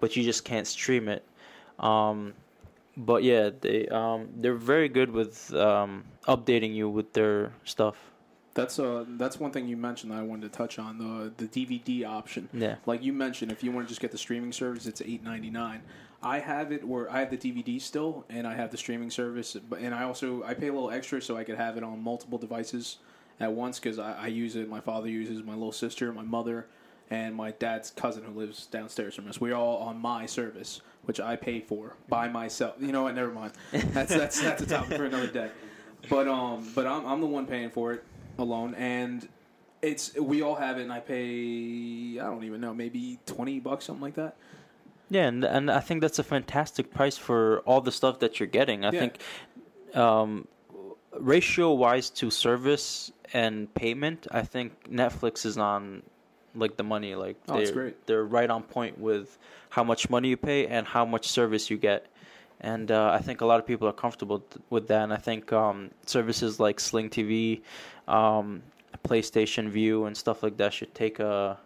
but 0.00 0.16
you 0.16 0.22
just 0.22 0.46
can't 0.46 0.66
stream 0.66 1.10
it. 1.10 1.22
Um, 1.78 2.32
but 2.96 3.22
yeah, 3.22 3.50
they 3.60 3.86
um, 3.88 4.30
they're 4.34 4.54
very 4.54 4.88
good 4.88 5.10
with 5.10 5.52
um, 5.52 6.04
updating 6.26 6.74
you 6.74 6.88
with 6.88 7.12
their 7.12 7.52
stuff. 7.64 7.96
That's 8.56 8.78
uh 8.78 9.04
that's 9.06 9.38
one 9.38 9.50
thing 9.50 9.68
you 9.68 9.76
mentioned 9.76 10.10
that 10.12 10.18
I 10.18 10.22
wanted 10.22 10.50
to 10.50 10.58
touch 10.58 10.78
on 10.78 10.96
the 10.96 11.30
the 11.36 11.46
DVD 11.46 12.06
option. 12.06 12.48
Yeah. 12.54 12.76
Like 12.86 13.02
you 13.02 13.12
mentioned, 13.12 13.52
if 13.52 13.62
you 13.62 13.70
want 13.70 13.86
to 13.86 13.88
just 13.90 14.00
get 14.00 14.12
the 14.12 14.18
streaming 14.18 14.50
service, 14.50 14.86
it's 14.86 15.02
eight 15.02 15.22
ninety 15.22 15.50
nine. 15.50 15.82
I 16.22 16.38
have 16.38 16.72
it 16.72 16.82
where 16.82 17.12
I 17.12 17.20
have 17.20 17.30
the 17.30 17.36
DVD 17.36 17.78
still, 17.80 18.24
and 18.30 18.46
I 18.46 18.54
have 18.54 18.70
the 18.70 18.78
streaming 18.78 19.10
service, 19.10 19.58
but 19.68 19.80
and 19.80 19.94
I 19.94 20.04
also 20.04 20.42
I 20.42 20.54
pay 20.54 20.68
a 20.68 20.72
little 20.72 20.90
extra 20.90 21.20
so 21.20 21.36
I 21.36 21.44
could 21.44 21.56
have 21.56 21.76
it 21.76 21.84
on 21.84 22.02
multiple 22.02 22.38
devices 22.38 22.96
at 23.40 23.52
once 23.52 23.78
because 23.78 23.98
I, 23.98 24.12
I 24.14 24.26
use 24.28 24.56
it. 24.56 24.70
My 24.70 24.80
father 24.80 25.08
uses 25.08 25.42
my 25.42 25.52
little 25.52 25.70
sister, 25.70 26.10
my 26.14 26.22
mother, 26.22 26.66
and 27.10 27.34
my 27.34 27.50
dad's 27.50 27.90
cousin 27.90 28.24
who 28.24 28.32
lives 28.32 28.64
downstairs 28.64 29.14
from 29.14 29.28
us. 29.28 29.38
We're 29.38 29.54
all 29.54 29.76
on 29.76 30.00
my 30.00 30.24
service, 30.24 30.80
which 31.04 31.20
I 31.20 31.36
pay 31.36 31.60
for 31.60 31.94
by 32.08 32.28
myself. 32.28 32.76
You 32.80 32.92
know 32.92 33.02
what? 33.02 33.14
Never 33.14 33.32
mind. 33.32 33.52
That's 33.72 34.14
that's 34.14 34.40
that's 34.40 34.62
a 34.62 34.66
topic 34.66 34.96
for 34.96 35.04
another 35.04 35.26
day. 35.26 35.50
But 36.08 36.26
um, 36.26 36.66
but 36.74 36.86
I'm 36.86 37.04
I'm 37.04 37.20
the 37.20 37.26
one 37.26 37.44
paying 37.44 37.68
for 37.68 37.92
it 37.92 38.02
alone, 38.38 38.74
and 38.74 39.28
it's 39.82 40.14
we 40.16 40.42
all 40.42 40.54
have 40.56 40.78
it, 40.78 40.82
and 40.82 40.92
I 40.92 41.00
pay 41.00 42.18
I 42.20 42.24
don't 42.24 42.44
even 42.44 42.60
know 42.60 42.74
maybe 42.74 43.18
twenty 43.26 43.60
bucks 43.60 43.84
something 43.86 44.02
like 44.02 44.14
that. 44.14 44.36
Yeah, 45.08 45.26
and 45.26 45.44
and 45.44 45.70
I 45.70 45.80
think 45.80 46.00
that's 46.00 46.18
a 46.18 46.24
fantastic 46.24 46.92
price 46.92 47.16
for 47.16 47.60
all 47.60 47.80
the 47.80 47.92
stuff 47.92 48.18
that 48.20 48.40
you're 48.40 48.48
getting. 48.48 48.84
I 48.84 48.90
Yeah. 48.92 49.00
think 49.00 49.18
um, 49.94 50.48
ratio 51.18 51.72
wise 51.72 52.10
to 52.10 52.30
service 52.30 53.12
and 53.32 53.72
payment, 53.74 54.26
I 54.30 54.42
think 54.42 54.90
Netflix 54.90 55.46
is 55.46 55.56
on 55.58 56.02
like 56.54 56.76
the 56.76 56.82
money. 56.82 57.14
Like 57.14 57.36
Oh, 57.48 57.54
they're, 57.54 57.62
it's 57.62 57.70
great. 57.70 58.06
they're 58.06 58.24
right 58.24 58.50
on 58.50 58.62
point 58.62 58.98
with 58.98 59.38
how 59.70 59.84
much 59.84 60.10
money 60.10 60.28
you 60.30 60.36
pay 60.36 60.66
and 60.66 60.86
how 60.86 61.04
much 61.04 61.28
service 61.28 61.70
you 61.70 61.76
get. 61.76 62.06
And 62.60 62.90
uh, 62.90 63.10
I 63.12 63.18
think 63.18 63.40
a 63.40 63.46
lot 63.46 63.60
of 63.60 63.66
people 63.66 63.86
are 63.88 63.92
comfortable 63.92 64.40
th- 64.40 64.62
with 64.70 64.88
that. 64.88 65.02
And 65.02 65.12
I 65.12 65.18
think 65.18 65.52
um, 65.52 65.90
services 66.06 66.58
like 66.58 66.80
Sling 66.80 67.10
TV, 67.10 67.60
um, 68.08 68.62
PlayStation 69.06 69.68
Vue, 69.68 70.06
and 70.06 70.16
stuff 70.16 70.42
like 70.42 70.56
that 70.56 70.72
should 70.72 70.94
take 70.94 71.18
a 71.18 71.58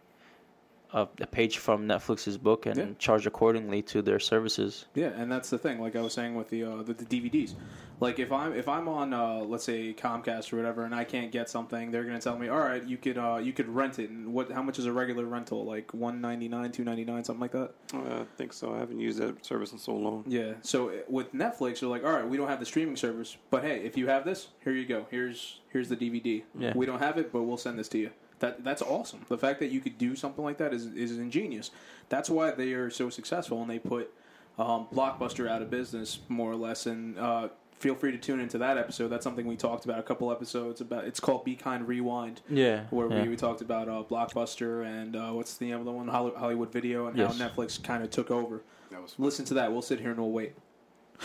a, 0.92 1.08
a 1.20 1.26
page 1.26 1.58
from 1.58 1.86
Netflix's 1.86 2.36
book 2.38 2.66
and 2.66 2.76
Yeah. 2.76 2.86
charge 2.98 3.26
accordingly 3.26 3.82
to 3.82 4.02
their 4.02 4.18
services. 4.18 4.86
Yeah, 4.94 5.08
and 5.16 5.30
that's 5.30 5.50
the 5.50 5.58
thing. 5.58 5.80
Like 5.80 5.96
I 5.96 6.00
was 6.00 6.12
saying 6.12 6.34
with 6.34 6.48
the 6.48 6.64
uh, 6.64 6.82
the, 6.82 6.94
the 6.94 7.04
DVDs, 7.04 7.54
like 8.00 8.18
if 8.18 8.32
I'm 8.32 8.52
if 8.54 8.68
I'm 8.68 8.88
on 8.88 9.12
uh, 9.12 9.34
let's 9.38 9.64
say 9.64 9.92
Comcast 9.94 10.52
or 10.52 10.56
whatever, 10.56 10.84
and 10.84 10.94
I 10.94 11.04
can't 11.04 11.30
get 11.30 11.48
something, 11.50 11.90
they're 11.90 12.04
gonna 12.04 12.20
tell 12.20 12.38
me, 12.38 12.48
all 12.48 12.58
right, 12.58 12.82
you 12.84 12.96
could 12.96 13.18
uh, 13.18 13.38
you 13.42 13.52
could 13.52 13.68
rent 13.68 13.98
it. 13.98 14.10
And 14.10 14.32
what? 14.32 14.50
How 14.50 14.62
much 14.62 14.78
is 14.78 14.86
a 14.86 14.92
regular 14.92 15.24
rental? 15.26 15.64
Like 15.64 15.92
one 15.94 16.20
ninety 16.20 16.48
nine, 16.48 16.72
two 16.72 16.84
ninety 16.84 17.04
nine, 17.04 17.22
something 17.24 17.40
like 17.40 17.52
that. 17.52 17.72
Uh, 17.94 18.22
I 18.22 18.24
think 18.36 18.52
so. 18.52 18.74
I 18.74 18.78
haven't 18.78 19.00
used 19.00 19.18
that 19.18 19.44
service 19.44 19.72
in 19.72 19.78
so 19.78 19.94
long. 19.94 20.24
Yeah. 20.26 20.54
So 20.62 20.88
uh, 20.90 20.92
with 21.08 21.32
Netflix, 21.32 21.80
they're 21.80 21.88
like, 21.88 22.04
all 22.04 22.12
right, 22.12 22.26
we 22.26 22.36
don't 22.36 22.48
have 22.48 22.60
the 22.60 22.66
streaming 22.66 22.96
service, 22.96 23.36
but 23.50 23.62
hey, 23.62 23.80
if 23.84 23.96
you 23.96 24.08
have 24.08 24.24
this, 24.24 24.48
here 24.64 24.72
you 24.72 24.86
go. 24.86 25.06
Here's 25.10 25.60
here's 25.68 25.88
the 25.88 25.96
DVD. 25.96 26.42
Yeah. 26.58 26.72
We 26.74 26.86
don't 26.86 26.98
have 27.00 27.16
it, 27.18 27.32
but 27.32 27.42
we'll 27.42 27.56
send 27.56 27.78
this 27.78 27.88
to 27.90 27.98
you. 27.98 28.10
That 28.40 28.64
that's 28.64 28.82
awesome. 28.82 29.24
The 29.28 29.38
fact 29.38 29.60
that 29.60 29.70
you 29.70 29.80
could 29.80 29.96
do 29.98 30.16
something 30.16 30.44
like 30.44 30.58
that 30.58 30.74
is 30.74 30.86
is 30.86 31.16
ingenious. 31.18 31.70
That's 32.08 32.28
why 32.28 32.50
they 32.50 32.72
are 32.72 32.90
so 32.90 33.08
successful, 33.10 33.60
and 33.62 33.70
they 33.70 33.78
put 33.78 34.12
um, 34.58 34.88
Blockbuster 34.92 35.48
out 35.48 35.62
of 35.62 35.70
business 35.70 36.18
more 36.28 36.50
or 36.50 36.56
less. 36.56 36.86
And 36.86 37.18
uh, 37.18 37.48
feel 37.78 37.94
free 37.94 38.12
to 38.12 38.18
tune 38.18 38.40
into 38.40 38.58
that 38.58 38.76
episode. 38.78 39.08
That's 39.08 39.24
something 39.24 39.46
we 39.46 39.56
talked 39.56 39.84
about 39.84 39.98
a 39.98 40.02
couple 40.02 40.30
episodes 40.32 40.80
about. 40.80 41.04
It's 41.04 41.20
called 41.20 41.44
Be 41.44 41.54
Kind 41.54 41.86
Rewind 41.86 42.40
Yeah, 42.48 42.84
where 42.90 43.10
yeah. 43.10 43.22
we, 43.22 43.28
we 43.30 43.36
talked 43.36 43.60
about 43.60 43.88
uh, 43.88 44.02
Blockbuster 44.10 44.84
and 44.84 45.16
uh, 45.16 45.30
what's 45.32 45.56
the 45.56 45.66
name 45.66 45.78
of 45.78 45.84
the 45.84 45.92
one 45.92 46.08
Hollywood 46.08 46.72
Video 46.72 47.06
and 47.06 47.16
Yes. 47.16 47.38
how 47.38 47.48
Netflix 47.48 47.82
kind 47.82 48.02
of 48.02 48.10
took 48.10 48.30
over. 48.30 48.62
That 48.90 49.00
was. 49.02 49.14
Listen 49.18 49.44
to 49.46 49.54
that. 49.54 49.70
We'll 49.70 49.82
sit 49.82 50.00
here 50.00 50.10
and 50.10 50.18
we'll 50.18 50.30
wait. 50.32 50.54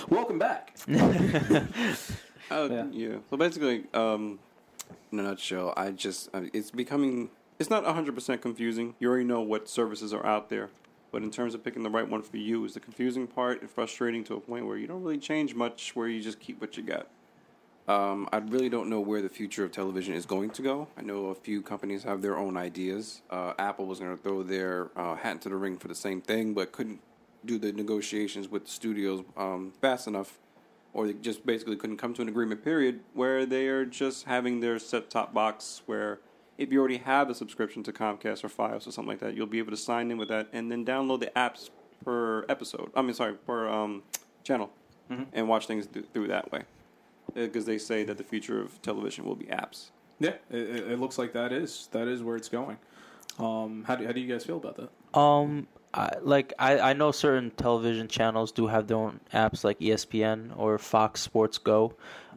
Welcome 0.10 0.38
back. 0.38 0.76
Uh, 0.90 1.62
Yeah. 2.52 2.86
yeah. 2.92 3.16
So 3.30 3.38
basically, 3.38 3.86
um, 3.94 4.38
in 5.12 5.20
a 5.20 5.24
nutshell, 5.24 5.74
I 5.78 5.92
just 5.92 6.30
I 6.34 6.50
it's 6.54 6.72
becoming 6.72 7.30
it's 7.60 7.70
not 7.70 7.86
hundred 7.86 8.16
percent 8.16 8.42
confusing. 8.42 8.96
You 9.00 9.10
already 9.10 9.26
know 9.26 9.42
what 9.42 9.70
services 9.70 10.14
are 10.14 10.26
out 10.26 10.50
there, 10.50 10.70
but 11.12 11.24
in 11.24 11.32
terms 11.32 11.54
of 11.54 11.64
picking 11.64 11.84
the 11.84 11.90
right 11.90 12.08
one 12.08 12.22
for 12.22 12.38
you, 12.38 12.66
is 12.66 12.74
the 12.74 12.80
confusing 12.80 13.28
part 13.28 13.62
and 13.62 13.70
frustrating 13.70 14.24
to 14.26 14.36
a 14.36 14.40
point 14.40 14.66
where 14.66 14.78
you 14.78 14.88
don't 14.88 15.04
really 15.04 15.18
change 15.18 15.56
much. 15.56 15.96
Where 15.96 16.08
you 16.08 16.22
just 16.22 16.40
keep 16.40 16.60
what 16.62 16.78
you 16.78 16.84
got. 16.84 17.08
Um, 17.88 18.28
I 18.34 18.38
really 18.38 18.70
don't 18.70 18.90
know 18.90 19.00
where 19.00 19.22
the 19.22 19.30
future 19.30 19.64
of 19.64 19.72
television 19.72 20.16
is 20.16 20.26
going 20.26 20.50
to 20.52 20.64
go. 20.64 20.88
I 20.98 21.04
know 21.04 21.28
a 21.28 21.36
few 21.36 21.62
companies 21.62 22.02
have 22.04 22.24
their 22.24 22.36
own 22.36 22.58
ideas. 22.58 23.22
Uh, 23.30 23.54
Apple 23.60 23.86
was 23.86 24.00
going 24.00 24.16
to 24.16 24.22
throw 24.22 24.42
their 24.42 24.90
uh, 24.96 25.16
hat 25.16 25.34
into 25.34 25.50
the 25.50 25.56
ring 25.56 25.78
for 25.78 25.88
the 25.88 25.94
same 25.94 26.20
thing, 26.20 26.56
but 26.56 26.72
couldn't 26.72 27.00
do 27.46 27.60
the 27.60 27.72
negotiations 27.72 28.50
with 28.50 28.66
the 28.66 28.72
studios 28.72 29.24
um, 29.38 29.72
fast 29.82 30.08
enough, 30.08 30.40
or 30.96 31.06
they 31.08 31.14
just 31.14 31.46
basically 31.46 31.76
couldn't 31.76 31.98
come 31.98 32.14
to 32.16 32.22
an 32.22 32.30
agreement. 32.30 32.64
Period. 32.64 33.02
Where 33.14 33.46
they 33.46 33.68
are 33.68 33.86
just 33.86 34.26
having 34.26 34.62
their 34.62 34.80
set-top 34.80 35.34
box, 35.34 35.84
where 35.86 36.20
if 36.58 36.72
you 36.72 36.80
already 36.80 36.98
have 36.98 37.30
a 37.30 37.36
subscription 37.36 37.84
to 37.84 37.92
Comcast 37.92 38.44
or 38.44 38.50
Fios 38.50 38.88
or 38.88 38.92
something 38.92 39.08
like 39.08 39.20
that, 39.20 39.36
you'll 39.36 39.46
be 39.46 39.60
able 39.60 39.72
to 39.72 39.78
sign 39.78 40.10
in 40.10 40.18
with 40.18 40.30
that 40.30 40.48
and 40.54 40.72
then 40.72 40.86
download 40.86 41.20
the 41.20 41.32
apps 41.36 41.70
per 42.04 42.46
episode. 42.48 42.92
I 42.96 43.02
mean, 43.02 43.14
sorry, 43.14 43.34
per 43.34 43.68
um, 43.68 44.04
channel, 44.44 44.72
and 45.34 45.48
watch 45.48 45.68
things 45.68 45.86
th- 45.86 46.06
through 46.14 46.28
that 46.30 46.52
way 46.52 46.64
because 47.34 47.66
they 47.66 47.78
say 47.78 48.04
that 48.06 48.18
the 48.18 48.24
future 48.24 48.62
of 48.62 48.82
television 48.82 49.26
will 49.26 49.36
be 49.36 49.46
apps. 49.46 49.90
Yeah, 50.20 50.36
it, 50.50 50.58
it 50.58 50.92
it 50.94 51.00
looks 51.00 51.18
like 51.18 51.34
that 51.34 51.52
is 51.52 51.90
that 51.92 52.08
is 52.08 52.24
where 52.24 52.38
it's 52.38 52.48
going. 52.50 52.78
Um, 53.38 53.84
how 53.86 53.96
do 53.96 54.06
how 54.06 54.14
do 54.14 54.22
you 54.22 54.32
guys 54.32 54.46
feel 54.46 54.58
about 54.58 54.78
that? 54.78 55.20
Um, 55.20 55.68
I, 55.96 56.18
like 56.22 56.54
I, 56.60 56.80
I 56.80 56.94
know 56.94 57.12
certain 57.12 57.52
television 57.52 58.08
channels 58.10 58.52
do 58.52 58.68
have 58.68 58.88
their 58.88 58.98
own 58.98 59.22
apps 59.34 59.64
like 59.64 59.80
ESPN 59.80 60.52
or 60.58 60.78
Fox 60.78 61.22
Sports 61.22 61.58
Go. 61.58 61.94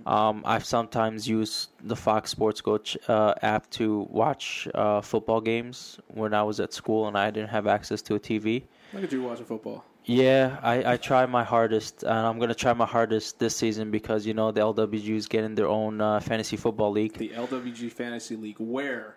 Um, 0.06 0.42
I've 0.46 0.64
sometimes 0.64 1.28
used 1.28 1.70
the 1.82 1.96
Fox 1.96 2.30
Sports 2.30 2.60
Go 2.60 2.78
ch- 2.78 2.96
uh, 3.08 3.34
app 3.42 3.68
to 3.70 4.06
watch 4.10 4.68
uh, 4.74 5.00
football 5.00 5.40
games 5.40 5.98
when 6.06 6.34
I 6.34 6.42
was 6.44 6.60
at 6.60 6.72
school 6.72 7.08
and 7.08 7.18
I 7.18 7.30
didn't 7.30 7.50
have 7.50 7.66
access 7.66 8.00
to 8.02 8.14
a 8.14 8.20
TV. 8.20 8.62
Look 8.92 9.02
at 9.02 9.12
you 9.12 9.22
watching 9.22 9.44
football. 9.44 9.84
Yeah, 10.04 10.58
I, 10.62 10.92
I 10.92 10.96
try 10.96 11.26
my 11.26 11.44
hardest, 11.44 12.02
and 12.02 12.12
I'm 12.12 12.38
gonna 12.38 12.54
try 12.54 12.72
my 12.72 12.86
hardest 12.86 13.38
this 13.38 13.54
season 13.54 13.90
because 13.90 14.24
you 14.24 14.32
know 14.32 14.50
the 14.52 14.60
LWG 14.62 15.10
is 15.10 15.26
getting 15.26 15.54
their 15.54 15.68
own 15.68 16.00
uh, 16.00 16.20
fantasy 16.20 16.56
football 16.56 16.90
league. 16.90 17.18
The 17.18 17.28
LWG 17.30 17.92
Fantasy 17.92 18.36
League. 18.36 18.56
Where? 18.58 19.16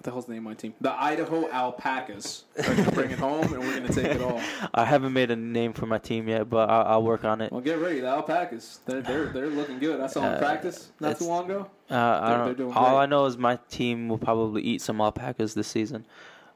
What 0.00 0.04
the 0.04 0.10
hell's 0.12 0.24
the 0.24 0.32
name 0.32 0.46
of 0.46 0.52
my 0.52 0.54
team? 0.54 0.72
The 0.80 0.98
Idaho 0.98 1.46
Alpacas. 1.50 2.44
They're 2.54 2.74
gonna 2.74 2.90
bring 2.92 3.10
it 3.10 3.18
home, 3.18 3.52
and 3.52 3.58
we're 3.58 3.80
gonna 3.80 3.92
take 3.92 4.06
it 4.06 4.22
all. 4.22 4.40
I 4.74 4.86
haven't 4.86 5.12
made 5.12 5.30
a 5.30 5.36
name 5.36 5.74
for 5.74 5.84
my 5.84 5.98
team 5.98 6.26
yet, 6.26 6.48
but 6.48 6.70
I'll, 6.70 6.86
I'll 6.86 7.02
work 7.02 7.22
on 7.26 7.42
it. 7.42 7.52
Well, 7.52 7.60
get 7.60 7.78
ready. 7.78 8.00
The 8.00 8.06
Alpacas. 8.06 8.78
They're 8.86 9.02
they're 9.02 9.26
they're 9.26 9.48
looking 9.50 9.78
good. 9.78 10.00
I 10.00 10.06
saw 10.06 10.22
them 10.22 10.36
Uh, 10.36 10.38
practice 10.38 10.90
not 11.00 11.18
too 11.18 11.26
long 11.26 11.44
ago. 11.50 11.68
Uh, 11.90 11.94
I 11.96 12.44
They're- 12.46 12.54
they're 12.54 12.72
all. 12.72 12.96
I 12.96 13.04
know 13.04 13.26
is 13.26 13.36
my 13.36 13.56
team 13.68 14.08
will 14.08 14.16
probably 14.16 14.62
eat 14.62 14.80
some 14.80 15.02
alpacas 15.02 15.52
this 15.52 15.68
season. 15.68 16.06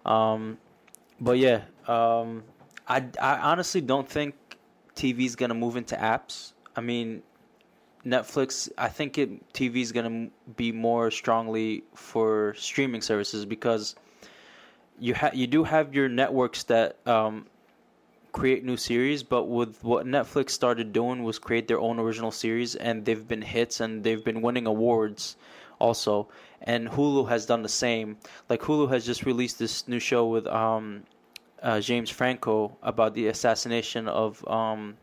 Um, 0.06 0.56
but 1.20 1.36
yeah, 1.36 1.64
um, 1.86 2.44
I, 2.88 3.04
I 3.20 3.40
honestly 3.40 3.82
don't 3.82 4.08
think 4.08 4.36
TV's 4.96 5.36
gonna 5.36 5.52
move 5.52 5.76
into 5.76 5.96
apps. 5.96 6.52
I 6.74 6.80
mean, 6.80 7.22
Netflix. 8.04 8.70
I 8.76 8.88
think 8.88 9.18
it 9.18 9.52
TV 9.52 9.76
is 9.76 9.92
gonna 9.92 10.28
be 10.56 10.72
more 10.72 11.10
strongly 11.10 11.84
for 11.94 12.54
streaming 12.56 13.00
services 13.00 13.44
because 13.44 13.94
you 14.98 15.14
ha- 15.14 15.30
you 15.32 15.46
do 15.46 15.64
have 15.64 15.94
your 15.94 16.08
networks 16.08 16.64
that 16.64 16.96
um, 17.06 17.46
create 18.32 18.64
new 18.64 18.76
series, 18.76 19.22
but 19.22 19.44
with 19.44 19.82
what 19.82 20.06
Netflix 20.06 20.50
started 20.50 20.92
doing 20.92 21.22
was 21.22 21.38
create 21.38 21.68
their 21.68 21.80
own 21.80 21.98
original 21.98 22.30
series, 22.30 22.74
and 22.74 23.04
they've 23.04 23.26
been 23.26 23.42
hits 23.42 23.80
and 23.80 24.02
they've 24.04 24.24
been 24.24 24.42
winning 24.42 24.66
awards 24.66 25.36
also. 25.78 26.28
And 26.62 26.88
Hulu 26.88 27.28
has 27.28 27.46
done 27.46 27.62
the 27.62 27.68
same. 27.68 28.16
Like 28.48 28.60
Hulu 28.60 28.90
has 28.90 29.06
just 29.06 29.24
released 29.24 29.58
this 29.58 29.86
new 29.86 29.98
show 30.00 30.26
with 30.26 30.46
um, 30.46 31.04
uh, 31.62 31.80
James 31.80 32.10
Franco 32.10 32.76
about 32.82 33.14
the 33.14 33.28
assassination 33.28 34.08
of 34.08 34.46
um, 34.48 34.96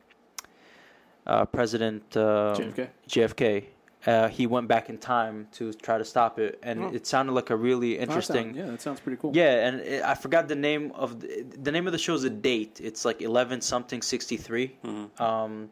uh, 1.27 1.45
President 1.45 2.03
uh, 2.17 2.55
JFK. 2.57 2.87
JFK. 3.07 3.65
Uh, 4.07 4.27
he 4.29 4.47
went 4.47 4.67
back 4.67 4.89
in 4.89 4.97
time 4.97 5.47
to 5.51 5.71
try 5.73 5.97
to 5.99 6.03
stop 6.05 6.39
it, 6.39 6.57
and 6.63 6.85
Oh. 6.85 6.91
it 6.91 7.05
sounded 7.05 7.33
like 7.33 7.51
a 7.51 7.55
really 7.55 7.99
Oh, 7.99 8.01
interesting. 8.01 8.45
sound- 8.45 8.55
yeah, 8.55 8.65
that 8.65 8.81
sounds 8.81 8.99
pretty 8.99 9.17
cool. 9.21 9.31
Yeah, 9.35 9.67
and 9.67 9.79
it, 9.81 10.03
I 10.03 10.15
forgot 10.15 10.47
the 10.47 10.55
name 10.55 10.91
of 10.95 11.19
the, 11.19 11.45
the 11.61 11.71
name 11.71 11.85
of 11.85 11.93
the 11.93 11.99
show 11.99 12.15
is 12.15 12.23
a 12.23 12.29
date. 12.31 12.81
It's 12.83 13.05
like 13.05 13.21
eleven 13.21 13.61
something 13.61 14.01
sixty 14.01 14.37
Mm-hmm. 14.39 15.21
Um, 15.21 15.69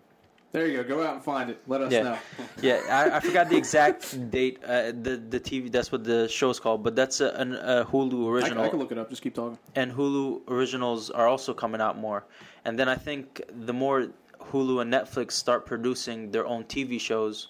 There 0.52 0.68
you 0.68 0.84
go. 0.84 0.96
Go 0.96 1.04
out 1.08 1.14
and 1.16 1.24
find 1.24 1.50
it. 1.50 1.58
Let 1.68 1.82
us 1.82 1.92
Yeah. 1.92 2.04
know. 2.04 2.18
Yeah, 2.62 2.82
I, 2.90 3.18
I 3.18 3.20
forgot 3.20 3.50
the 3.50 3.58
exact 3.58 4.02
date. 4.30 4.60
Uh, 4.64 4.92
the 5.06 5.14
the 5.34 5.40
TV 5.40 5.72
that's 5.72 5.92
what 5.92 6.04
the 6.04 6.28
show's 6.28 6.60
called, 6.60 6.84
but 6.84 6.96
that's 6.96 7.22
a, 7.22 7.30
an, 7.42 7.56
a 7.56 7.84
Hulu 7.92 8.26
I, 8.28 8.32
original. 8.34 8.64
I 8.64 8.70
can 8.70 8.78
look 8.80 8.92
it 8.92 9.00
up. 9.00 9.10
Just 9.10 9.24
keep 9.24 9.34
talking. 9.34 9.58
and 9.76 9.92
Hulu 9.92 10.42
originals 10.56 11.10
are 11.10 11.28
also 11.28 11.52
coming 11.64 11.82
out 11.82 11.98
more. 11.98 12.26
And 12.66 12.78
then 12.78 12.88
I 12.90 12.98
think 13.08 13.42
the 13.68 13.74
more 13.74 14.00
Hulu 14.52 14.82
and 14.82 14.92
Netflix 14.92 15.34
start 15.34 15.66
producing 15.66 16.32
their 16.32 16.46
own 16.46 16.64
TV 16.66 17.00
shows, 17.00 17.50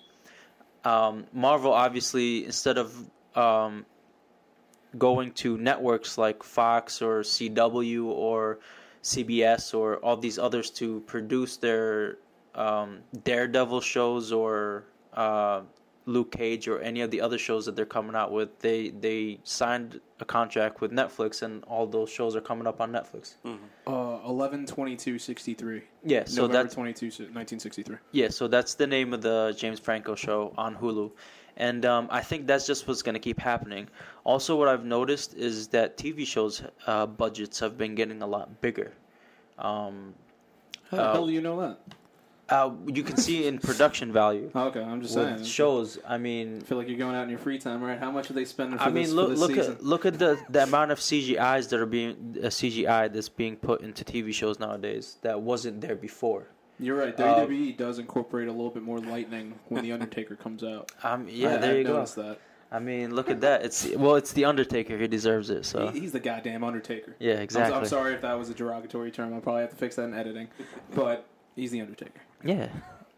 um, 0.84 1.26
Marvel 1.34 1.74
obviously 1.74 2.46
instead 2.46 2.78
of 2.78 2.94
um, 3.36 3.86
going 4.98 5.32
to 5.34 5.58
networks 5.58 6.18
like 6.18 6.44
Fox 6.44 7.02
or 7.02 7.22
CW 7.22 8.06
or 8.06 8.60
CBS 9.04 9.74
or 9.74 9.98
all 9.98 10.18
these 10.18 10.38
others 10.40 10.70
to 10.72 11.02
produce 11.02 11.58
their 11.58 12.18
um, 12.56 13.00
Daredevil 13.24 13.82
shows 13.82 14.32
or 14.32 14.86
uh, 15.14 15.62
Luke 16.06 16.32
Cage 16.32 16.68
or 16.68 16.80
any 16.80 17.02
of 17.02 17.12
the 17.12 17.22
other 17.22 17.38
shows 17.38 17.66
that 17.66 17.76
they're 17.76 17.86
coming 17.86 18.16
out 18.16 18.32
with, 18.32 18.60
they 18.60 18.90
they 18.90 19.40
signed 19.44 20.02
a 20.22 20.26
contract 20.26 20.82
with 20.82 20.92
Netflix, 20.92 21.42
and 21.42 21.64
all 21.66 21.88
those 21.88 22.10
shows 22.10 22.36
are 22.36 22.42
coming 22.42 22.68
up 22.68 22.82
on 22.82 22.92
Netflix. 22.92 23.36
Uh, 23.88 24.20
11 24.28 24.66
22 24.66 25.18
63. 25.20 25.82
Yeah, 26.04 26.24
so 26.26 26.42
November 26.44 26.64
that's 26.64 26.76
22 26.76 27.06
1963. 27.08 27.98
yeah, 28.12 28.30
so 28.30 28.48
that's 28.48 28.76
the 28.76 28.88
name 28.88 29.14
of 29.14 29.22
the 29.22 29.54
James 29.58 29.80
Franco 29.80 30.16
show 30.16 30.54
on 30.58 30.76
Hulu, 30.76 31.12
and 31.58 31.86
um, 31.86 32.08
I 32.12 32.22
think 32.22 32.48
that's 32.48 32.66
just 32.68 32.88
what's 32.88 33.02
going 33.02 33.14
to 33.16 33.20
keep 33.20 33.40
happening. 33.40 33.88
Also, 34.24 34.56
what 34.56 34.68
I've 34.68 34.86
noticed 34.86 35.34
is 35.36 35.68
that 35.70 35.98
TV 35.98 36.26
shows 36.26 36.62
uh, 36.88 37.06
budgets 37.06 37.60
have 37.60 37.78
been 37.78 37.96
getting 37.96 38.22
a 38.22 38.28
lot 38.28 38.62
bigger. 38.62 38.94
Um, 39.58 40.14
How 40.92 40.98
the 40.98 41.04
Uh, 41.04 41.14
hell 41.14 41.28
do 41.28 41.34
you 41.34 41.42
know 41.42 41.60
that? 41.62 41.80
Uh, 42.50 42.72
you 42.88 43.04
can 43.04 43.18
see 43.18 43.48
in 43.48 43.58
production 43.60 44.12
value 44.12 44.50
okay, 44.56 44.82
I'm 44.82 45.02
just 45.02 45.14
saying. 45.14 45.44
shows. 45.44 46.00
I 46.08 46.18
mean, 46.18 46.60
I 46.62 46.66
feel 46.66 46.78
like 46.78 46.88
you're 46.88 46.98
going 46.98 47.16
out 47.16 47.24
in 47.24 47.30
your 47.30 47.40
free 47.40 47.60
time, 47.60 47.82
right? 47.84 48.00
How 48.00 48.12
much 48.12 48.30
are 48.30 48.34
they 48.34 48.46
spending 48.46 48.78
for 48.78 48.84
I 48.86 48.90
mean, 48.90 49.12
look 49.12 49.30
this 49.30 49.40
look 49.40 49.52
season? 49.56 49.74
at 49.74 49.84
look 49.84 50.06
at 50.06 50.20
the 50.20 50.40
the 50.50 50.64
amount 50.64 50.92
of 50.92 51.00
CGIs 51.00 51.70
that 51.70 51.80
are 51.80 51.86
being 51.86 52.38
uh, 52.44 52.48
CGI 52.48 53.12
that's 53.12 53.30
being 53.30 53.56
put 53.56 53.82
into 53.82 54.04
TV 54.04 54.34
shows 54.34 54.60
nowadays 54.60 55.18
that 55.22 55.42
wasn't 55.42 55.82
there 55.82 55.96
before. 55.96 56.48
You're 56.80 56.98
right. 56.98 57.20
uh, 57.20 57.46
WWE 57.46 57.76
does 57.76 58.00
incorporate 58.00 58.48
a 58.48 58.52
little 58.52 58.70
bit 58.70 58.84
more 58.84 59.00
lightning 59.00 59.60
when 59.68 59.84
the 59.84 59.92
Undertaker 59.92 60.36
comes 60.38 60.64
out. 60.64 60.92
Um, 61.04 61.28
yeah, 61.30 61.56
I, 61.56 61.58
there 61.58 61.78
you 61.78 61.84
go. 61.84 62.06
that. 62.06 62.40
I 62.72 62.80
mean, 62.80 63.16
look 63.16 63.30
at 63.30 63.42
that. 63.42 63.66
It's 63.66 63.90
well, 63.96 64.16
it's 64.16 64.32
the 64.34 64.46
Undertaker. 64.46 64.98
He 64.98 65.08
deserves 65.08 65.50
it. 65.50 65.66
So 65.66 65.90
He, 65.90 66.02
he's 66.02 66.12
the 66.12 66.20
goddamn 66.20 66.64
Undertaker. 66.64 67.16
yeah, 67.20 67.34
I'm, 67.34 67.40
exactly. 67.40 67.76
I'm 67.76 67.86
sorry 67.86 68.14
if 68.14 68.22
that 68.22 68.38
was 68.38 68.50
a 68.50 68.54
derogatory 68.54 69.12
term. 69.12 69.34
I'll 69.34 69.42
probably 69.42 69.62
have 69.62 69.72
to 69.72 69.76
fix 69.76 69.96
that 69.96 70.04
in 70.04 70.14
editing. 70.14 70.48
But 70.94 71.26
he's 71.56 71.72
the 71.72 71.82
Undertaker. 71.82 72.22
Yeah, 72.44 72.70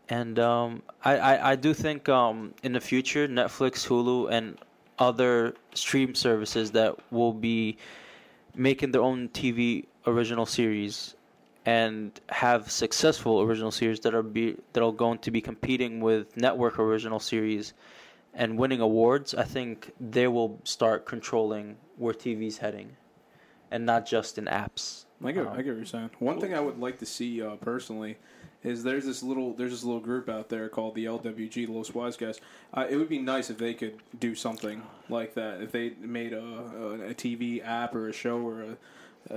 and 0.10 0.40
um, 0.40 0.82
I, 1.04 1.18
I 1.18 1.52
I 1.52 1.56
do 1.56 1.74
think 1.74 2.10
um 2.10 2.54
in 2.64 2.74
the 2.74 2.82
future 2.82 3.28
Netflix, 3.28 3.88
Hulu, 3.88 4.32
and 4.32 4.58
other 5.00 5.56
stream 5.74 6.16
services 6.16 6.72
that 6.72 6.96
will 7.12 7.34
be 7.34 7.78
making 8.56 8.92
their 8.92 9.02
own 9.02 9.30
TV 9.30 9.86
original 10.08 10.46
series 10.46 11.16
and 11.66 12.20
have 12.30 12.72
successful 12.72 13.42
original 13.42 13.72
series 13.72 14.00
that 14.02 14.16
are 14.16 14.24
be 14.24 14.58
that 14.74 14.84
are 14.84 14.92
going 14.92 15.20
to 15.20 15.32
be 15.32 15.42
competing 15.42 16.00
with 16.02 16.36
network 16.36 16.80
original 16.80 17.20
series 17.20 17.74
and 18.34 18.58
winning 18.58 18.82
awards. 18.82 19.36
I 19.36 19.44
think 19.44 19.94
they 20.00 20.28
will 20.28 20.60
start 20.64 21.06
controlling 21.06 21.78
where 21.98 22.14
TV's 22.14 22.58
heading, 22.58 22.96
and 23.70 23.86
not 23.86 24.06
just 24.08 24.38
in 24.38 24.46
apps. 24.46 25.06
I 25.24 25.32
get, 25.32 25.46
Um, 25.46 25.54
I 25.54 25.58
get 25.58 25.68
what 25.68 25.78
you're 25.78 25.86
saying. 25.86 26.10
One 26.18 26.40
thing 26.40 26.56
I 26.56 26.60
would 26.60 26.80
like 26.80 26.98
to 27.00 27.06
see 27.06 27.44
uh, 27.44 27.58
personally 27.58 28.18
is 28.64 28.84
there's 28.84 29.06
this 29.06 29.24
little 29.24 29.54
there's 29.54 29.72
this 29.72 29.84
little 29.84 30.00
group 30.02 30.30
out 30.30 30.50
there 30.50 30.70
called 30.70 30.96
the 30.96 31.06
LWG, 31.06 31.68
Los 31.68 31.94
Wise 31.94 32.18
Guys. 32.18 32.40
Uh, 32.74 32.86
it 32.90 32.96
would 32.98 33.10
be 33.10 33.20
nice 33.20 33.50
if 33.50 33.58
they 33.58 33.74
could 33.74 33.96
do 34.20 34.36
something 34.36 34.84
like 35.10 35.34
that. 35.36 35.62
If 35.62 35.72
they 35.72 35.94
made 36.00 36.34
a, 36.34 36.44
a, 36.44 36.94
a 37.10 37.14
TV 37.14 37.66
app 37.66 37.96
or 37.96 38.10
a 38.10 38.14
show 38.14 38.38
or 38.40 38.62
a, 38.62 38.78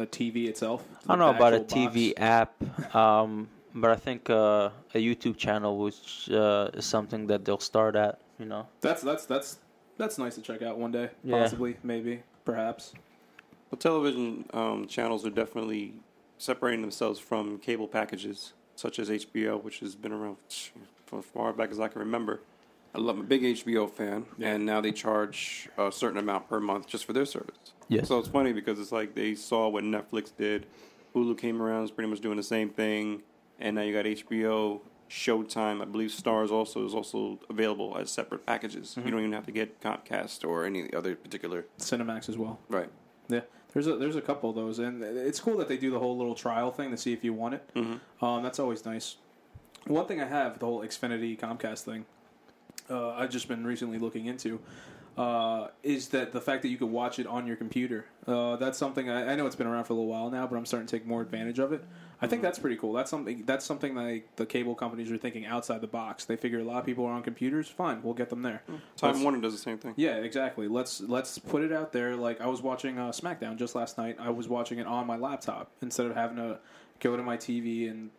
a 0.02 0.06
TV 0.06 0.46
itself. 0.48 0.84
I 1.08 1.12
don't 1.12 1.18
know 1.18 1.30
about 1.30 1.52
a 1.54 1.60
actual 1.60 1.84
box. 1.86 1.96
TV 1.96 2.12
app, 2.18 2.94
um, 2.94 3.48
but 3.74 3.90
I 3.90 3.96
think 3.96 4.28
uh, 4.30 4.70
a 4.94 4.98
YouTube 4.98 5.36
channel, 5.36 5.78
which 5.78 6.28
uh, 6.30 6.70
is 6.74 6.84
something 6.84 7.26
that 7.28 7.44
they'll 7.44 7.58
start 7.60 7.96
at. 7.96 8.20
You 8.38 8.46
know, 8.46 8.66
That's 8.80 9.00
that's 9.02 9.26
that's 9.26 9.58
that's 9.96 10.18
nice 10.18 10.34
to 10.34 10.42
check 10.42 10.60
out 10.60 10.76
one 10.76 10.90
day, 10.90 11.10
Yeah. 11.22 11.38
possibly, 11.40 11.76
maybe, 11.84 12.24
perhaps. 12.44 12.92
Well, 13.70 13.78
television 13.78 14.44
um, 14.52 14.86
channels 14.88 15.24
are 15.24 15.30
definitely 15.30 15.94
separating 16.36 16.80
themselves 16.80 17.20
from 17.20 17.58
cable 17.58 17.86
packages, 17.86 18.52
such 18.76 18.98
as 18.98 19.08
HBO, 19.10 19.62
which 19.62 19.80
has 19.80 19.94
been 19.94 20.12
around 20.12 20.36
for 21.06 21.18
as 21.18 21.24
far 21.24 21.52
back 21.52 21.70
as 21.70 21.80
I 21.80 21.88
can 21.88 22.00
remember. 22.00 22.40
I 22.94 22.98
love, 22.98 23.16
I'm 23.16 23.22
a 23.22 23.24
big 23.24 23.42
HBO 23.42 23.90
fan, 23.90 24.24
and 24.40 24.64
now 24.64 24.80
they 24.80 24.92
charge 24.92 25.68
a 25.76 25.90
certain 25.90 26.18
amount 26.18 26.48
per 26.48 26.60
month 26.60 26.86
just 26.86 27.04
for 27.04 27.12
their 27.12 27.26
service. 27.26 27.72
Yes. 27.88 28.06
So 28.06 28.18
it's 28.20 28.28
funny 28.28 28.52
because 28.52 28.78
it's 28.78 28.92
like 28.92 29.14
they 29.14 29.34
saw 29.34 29.68
what 29.68 29.82
Netflix 29.82 30.30
did. 30.36 30.66
Hulu 31.14 31.36
came 31.36 31.60
around, 31.60 31.84
is 31.84 31.90
pretty 31.90 32.08
much 32.08 32.20
doing 32.20 32.36
the 32.36 32.42
same 32.42 32.70
thing, 32.70 33.22
and 33.58 33.74
now 33.76 33.82
you 33.82 33.92
got 33.92 34.04
HBO, 34.04 34.80
Showtime. 35.10 35.82
I 35.82 35.84
believe 35.84 36.10
Stars 36.10 36.50
also 36.50 36.86
is 36.86 36.94
also 36.94 37.38
available 37.50 37.96
as 37.98 38.10
separate 38.10 38.46
packages. 38.46 38.94
You 38.96 39.02
mm-hmm. 39.02 39.10
don't 39.10 39.20
even 39.20 39.32
have 39.32 39.46
to 39.46 39.52
get 39.52 39.80
Comcast 39.80 40.46
or 40.46 40.64
any 40.64 40.92
other 40.94 41.14
particular. 41.16 41.66
Cinemax 41.78 42.28
as 42.28 42.38
well. 42.38 42.58
Right. 42.68 42.90
Yeah, 43.28 43.40
there's 43.74 43.86
a 43.88 43.96
there's 43.96 44.16
a 44.16 44.22
couple 44.22 44.48
of 44.48 44.56
those, 44.56 44.78
and 44.78 45.02
it's 45.02 45.40
cool 45.40 45.56
that 45.58 45.68
they 45.68 45.76
do 45.76 45.90
the 45.90 45.98
whole 45.98 46.16
little 46.16 46.34
trial 46.34 46.70
thing 46.70 46.90
to 46.92 46.96
see 46.96 47.12
if 47.12 47.22
you 47.22 47.34
want 47.34 47.54
it. 47.54 47.70
Mm-hmm. 47.74 48.24
Um, 48.24 48.42
that's 48.42 48.58
always 48.58 48.86
nice. 48.86 49.16
One 49.86 50.06
thing 50.06 50.20
I 50.20 50.26
have 50.26 50.60
the 50.60 50.66
whole 50.66 50.80
Xfinity 50.80 51.38
Comcast 51.38 51.82
thing. 51.82 52.06
Uh, 52.88 53.10
I've 53.10 53.30
just 53.30 53.48
been 53.48 53.66
recently 53.66 53.98
looking 53.98 54.26
into. 54.26 54.60
Uh, 55.16 55.68
is 55.84 56.08
that 56.08 56.32
the 56.32 56.40
fact 56.40 56.62
that 56.62 56.68
you 56.68 56.76
could 56.76 56.90
watch 56.90 57.18
it 57.20 57.26
on 57.26 57.46
your 57.46 57.54
computer? 57.56 58.06
Uh, 58.26 58.56
that's 58.56 58.76
something 58.76 59.08
I, 59.08 59.32
I 59.32 59.36
know 59.36 59.46
it's 59.46 59.54
been 59.54 59.66
around 59.68 59.84
for 59.84 59.92
a 59.92 59.96
little 59.96 60.10
while 60.10 60.28
now, 60.30 60.46
but 60.46 60.56
I'm 60.56 60.66
starting 60.66 60.88
to 60.88 60.96
take 60.98 61.06
more 61.06 61.22
advantage 61.22 61.60
of 61.60 61.72
it. 61.72 61.84
I 62.20 62.26
think 62.26 62.42
that's 62.42 62.58
pretty 62.58 62.76
cool. 62.76 62.92
That's 62.92 63.10
something. 63.10 63.44
That's 63.44 63.64
something 63.64 63.94
like 63.94 64.34
the 64.36 64.46
cable 64.46 64.74
companies 64.74 65.12
are 65.12 65.18
thinking 65.18 65.46
outside 65.46 65.80
the 65.82 65.86
box. 65.86 66.24
They 66.24 66.36
figure 66.36 66.58
a 66.60 66.64
lot 66.64 66.78
of 66.78 66.86
people 66.86 67.04
are 67.04 67.12
on 67.12 67.22
computers. 67.22 67.68
Fine, 67.68 68.02
we'll 68.02 68.14
get 68.14 68.30
them 68.30 68.42
there. 68.42 68.62
Time 68.96 69.12
Let's- 69.12 69.20
Warner 69.20 69.40
does 69.40 69.52
the 69.52 69.58
same 69.58 69.78
thing. 69.78 69.94
yeah, 69.96 70.16
exactly. 70.16 70.66
Let's 70.66 71.00
let's 71.00 71.38
put 71.38 71.62
it 71.62 71.70
out 71.72 71.92
there. 71.92 72.16
Like 72.16 72.40
I 72.40 72.46
was 72.46 72.62
watching 72.62 72.98
uh, 72.98 73.10
SmackDown 73.10 73.56
just 73.56 73.74
last 73.74 73.98
night. 73.98 74.16
I 74.18 74.30
was 74.30 74.48
watching 74.48 74.78
it 74.78 74.86
on 74.86 75.06
my 75.06 75.16
laptop 75.16 75.70
instead 75.82 76.06
of 76.06 76.14
having 76.14 76.36
to 76.38 76.58
go 77.00 77.16
to 77.16 77.22
my 77.22 77.36
TV 77.36 77.90
and 77.90 78.10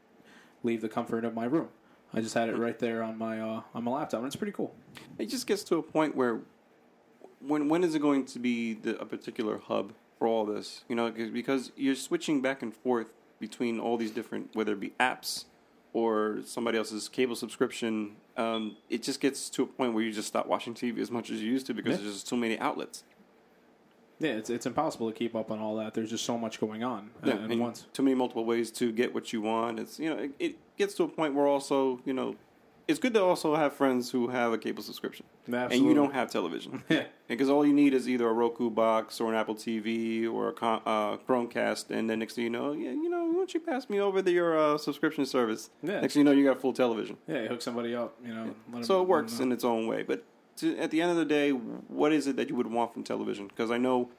leave 0.64 0.82
the 0.82 0.90
comfort 0.90 1.26
of 1.26 1.34
my 1.34 1.46
room. 1.46 1.68
I 2.14 2.22
just 2.22 2.36
had 2.36 2.48
it 2.48 2.58
right 2.58 2.78
there 2.80 3.02
on 3.04 3.18
my 3.18 3.42
uh, 3.42 3.62
on 3.74 3.84
my 3.84 3.92
laptop, 3.92 4.20
and 4.20 4.28
it's 4.28 4.36
pretty 4.36 4.54
cool. 4.54 4.74
It 5.18 5.26
just 5.28 5.48
gets 5.48 5.64
to 5.66 5.78
a 5.78 5.84
point 5.84 6.16
where 6.16 6.42
when 7.48 7.70
when 7.70 7.84
is 7.84 7.96
it 7.96 8.00
going 8.00 8.26
to 8.26 8.40
be 8.40 8.74
the, 8.74 9.00
a 9.00 9.06
particular 9.06 9.58
hub 9.60 9.94
for 10.18 10.28
all 10.28 10.46
this? 10.46 10.84
You 10.90 10.96
know, 10.96 11.12
'cause- 11.12 11.30
because 11.30 11.72
you're 11.76 11.96
switching 11.96 12.42
back 12.42 12.62
and 12.62 12.74
forth 12.74 13.08
between 13.40 13.80
all 13.80 13.98
these 13.98 14.12
different, 14.12 14.56
whether 14.56 14.74
it 14.74 14.80
be 14.80 14.92
apps 15.00 15.46
or 15.94 16.40
somebody 16.46 16.78
else's 16.78 17.08
cable 17.10 17.36
subscription. 17.36 18.16
Um, 18.38 18.76
it 18.90 19.02
just 19.04 19.20
gets 19.22 19.50
to 19.52 19.64
a 19.64 19.66
point 19.66 19.94
where 19.94 20.04
you 20.04 20.12
just 20.12 20.28
stop 20.28 20.46
watching 20.48 20.74
TV 20.74 21.00
as 21.00 21.10
much 21.10 21.30
as 21.32 21.42
you 21.42 21.50
used 21.52 21.66
to 21.68 21.74
because 21.74 21.98
Yeah. 21.98 22.04
there's 22.04 22.14
just 22.16 22.28
too 22.30 22.36
many 22.38 22.58
outlets. 22.60 23.04
Yeah, 24.20 24.32
it's 24.32 24.50
it's 24.50 24.66
impossible 24.66 25.12
to 25.12 25.18
keep 25.18 25.36
up 25.36 25.52
on 25.52 25.60
all 25.60 25.76
that. 25.78 25.94
There's 25.94 26.10
just 26.10 26.24
so 26.26 26.38
much 26.38 26.60
going 26.60 26.84
on 26.84 27.12
Yeah, 27.24 27.34
at, 27.34 27.42
at 27.44 27.52
and 27.52 27.60
once. 27.60 27.86
too 27.92 28.04
many 28.04 28.16
multiple 28.16 28.46
ways 28.46 28.72
to 28.72 28.92
get 28.94 29.14
what 29.14 29.34
you 29.34 29.42
want. 29.42 29.80
It's 29.80 30.00
you 30.00 30.10
know, 30.10 30.18
it, 30.18 30.32
it 30.40 30.56
gets 30.78 30.94
to 30.96 31.04
a 31.04 31.08
point 31.08 31.34
where 31.34 31.48
also 31.48 32.00
you 32.06 32.14
know, 32.14 32.36
it's 32.88 33.00
good 33.00 33.14
to 33.16 33.22
also 33.24 33.56
have 33.56 33.74
friends 33.74 34.12
who 34.12 34.28
have 34.28 34.54
a 34.54 34.58
cable 34.58 34.84
subscription 34.84 35.26
and 35.48 35.86
you 35.86 35.94
don't 35.96 36.14
have 36.14 36.30
television. 36.32 36.84
Because 37.28 37.50
all 37.50 37.66
you 37.66 37.74
need 37.74 37.96
is 37.96 38.08
either 38.08 38.28
a 38.30 38.34
Roku 38.34 38.70
box 38.70 39.20
or 39.20 39.32
an 39.34 39.36
Apple 39.40 39.56
TV 39.56 40.32
or 40.32 40.50
a 40.50 40.54
uh, 40.66 41.18
Chromecast, 41.28 41.90
and 41.90 42.08
then 42.08 42.20
next 42.20 42.36
thing 42.36 42.44
you 42.44 42.52
know, 42.52 42.72
yeah, 42.74 42.92
you 42.92 43.10
know, 43.10 43.26
why 43.26 43.34
don't 43.34 43.52
you 43.56 43.60
pass 43.60 43.90
me 43.90 44.00
over 44.00 44.22
to 44.22 44.32
your 44.32 44.56
uh, 44.58 44.78
subscription 44.78 45.26
service? 45.26 45.72
Yeah. 45.82 46.02
Next 46.02 46.14
thing 46.14 46.20
you 46.22 46.24
know, 46.26 46.32
you 46.38 46.44
got 46.46 46.62
full 46.62 46.74
television. 46.74 47.18
yeah. 47.28 47.42
You 47.44 47.48
hook 47.48 47.64
somebody 47.64 47.96
up, 47.96 48.16
you 48.24 48.32
know. 48.34 48.54
let 48.72 48.78
'em- 48.78 48.84
So 48.84 49.02
it 49.02 49.08
works 49.08 49.40
in 49.40 49.52
its 49.52 49.64
own 49.64 49.88
way. 49.88 50.04
But 50.04 50.24
to, 50.58 50.78
at 50.78 50.92
the 50.92 51.02
end 51.02 51.10
of 51.10 51.18
the 51.18 51.26
day, 51.26 51.50
what 51.50 52.14
is 52.14 52.28
it 52.28 52.36
that 52.36 52.48
you 52.50 52.56
would 52.56 52.68
want 52.68 52.94
from 52.94 53.04
television? 53.04 53.48
Because 53.48 53.72
I 53.72 53.80
know 53.80 54.12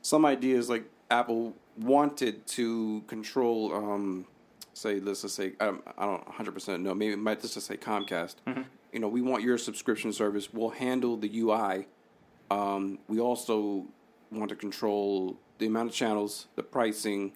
some 0.00 0.24
ideas 0.24 0.70
like 0.70 0.84
Apple 1.10 1.54
wanted 1.78 2.46
to 2.46 3.02
control, 3.06 3.74
um, 3.74 4.24
say, 4.74 5.00
let's 5.00 5.22
just 5.22 5.36
say, 5.36 5.52
I 5.60 5.66
don't, 5.66 5.82
I 5.96 6.04
don't 6.04 6.26
100% 6.26 6.80
know, 6.80 6.94
maybe 6.94 7.12
it 7.14 7.18
might 7.18 7.40
just 7.40 7.58
say 7.60 7.76
Comcast. 7.76 8.36
You 8.92 9.00
know, 9.00 9.08
we 9.08 9.22
want 9.22 9.42
your 9.42 9.58
subscription 9.58 10.12
service. 10.12 10.52
We'll 10.52 10.70
handle 10.70 11.16
the 11.16 11.40
UI. 11.40 11.86
Um, 12.50 12.98
we 13.08 13.18
also 13.18 13.86
want 14.30 14.50
to 14.50 14.56
control 14.56 15.36
the 15.58 15.66
amount 15.66 15.88
of 15.90 15.94
channels, 15.94 16.46
the 16.54 16.62
pricing, 16.62 17.32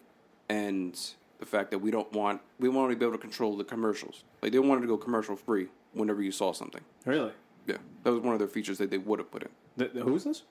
and 0.47 0.97
the 1.39 1.45
fact 1.45 1.71
that 1.71 1.79
we 1.79 1.91
don't 1.91 2.11
want 2.13 2.41
we 2.59 2.69
want 2.69 2.91
to 2.91 2.95
be 2.97 3.03
able 3.05 3.13
to 3.17 3.21
control 3.21 3.57
the 3.57 3.63
commercials. 3.63 4.23
Like 4.41 4.51
they 4.51 4.59
wanted 4.59 4.81
to 4.81 4.87
go 4.87 4.97
commercial 4.97 5.35
free 5.35 5.67
whenever 5.93 6.21
you 6.21 6.31
saw 6.31 6.51
something. 6.53 6.81
really. 7.05 7.31
Yeah, 7.67 7.77
that 8.03 8.11
was 8.11 8.21
one 8.21 8.33
of 8.33 8.39
their 8.39 8.47
features 8.47 8.77
that 8.79 8.89
they 8.89 8.97
would 8.97 9.19
have 9.19 9.29
put 9.29 9.43
in 9.43 9.49
The, 9.77 9.89
the, 9.89 10.01
who's 10.03 10.23
this? 10.23 10.43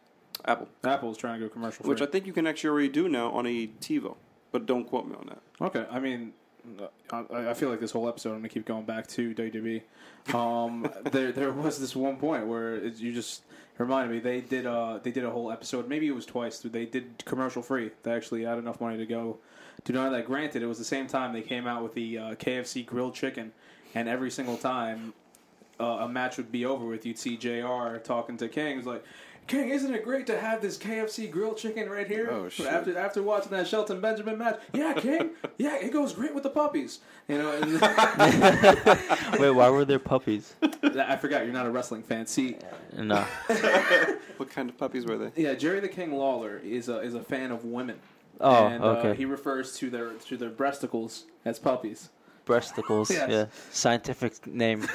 Apple, 0.45 0.69
Apple's 0.85 1.17
trying 1.17 1.41
to 1.41 1.47
go 1.47 1.53
commercial 1.53 1.83
free. 1.85 1.91
which 1.91 2.01
I 2.03 2.07
think 2.07 2.27
you 2.27 2.33
can 2.33 2.47
actually 2.47 2.71
already 2.71 2.89
do 2.89 3.09
now 3.09 3.31
on 3.33 3.45
a 3.47 3.67
TiVo, 3.81 4.15
but 4.53 4.67
don't 4.67 4.85
quote 4.85 5.07
me 5.09 5.17
on 5.17 5.27
that. 5.27 5.41
Okay, 5.61 5.85
I 5.91 5.99
mean, 5.99 6.33
I, 7.13 7.51
I 7.51 7.55
feel 7.55 7.71
like 7.71 7.81
this 7.81 7.91
whole 7.91 8.09
episode 8.09 8.31
I'm 8.31 8.39
gonna 8.39 8.49
keep 8.49 8.67
going 8.67 8.85
back 8.85 9.07
to 9.09 9.35
WWE. 9.35 9.83
Um, 10.35 10.91
there 11.11 11.33
there 11.33 11.53
was 11.53 11.79
this 11.81 11.97
one 11.97 12.17
point 12.17 12.47
where 12.47 12.77
it, 12.77 12.99
you 12.99 13.13
just 13.13 13.43
reminded 13.79 14.13
me 14.13 14.19
they 14.19 14.41
did 14.41 14.67
uh 14.67 14.99
they 15.03 15.11
did 15.11 15.25
a 15.25 15.31
whole 15.31 15.53
episode 15.53 15.89
maybe 15.89 16.09
it 16.09 16.15
was 16.15 16.27
twice 16.27 16.59
they 16.59 16.85
did 16.85 17.23
commercial 17.25 17.63
free 17.63 17.91
they 18.03 18.13
actually 18.13 18.43
had 18.43 18.59
enough 18.59 18.81
money 18.81 18.97
to 18.97 19.07
go 19.07 19.39
do 19.85 19.93
none 19.93 20.07
of 20.07 20.13
that 20.13 20.27
granted 20.27 20.63
it 20.63 20.67
was 20.67 20.79
the 20.79 20.85
same 20.85 21.07
time 21.07 21.33
they 21.33 21.43
came 21.43 21.67
out 21.67 21.83
with 21.83 21.95
the 21.95 22.19
uh, 22.19 22.23
KFC 22.35 22.85
grilled 22.85 23.15
chicken 23.15 23.53
and 23.95 24.09
every 24.09 24.31
single 24.31 24.57
time 24.57 25.15
uh, 25.81 25.99
a 26.01 26.09
match 26.09 26.37
would 26.37 26.51
be 26.51 26.67
over 26.67 26.85
with 26.85 27.07
you'd 27.07 27.19
see 27.19 27.37
Jr. 27.37 27.99
talking 28.03 28.37
to 28.39 28.49
King 28.49 28.81
it 28.81 28.87
like 28.87 29.05
King, 29.49 29.71
isn't 29.71 29.95
it 29.95 30.05
great 30.05 30.27
to 30.27 30.39
have 30.39 30.61
this 30.61 30.77
KFC 30.77 31.31
grilled 31.31 31.57
chicken 31.57 31.89
right 31.89 32.07
here? 32.07 32.29
Oh, 32.31 32.51
shit. 32.51 32.67
After 32.67 32.97
after 32.99 33.23
watching 33.23 33.51
that 33.53 33.67
Shelton 33.67 33.99
Benjamin 33.99 34.37
match, 34.37 34.61
yeah, 34.75 34.93
King, 34.93 35.31
yeah, 35.59 35.77
it 35.77 35.91
goes 35.91 36.13
great 36.13 36.35
with 36.35 36.43
the 36.43 36.51
puppies. 36.51 37.01
You 37.29 37.39
know, 37.39 37.53
and 37.53 37.81
Wait, 39.41 39.51
why 39.51 39.71
were 39.71 39.87
there 39.87 39.99
puppies? 39.99 40.55
I 40.83 41.17
forgot 41.17 41.45
you're 41.45 41.55
not 41.55 41.65
a 41.65 41.71
wrestling 41.71 42.03
fan. 42.03 42.27
See, 42.27 42.57
No. 42.97 43.23
What 44.37 44.51
kind 44.51 44.69
of 44.69 44.77
puppies 44.77 45.07
were 45.07 45.17
they? 45.17 45.43
yeah, 45.43 45.55
Jerry 45.55 45.81
the 45.81 45.89
King 45.89 46.13
Lawler 46.13 46.59
is 46.59 46.91
a 46.91 47.01
is 47.01 47.15
a 47.15 47.23
fan 47.23 47.51
of 47.51 47.65
women. 47.65 47.99
Oh, 48.41 48.67
and, 48.67 48.85
uh, 48.85 48.89
okay. 48.89 49.15
he 49.17 49.25
refers 49.25 49.77
to 49.79 49.89
their 49.89 50.11
to 50.13 50.37
their 50.37 50.51
breasticles 50.51 51.23
as 51.47 51.59
puppies. 51.59 52.11
Breasticles. 52.47 53.11
Yes. 53.11 53.31
Yeah. 53.31 53.47
Scientific 53.71 54.47
name. 54.47 54.87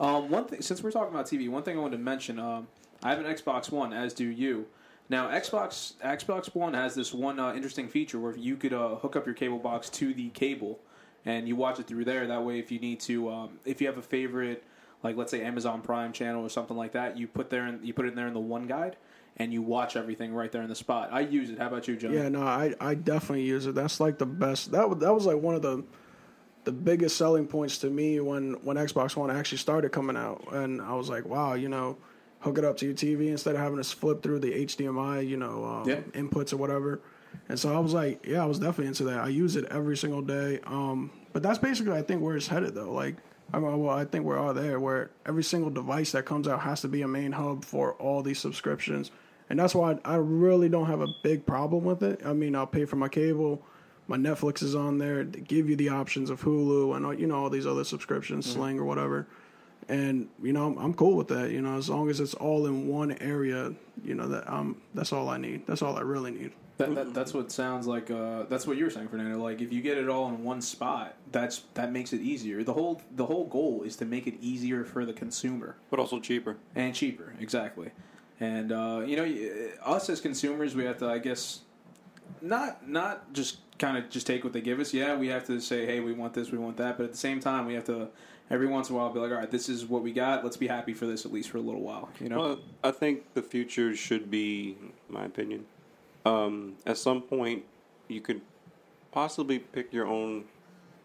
Um, 0.00 0.28
one 0.30 0.44
thing, 0.44 0.62
since 0.62 0.82
we're 0.82 0.92
talking 0.92 1.12
about 1.12 1.26
TV, 1.26 1.48
one 1.48 1.62
thing 1.64 1.76
I 1.76 1.80
wanted 1.80 1.96
to 1.96 2.02
mention. 2.02 2.38
Um, 2.38 2.68
I 3.02 3.10
have 3.10 3.18
an 3.18 3.26
Xbox 3.26 3.70
One, 3.70 3.92
as 3.92 4.12
do 4.12 4.26
you. 4.26 4.66
Now, 5.08 5.28
Xbox 5.28 5.94
Xbox 5.94 6.54
One 6.54 6.74
has 6.74 6.94
this 6.94 7.14
one 7.14 7.40
uh, 7.40 7.54
interesting 7.54 7.88
feature 7.88 8.18
where 8.18 8.36
you 8.36 8.56
could 8.56 8.72
uh, 8.72 8.96
hook 8.96 9.16
up 9.16 9.24
your 9.24 9.34
cable 9.34 9.58
box 9.58 9.88
to 9.90 10.12
the 10.12 10.28
cable, 10.30 10.80
and 11.24 11.48
you 11.48 11.56
watch 11.56 11.80
it 11.80 11.86
through 11.86 12.04
there. 12.04 12.26
That 12.26 12.44
way, 12.44 12.58
if 12.58 12.70
you 12.70 12.78
need 12.78 13.00
to, 13.00 13.30
um, 13.30 13.58
if 13.64 13.80
you 13.80 13.86
have 13.86 13.98
a 13.98 14.02
favorite, 14.02 14.64
like 15.02 15.16
let's 15.16 15.30
say 15.30 15.42
Amazon 15.42 15.80
Prime 15.80 16.12
channel 16.12 16.44
or 16.44 16.50
something 16.50 16.76
like 16.76 16.92
that, 16.92 17.16
you 17.16 17.26
put 17.26 17.50
there, 17.50 17.66
in, 17.66 17.80
you 17.82 17.94
put 17.94 18.04
it 18.04 18.10
in 18.10 18.14
there 18.16 18.26
in 18.26 18.34
the 18.34 18.40
One 18.40 18.66
Guide, 18.66 18.96
and 19.38 19.52
you 19.52 19.62
watch 19.62 19.96
everything 19.96 20.34
right 20.34 20.52
there 20.52 20.62
in 20.62 20.68
the 20.68 20.74
spot. 20.74 21.08
I 21.10 21.20
use 21.20 21.48
it. 21.50 21.58
How 21.58 21.68
about 21.68 21.88
you, 21.88 21.96
John? 21.96 22.12
Yeah, 22.12 22.28
no, 22.28 22.42
I 22.42 22.74
I 22.80 22.94
definitely 22.94 23.44
use 23.44 23.66
it. 23.66 23.74
That's 23.74 24.00
like 24.00 24.18
the 24.18 24.26
best. 24.26 24.72
That 24.72 25.00
that 25.00 25.14
was 25.14 25.24
like 25.24 25.36
one 25.36 25.54
of 25.54 25.62
the 25.62 25.84
the 26.64 26.72
biggest 26.72 27.16
selling 27.16 27.46
points 27.46 27.78
to 27.78 27.88
me 27.88 28.20
when 28.20 28.54
when 28.62 28.76
Xbox 28.76 29.16
One 29.16 29.30
actually 29.30 29.58
started 29.58 29.90
coming 29.90 30.16
out, 30.18 30.52
and 30.52 30.82
I 30.82 30.92
was 30.92 31.08
like, 31.08 31.24
wow, 31.24 31.54
you 31.54 31.70
know, 31.70 31.96
hook 32.40 32.58
it 32.58 32.64
up 32.64 32.76
to 32.78 32.86
your 32.86 32.94
TV 32.94 33.28
instead 33.28 33.54
of 33.54 33.60
having 33.60 33.78
to 33.78 33.84
flip 33.84 34.22
through 34.22 34.38
the 34.38 34.52
HDMI, 34.52 35.26
you 35.26 35.36
know, 35.36 35.64
um, 35.64 35.88
Yeah. 35.88 36.00
inputs 36.14 36.52
or 36.52 36.56
whatever. 36.56 37.00
And 37.48 37.58
so 37.58 37.74
I 37.74 37.78
was 37.78 37.92
like, 37.92 38.24
yeah, 38.26 38.42
I 38.42 38.46
was 38.46 38.58
definitely 38.58 38.86
into 38.86 39.04
that. 39.04 39.20
I 39.20 39.28
use 39.28 39.56
it 39.56 39.64
every 39.70 39.96
single 39.96 40.22
day. 40.22 40.60
Um, 40.66 41.10
but 41.32 41.42
that's 41.42 41.58
basically, 41.58 41.92
I 41.92 42.02
think, 42.02 42.22
where 42.22 42.36
it's 42.36 42.46
headed 42.46 42.74
though. 42.74 42.92
Like, 42.92 43.16
I 43.52 43.58
mean, 43.58 43.78
well, 43.82 43.94
I 43.96 44.04
think 44.04 44.24
we're 44.24 44.38
all 44.38 44.54
there 44.54 44.78
where 44.78 45.10
every 45.26 45.42
single 45.44 45.70
device 45.70 46.12
that 46.12 46.24
comes 46.26 46.46
out 46.46 46.60
has 46.60 46.80
to 46.82 46.88
be 46.88 47.02
a 47.02 47.08
main 47.08 47.32
hub 47.32 47.64
for 47.64 47.94
all 47.94 48.22
these 48.22 48.38
subscriptions. 48.38 49.10
And 49.50 49.58
that's 49.58 49.74
why 49.74 49.98
I 50.04 50.16
really 50.16 50.68
don't 50.68 50.86
have 50.86 51.00
a 51.00 51.08
big 51.22 51.46
problem 51.46 51.84
with 51.84 52.02
it. 52.02 52.20
I 52.24 52.34
mean, 52.34 52.54
I'll 52.54 52.66
pay 52.66 52.84
for 52.84 52.96
my 52.96 53.08
cable. 53.08 53.62
My 54.06 54.16
Netflix 54.16 54.62
is 54.62 54.74
on 54.74 54.98
there. 54.98 55.24
They 55.24 55.40
give 55.40 55.68
you 55.68 55.76
the 55.76 55.88
options 55.90 56.30
of 56.30 56.42
Hulu 56.42 56.96
and 56.96 57.18
you 57.20 57.26
know 57.26 57.36
all 57.36 57.50
these 57.50 57.66
other 57.66 57.84
subscriptions, 57.84 58.46
Sling 58.50 58.78
or 58.78 58.84
whatever. 58.84 59.26
And 59.88 60.28
you 60.42 60.52
know, 60.52 60.66
I'm, 60.66 60.78
I'm 60.78 60.94
cool 60.94 61.16
with 61.16 61.28
that. 61.28 61.50
You 61.50 61.62
know, 61.62 61.78
as 61.78 61.88
long 61.88 62.10
as 62.10 62.20
it's 62.20 62.34
all 62.34 62.66
in 62.66 62.88
one 62.88 63.12
area, 63.20 63.72
you 64.04 64.14
know 64.14 64.28
that 64.28 64.50
um 64.52 64.80
that's 64.94 65.12
all 65.12 65.28
I 65.28 65.38
need. 65.38 65.66
That's 65.66 65.82
all 65.82 65.96
I 65.96 66.02
really 66.02 66.30
need. 66.30 66.52
That, 66.76 66.94
that, 66.94 67.12
that's 67.14 67.34
what 67.34 67.50
sounds 67.50 67.88
like. 67.88 68.08
Uh, 68.08 68.44
that's 68.44 68.64
what 68.64 68.76
you 68.76 68.84
were 68.84 68.90
saying, 68.90 69.08
Fernando. 69.08 69.42
Like 69.42 69.60
if 69.60 69.72
you 69.72 69.80
get 69.80 69.98
it 69.98 70.08
all 70.08 70.28
in 70.28 70.44
one 70.44 70.60
spot, 70.60 71.16
that's 71.32 71.62
that 71.74 71.90
makes 71.90 72.12
it 72.12 72.20
easier. 72.20 72.62
The 72.62 72.74
whole 72.74 73.02
the 73.16 73.26
whole 73.26 73.46
goal 73.46 73.82
is 73.82 73.96
to 73.96 74.04
make 74.04 74.26
it 74.26 74.34
easier 74.40 74.84
for 74.84 75.04
the 75.04 75.12
consumer 75.12 75.76
But 75.90 75.98
also 75.98 76.20
cheaper. 76.20 76.56
and 76.76 76.94
cheaper. 76.94 77.34
Exactly. 77.40 77.90
And 78.40 78.70
uh, 78.70 79.02
you 79.06 79.16
know, 79.16 79.70
us 79.84 80.08
as 80.10 80.20
consumers, 80.20 80.76
we 80.76 80.84
have 80.84 80.98
to, 80.98 81.08
I 81.08 81.18
guess, 81.18 81.62
not 82.40 82.86
not 82.88 83.32
just 83.32 83.56
kind 83.78 83.96
of 83.96 84.08
just 84.10 84.26
take 84.26 84.44
what 84.44 84.52
they 84.52 84.60
give 84.60 84.78
us. 84.80 84.92
Yeah, 84.94 85.16
we 85.16 85.28
have 85.28 85.46
to 85.46 85.60
say, 85.60 85.86
hey, 85.86 86.00
we 86.00 86.12
want 86.12 86.34
this, 86.34 86.52
we 86.52 86.58
want 86.58 86.76
that. 86.76 86.96
But 86.98 87.04
at 87.04 87.12
the 87.12 87.18
same 87.18 87.40
time, 87.40 87.66
we 87.66 87.74
have 87.74 87.84
to 87.84 88.08
every 88.50 88.66
once 88.66 88.88
in 88.88 88.94
a 88.94 88.98
while 88.98 89.10
be 89.12 89.18
like, 89.20 89.30
all 89.30 89.36
right, 89.38 89.50
this 89.50 89.68
is 89.68 89.84
what 89.86 90.02
we 90.02 90.12
got. 90.12 90.44
Let's 90.44 90.56
be 90.56 90.66
happy 90.66 90.94
for 90.94 91.06
this 91.06 91.24
at 91.26 91.32
least 91.32 91.50
for 91.50 91.58
a 91.58 91.60
little 91.62 91.80
while. 91.82 92.08
You 92.20 92.28
know. 92.28 92.38
Well, 92.38 92.58
I 92.82 92.90
think 92.90 93.34
the 93.34 93.42
future 93.42 93.94
should 93.94 94.30
be, 94.30 94.76
my 95.08 95.24
opinion, 95.24 95.66
um, 96.24 96.74
at 96.86 96.98
some 96.98 97.22
point 97.22 97.64
you 98.08 98.20
could 98.20 98.40
possibly 99.12 99.58
pick 99.58 99.92
your 99.92 100.06
own, 100.06 100.44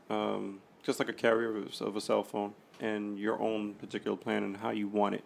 um, 0.10 0.60
just 0.84 1.00
like 1.00 1.10
a 1.10 1.14
carrier 1.14 1.56
of, 1.58 1.82
of 1.82 1.96
a 1.96 2.02
cell 2.02 2.24
phone, 2.24 2.54
and 2.80 3.18
your 3.20 3.40
own 3.42 3.74
particular 3.76 4.18
plan 4.18 4.44
and 4.44 4.58
how 4.58 4.72
you 4.72 4.88
want 4.88 5.16
it. 5.16 5.24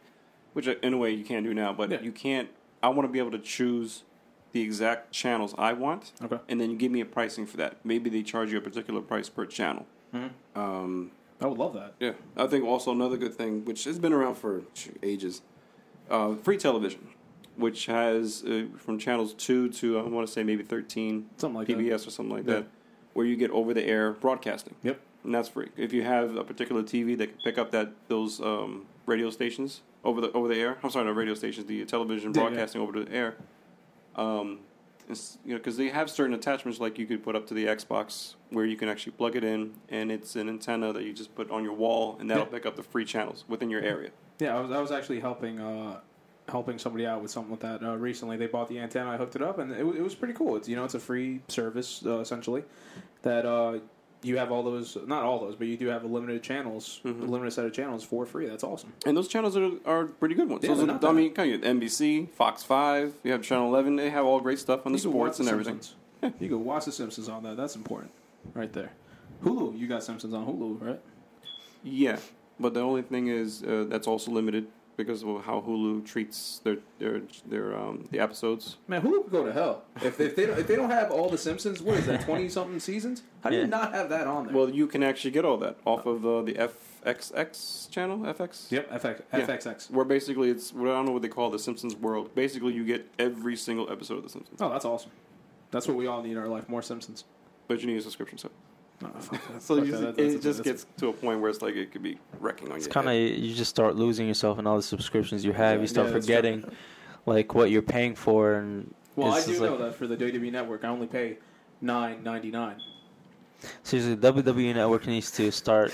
Which, 0.54 0.68
uh, 0.68 0.76
in 0.82 0.94
a 0.94 0.98
way, 0.98 1.12
you 1.12 1.24
can't 1.24 1.46
do 1.46 1.54
now, 1.54 1.74
but 1.74 1.92
Yeah. 1.92 2.02
you 2.02 2.12
can't. 2.12 2.50
I 2.82 2.90
want 2.90 3.08
to 3.08 3.12
be 3.12 3.20
able 3.20 3.32
to 3.32 3.40
choose 3.40 4.04
the 4.54 4.62
exact 4.62 5.12
channels 5.12 5.54
I 5.58 5.74
want, 5.74 6.14
Okay. 6.24 6.40
and 6.48 6.60
then 6.62 6.72
you 6.72 6.78
give 6.78 6.92
me 6.92 7.02
a 7.02 7.06
pricing 7.06 7.46
for 7.46 7.58
that. 7.58 7.84
Maybe 7.84 8.10
they 8.10 8.24
charge 8.24 8.52
you 8.52 8.58
a 8.58 8.62
particular 8.62 9.02
price 9.02 9.30
per 9.30 9.46
channel. 9.46 9.86
Um, 10.56 11.12
I 11.42 11.46
would 11.46 11.58
love 11.58 11.74
that. 11.76 11.94
yeah, 12.00 12.14
I 12.36 12.48
think 12.48 12.66
also 12.66 12.92
another 12.92 13.18
good 13.18 13.34
thing, 13.34 13.64
which 13.66 13.84
has 13.84 14.00
been 14.00 14.14
around 14.14 14.36
for 14.36 14.64
ages, 15.04 15.42
uh, 16.10 16.36
free 16.36 16.58
television, 16.58 17.10
which 17.56 17.86
has 17.86 18.44
uh, 18.44 18.66
from 18.78 18.98
channels 18.98 19.34
two 19.34 19.70
to 19.74 20.00
I 20.00 20.02
want 20.04 20.26
to 20.28 20.34
say 20.34 20.44
maybe 20.44 20.64
thirteen 20.64 21.30
Something 21.38 21.58
like 21.60 21.68
that. 21.68 21.78
PBS 21.78 22.08
or 22.08 22.12
something 22.12 22.36
like 22.36 22.48
Yeah. 22.48 22.54
that, 22.56 22.68
where 23.14 23.26
you 23.26 23.36
get 23.36 23.52
over 23.52 23.74
the 23.74 23.84
air 23.84 24.14
broadcasting, 24.14 24.76
Yep. 24.84 25.00
and 25.26 25.36
that's 25.36 25.50
free. 25.50 25.70
If 25.78 25.94
you 25.94 26.04
have 26.04 26.36
a 26.36 26.44
particular 26.44 26.82
TV 26.84 27.16
that 27.18 27.28
can 27.28 27.38
pick 27.44 27.58
up 27.58 27.70
that 27.72 27.92
those 28.08 28.42
um, 28.42 28.86
radio 29.06 29.30
stations 29.30 29.82
over 30.04 30.22
the 30.22 30.32
over 30.32 30.48
the 30.48 30.56
air, 30.60 30.78
I'm 30.84 30.90
sorry, 30.90 31.06
not 31.06 31.16
radio 31.16 31.36
stations, 31.36 31.68
the 31.68 31.86
television 31.86 32.34
Yeah, 32.34 32.42
yeah. 32.42 32.48
broadcasting 32.50 32.82
over 32.82 33.04
the 33.04 33.12
air. 33.12 33.36
Um, 34.16 34.60
it's, 35.10 35.38
you 35.46 35.52
know, 35.54 35.58
because 35.58 35.78
they 35.78 35.90
have 35.90 36.10
certain 36.10 36.34
attachments 36.34 36.80
like 36.80 36.98
you 37.00 37.06
could 37.06 37.24
put 37.24 37.36
up 37.36 37.48
to 37.48 37.54
the 37.54 37.66
Xbox 37.66 38.36
where 38.50 38.66
you 38.66 38.76
can 38.76 38.90
actually 38.90 39.14
plug 39.14 39.36
it 39.36 39.44
in, 39.44 39.74
and 39.90 40.12
it's 40.12 40.36
an 40.36 40.50
antenna 40.50 40.92
that 40.94 41.04
you 41.04 41.14
just 41.14 41.34
put 41.36 41.50
on 41.52 41.64
your 41.64 41.74
wall, 41.74 42.18
and 42.20 42.30
that'll 42.30 42.44
Yeah. 42.46 42.50
pick 42.52 42.66
up 42.66 42.76
the 42.76 42.84
free 42.84 43.06
channels 43.06 43.46
within 43.48 43.70
your 43.70 43.82
area. 43.82 44.12
Yeah, 44.40 44.58
I 44.58 44.62
was 44.62 44.72
I 44.72 44.80
was 44.82 44.92
actually 44.92 45.20
helping 45.20 45.60
uh, 45.60 46.00
helping 46.50 46.78
somebody 46.78 47.06
out 47.06 47.22
with 47.22 47.32
something 47.32 47.52
with 47.52 47.60
that 47.62 47.84
uh, 47.84 47.96
recently. 47.98 48.38
They 48.38 48.48
bought 48.48 48.70
the 48.70 48.80
antenna, 48.80 49.10
I 49.12 49.18
hooked 49.18 49.36
it 49.36 49.42
up, 49.42 49.60
and 49.60 49.72
it, 49.72 49.80
it 49.80 50.02
was 50.02 50.16
pretty 50.16 50.34
cool. 50.34 50.56
It's 50.56 50.68
you 50.70 50.76
know 50.76 50.86
it's 50.86 50.94
a 50.96 51.00
free 51.00 51.42
service 51.48 52.04
uh, 52.06 52.20
essentially 52.20 52.64
that 53.24 53.46
uh, 53.46 53.80
you 54.24 54.38
have 54.38 54.52
all 54.52 54.64
those 54.64 54.98
not 55.06 55.24
all 55.24 55.40
those, 55.40 55.56
but 55.56 55.68
you 55.68 55.78
do 55.78 55.88
have 55.88 56.04
a 56.04 56.08
limited 56.08 56.42
channels, 56.44 57.00
Mm-hmm. 57.06 57.24
a 57.24 57.26
limited 57.26 57.52
set 57.52 57.66
of 57.66 57.74
channels 57.74 58.04
for 58.04 58.26
free. 58.26 58.48
That's 58.48 58.64
awesome. 58.64 58.94
And 59.06 59.16
those 59.16 59.28
channels 59.28 59.56
are, 59.58 59.72
are 59.86 60.06
pretty 60.06 60.36
good 60.36 60.50
ones. 60.50 60.64
Yeah, 60.64 60.74
Those 60.74 60.86
they're 61.00 61.10
I 61.10 61.14
mean, 61.14 61.34
kind 61.34 61.54
of 61.54 61.62
NBC, 61.62 62.30
Fox 62.32 62.64
Five, 62.64 63.14
you 63.24 63.32
have 63.32 63.42
Channel 63.44 63.68
Eleven. 63.68 63.96
They 63.96 64.10
have 64.10 64.26
all 64.26 64.40
great 64.40 64.60
stuff 64.60 64.86
on 64.86 64.92
the 64.92 64.98
You 64.98 65.04
can 65.04 65.12
sports 65.12 65.40
and 65.40 65.50
everything. 65.50 65.82
Simpsons. 65.82 66.42
you 66.42 66.50
can 66.50 66.66
watch 66.66 66.86
the 66.86 66.92
Simpsons 66.92 67.30
on 67.30 67.44
that. 67.44 67.58
That's 67.58 67.76
important, 67.76 68.12
right 68.54 68.72
there. 68.74 68.92
Hulu, 69.44 69.78
you 69.78 69.88
got 69.88 70.04
Simpsons 70.04 70.34
on 70.34 70.46
Hulu, 70.48 70.82
right? 70.82 71.00
Yeah, 71.84 72.18
but 72.60 72.74
the 72.74 72.82
only 72.82 73.04
thing 73.04 73.28
is 73.28 73.62
uh, 73.64 73.86
that's 73.88 74.08
also 74.08 74.32
limited 74.32 74.66
because 74.98 75.24
of 75.24 75.44
how 75.46 75.62
Hulu 75.66 76.06
treats 76.06 76.60
their 76.64 76.78
their 77.00 77.22
their 77.48 77.78
um, 77.78 78.08
the 78.12 78.20
episodes. 78.20 78.78
Man, 78.88 79.02
Hulu 79.04 79.24
could 79.24 79.32
go 79.32 79.46
to 79.46 79.54
hell 79.54 79.84
if, 80.04 80.20
if 80.20 80.36
they 80.36 80.46
don't, 80.48 80.60
if 80.60 80.68
they 80.68 80.76
don't 80.76 80.90
have 80.90 81.12
all 81.12 81.30
the 81.30 81.38
Simpsons. 81.38 81.82
What 81.82 81.98
is 81.98 82.06
that? 82.08 82.22
Twenty 82.22 82.50
something 82.50 82.80
seasons? 82.80 83.22
How 83.44 83.50
do 83.52 83.56
Yeah. 83.56 83.62
you 83.64 83.68
not 83.68 83.94
have 83.94 84.10
that 84.10 84.28
on 84.28 84.48
there? 84.48 84.56
Well, 84.56 84.70
you 84.70 84.88
can 84.88 85.04
actually 85.04 85.32
get 85.32 85.46
all 85.46 85.58
that 85.58 85.78
off 85.86 86.06
of 86.06 86.26
uh, 86.26 86.42
the 86.42 86.54
FXX 87.06 87.90
channel, 87.92 88.18
FX. 88.20 88.72
yep, 88.72 88.90
FX, 88.92 89.22
Yeah. 89.32 89.46
FXX. 89.46 89.92
Where 89.92 90.06
basically 90.06 90.50
it's 90.50 90.74
well, 90.74 90.92
I 90.92 90.96
don't 90.96 91.06
know 91.06 91.12
what 91.12 91.22
they 91.22 91.28
call 91.30 91.50
the 91.50 91.60
Simpsons 91.60 91.96
world. 91.96 92.34
Basically, 92.36 92.74
you 92.74 92.84
get 92.84 93.08
every 93.20 93.56
single 93.56 93.92
episode 93.92 94.18
of 94.18 94.24
the 94.24 94.30
Simpsons, 94.30 94.60
Oh, 94.62 94.70
that's 94.70 94.86
awesome. 94.86 95.12
That's 95.72 95.88
what 95.88 95.98
we 95.98 96.08
all 96.08 96.22
need 96.24 96.32
in 96.32 96.38
our 96.38 96.48
life: 96.48 96.68
more 96.68 96.82
Simpsons. 96.82 97.24
but 97.68 97.82
you 97.82 97.88
need 97.88 97.98
a 97.98 98.02
subscription. 98.02 98.38
So, 98.38 98.50
So 99.60 99.78
Fuck 99.78 99.86
you 99.86 99.92
that. 99.98 100.16
That's- 100.16 100.34
it 100.34 100.42
just 100.42 100.64
gets 100.64 100.86
to 100.98 101.10
a 101.10 101.14
point 101.14 101.40
where 101.40 101.50
it's 101.50 101.62
like 101.62 101.76
it 101.76 101.92
could 101.92 102.02
be 102.04 102.20
wrecking 102.40 102.70
on 102.72 102.78
It's 102.78 102.86
you. 102.86 102.90
It's 102.90 102.94
kind 102.94 103.08
of 103.08 103.14
you 103.16 103.54
just 103.54 103.70
start 103.70 103.96
losing 103.96 104.28
yourself 104.28 104.58
in 104.60 104.66
all 104.66 104.76
the 104.78 104.82
subscriptions 104.84 105.46
you 105.46 105.54
have. 105.54 105.76
Yeah, 105.76 105.82
You 105.82 105.88
start 105.88 106.08
yeah, 106.08 106.14
that's 106.14 106.26
true. 106.26 106.36
forgetting 106.36 106.72
like 107.26 107.54
what 107.54 107.70
you're 107.72 107.82
paying 107.82 108.16
for, 108.16 108.56
and 108.56 108.94
Well, 109.16 109.34
I 109.34 109.42
do 109.42 109.48
just 109.48 109.62
know 109.62 109.72
like- 109.76 109.80
that 109.80 109.96
for 109.96 110.08
the 110.08 110.16
WWE 110.18 110.52
Network, 110.52 110.84
I 110.84 110.88
only 110.88 111.08
pay 111.08 111.38
nine 111.82 112.24
ninety 112.24 112.50
nine. 112.52 112.82
seriously, 113.84 114.16
WWE 114.18 114.74
Network 114.76 115.06
needs 115.08 115.30
to 115.32 115.52
start 115.52 115.92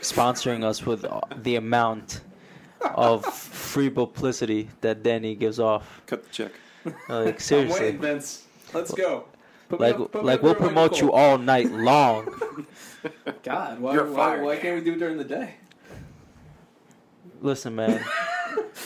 sponsoring 0.00 0.62
us 0.64 0.84
with 0.84 1.06
the 1.42 1.56
amount 1.56 2.20
of 2.94 3.24
free 3.24 3.88
publicity 3.90 4.68
that 4.82 5.02
Danny 5.02 5.34
gives 5.34 5.58
off. 5.58 6.02
Cut 6.06 6.24
the 6.24 6.30
check. 6.30 6.52
Like 7.08 7.40
seriously, 7.40 7.92
Vince. 7.92 8.44
Let's 8.74 8.92
go. 8.92 9.24
Put 9.68 9.80
like 9.80 9.94
up- 9.98 10.14
me 10.14 10.20
like 10.22 10.42
we'll 10.42 10.54
promote 10.54 11.00
you 11.00 11.12
all 11.12 11.38
night 11.38 11.70
long. 11.72 12.26
God, 13.42 13.80
why, 13.80 13.94
You're 13.94 14.04
why, 14.10 14.16
fired. 14.16 14.44
why 14.44 14.56
can't 14.56 14.76
we 14.76 14.84
do 14.84 14.92
it 14.94 14.98
during 14.98 15.16
the 15.18 15.24
day? 15.24 15.54
Listen, 17.40 17.74
man, 17.74 18.02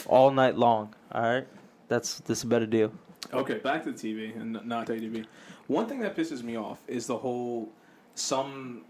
all 0.06 0.30
night 0.30 0.56
long. 0.56 0.94
All 1.12 1.22
right, 1.22 1.46
that's 1.88 2.20
this 2.20 2.38
is 2.38 2.44
a 2.44 2.46
better 2.48 2.66
deal. 2.66 2.92
Okay, 3.32 3.58
back 3.58 3.84
to 3.84 3.92
the 3.92 3.98
TV 3.98 4.34
and 4.38 4.56
n- 4.56 4.62
not 4.68 4.86
WWE. 4.86 5.24
One 5.68 5.86
thing 5.86 6.00
that 6.00 6.16
pisses 6.16 6.42
me 6.42 6.56
off 6.56 6.80
is 6.88 7.06
the 7.06 7.16
whole 7.16 7.70
some 8.14 8.82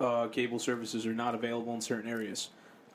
uh, 0.00 0.26
cable 0.28 0.58
services 0.58 1.06
are 1.06 1.14
not 1.14 1.34
available 1.34 1.74
in 1.74 1.80
certain 1.80 2.10
areas. 2.10 2.48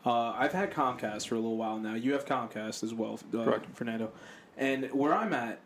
Uh, 0.05 0.31
I've 0.31 0.51
had 0.53 0.71
Comcast 0.71 1.27
for 1.27 1.35
a 1.35 1.39
little 1.39 1.57
while 1.57 1.77
now. 1.77 1.93
You 1.95 2.13
have 2.13 2.25
Comcast 2.25 2.83
as 2.83 2.93
well, 2.93 3.19
uh, 3.33 3.43
Correct. 3.43 3.65
Fernando. 3.75 4.11
And 4.57 4.85
where 4.91 5.13
I'm 5.13 5.33
at, 5.33 5.59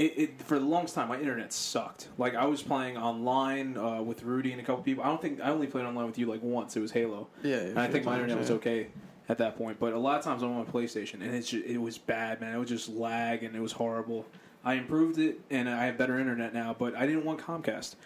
it, 0.00 0.18
it 0.18 0.42
for 0.42 0.58
the 0.58 0.64
longest 0.64 0.94
time 0.94 1.08
my 1.08 1.20
internet 1.20 1.52
sucked. 1.52 2.08
Like 2.16 2.34
I 2.34 2.46
was 2.46 2.62
playing 2.62 2.96
online 2.96 3.76
uh, 3.76 4.00
with 4.00 4.22
Rudy 4.22 4.50
and 4.52 4.60
a 4.60 4.64
couple 4.64 4.82
people. 4.82 5.04
I 5.04 5.08
don't 5.08 5.20
think 5.20 5.40
I 5.40 5.50
only 5.50 5.66
played 5.66 5.84
online 5.84 6.06
with 6.06 6.18
you 6.18 6.26
like 6.26 6.42
once. 6.42 6.74
It 6.74 6.80
was 6.80 6.90
Halo. 6.90 7.28
Yeah, 7.42 7.58
and 7.58 7.78
I 7.78 7.86
think 7.86 8.06
my 8.06 8.14
internet 8.14 8.38
was 8.38 8.50
okay 8.50 8.86
at 9.28 9.36
that 9.38 9.56
point. 9.58 9.78
But 9.78 9.92
a 9.92 9.98
lot 9.98 10.18
of 10.18 10.24
times 10.24 10.42
I'm 10.42 10.52
on 10.52 10.64
my 10.64 10.64
PlayStation, 10.64 11.14
and 11.14 11.34
it's 11.34 11.50
just, 11.50 11.66
it 11.66 11.78
was 11.78 11.98
bad, 11.98 12.40
man. 12.40 12.54
It 12.54 12.58
was 12.58 12.70
just 12.70 12.88
lag, 12.88 13.42
and 13.42 13.54
it 13.54 13.60
was 13.60 13.72
horrible. 13.72 14.24
I 14.64 14.74
improved 14.74 15.18
it, 15.18 15.40
and 15.50 15.68
I 15.68 15.84
have 15.84 15.98
better 15.98 16.18
internet 16.18 16.54
now. 16.54 16.74
But 16.78 16.96
I 16.96 17.06
didn't 17.06 17.26
want 17.26 17.38
Comcast. 17.38 17.96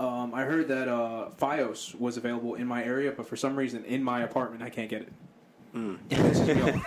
Um, 0.00 0.34
I 0.34 0.42
heard 0.42 0.68
that 0.68 0.88
uh, 0.88 1.30
FiOS 1.40 1.94
was 1.98 2.16
available 2.16 2.54
in 2.54 2.66
my 2.66 2.84
area, 2.84 3.12
but 3.12 3.26
for 3.26 3.36
some 3.36 3.56
reason 3.56 3.84
in 3.84 4.02
my 4.02 4.22
apartment 4.22 4.62
I 4.62 4.70
can't 4.70 4.88
get 4.88 5.02
it. 5.02 5.12
It's 5.74 6.38
just 6.40 6.46
gone. 6.46 6.82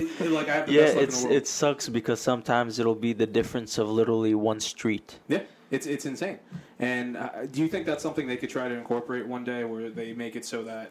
It- 0.00 0.30
like 0.30 0.48
I 0.48 0.54
have 0.54 0.66
the 0.66 0.72
Yeah, 0.72 0.82
best 0.82 0.94
luck 0.96 1.04
it's 1.04 1.16
in 1.16 1.22
the 1.22 1.28
world. 1.28 1.36
it 1.42 1.46
sucks 1.48 1.88
because 1.88 2.20
sometimes 2.20 2.78
it'll 2.78 2.94
be 2.94 3.12
the 3.12 3.26
difference 3.26 3.76
of 3.78 3.88
literally 3.90 4.34
one 4.34 4.60
street. 4.60 5.18
Yeah, 5.28 5.42
it's 5.70 5.86
it's 5.86 6.06
insane. 6.06 6.38
And 6.78 7.16
uh, 7.16 7.46
do 7.50 7.60
you 7.60 7.68
think 7.68 7.86
that's 7.86 8.02
something 8.02 8.26
they 8.26 8.36
could 8.36 8.50
try 8.50 8.68
to 8.68 8.74
incorporate 8.74 9.26
one 9.26 9.44
day, 9.44 9.64
where 9.64 9.90
they 9.90 10.12
make 10.14 10.34
it 10.36 10.44
so 10.44 10.62
that, 10.64 10.90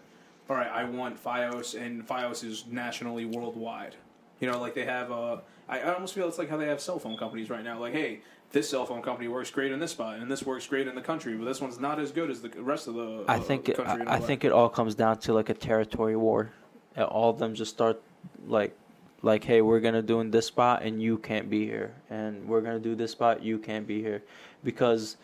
all 0.50 0.56
right, 0.56 0.70
I 0.70 0.84
want 0.84 1.22
FiOS, 1.22 1.80
and 1.80 2.08
FiOS 2.08 2.44
is 2.44 2.66
nationally 2.70 3.26
worldwide. 3.26 3.96
You 4.40 4.50
know, 4.52 4.60
like 4.60 4.74
they 4.74 4.86
have. 4.86 5.12
Uh, 5.12 5.38
I, 5.68 5.80
I 5.80 5.94
almost 5.94 6.14
feel 6.14 6.28
it's 6.28 6.38
like 6.38 6.50
how 6.50 6.58
they 6.58 6.68
have 6.68 6.82
cell 6.82 7.00
phone 7.00 7.18
companies 7.18 7.50
right 7.50 7.64
now. 7.64 7.80
Like, 7.80 7.94
hey, 7.94 8.22
this 8.52 8.70
cell 8.70 8.86
phone 8.86 9.02
company 9.02 9.28
works 9.28 9.50
great 9.50 9.72
in 9.72 9.80
this 9.80 9.92
spot, 9.92 10.20
and 10.20 10.30
this 10.30 10.44
works 10.44 10.68
great 10.68 10.88
in 10.88 10.96
the 10.96 11.02
country, 11.02 11.36
but 11.36 11.46
this 11.46 11.62
one's 11.62 11.80
not 11.80 12.00
as 12.00 12.12
good 12.12 12.30
as 12.30 12.42
the 12.42 12.50
rest 12.62 12.88
of 12.88 12.96
the. 12.96 13.24
I 13.28 13.38
uh, 13.38 13.40
think 13.40 13.66
the 13.66 13.82
it, 13.82 13.88
I, 13.88 14.16
I 14.16 14.20
think 14.20 14.44
it 14.44 14.52
all 14.52 14.70
comes 14.70 14.94
down 14.96 15.18
to 15.20 15.34
like 15.34 15.50
a 15.50 15.54
territory 15.54 16.16
war. 16.16 16.52
Uh, 16.98 17.04
All 17.04 17.30
of 17.30 17.40
them 17.40 17.56
just 17.56 17.72
start 17.72 18.02
like 18.48 18.76
like 19.24 19.44
hey, 19.44 19.62
we're 19.62 19.80
gonna 19.80 20.02
do 20.02 20.20
in 20.20 20.32
this 20.32 20.48
spot 20.48 20.82
and 20.84 21.02
you 21.02 21.18
can't 21.18 21.50
be 21.50 21.66
here, 21.66 21.94
and 22.10 22.48
we're 22.48 22.62
gonna 22.62 22.80
do 22.80 22.96
this 22.96 23.12
spot 23.12 23.44
you 23.44 23.58
can't 23.58 23.86
be 23.88 24.02
here, 24.02 24.24
because 24.64 25.18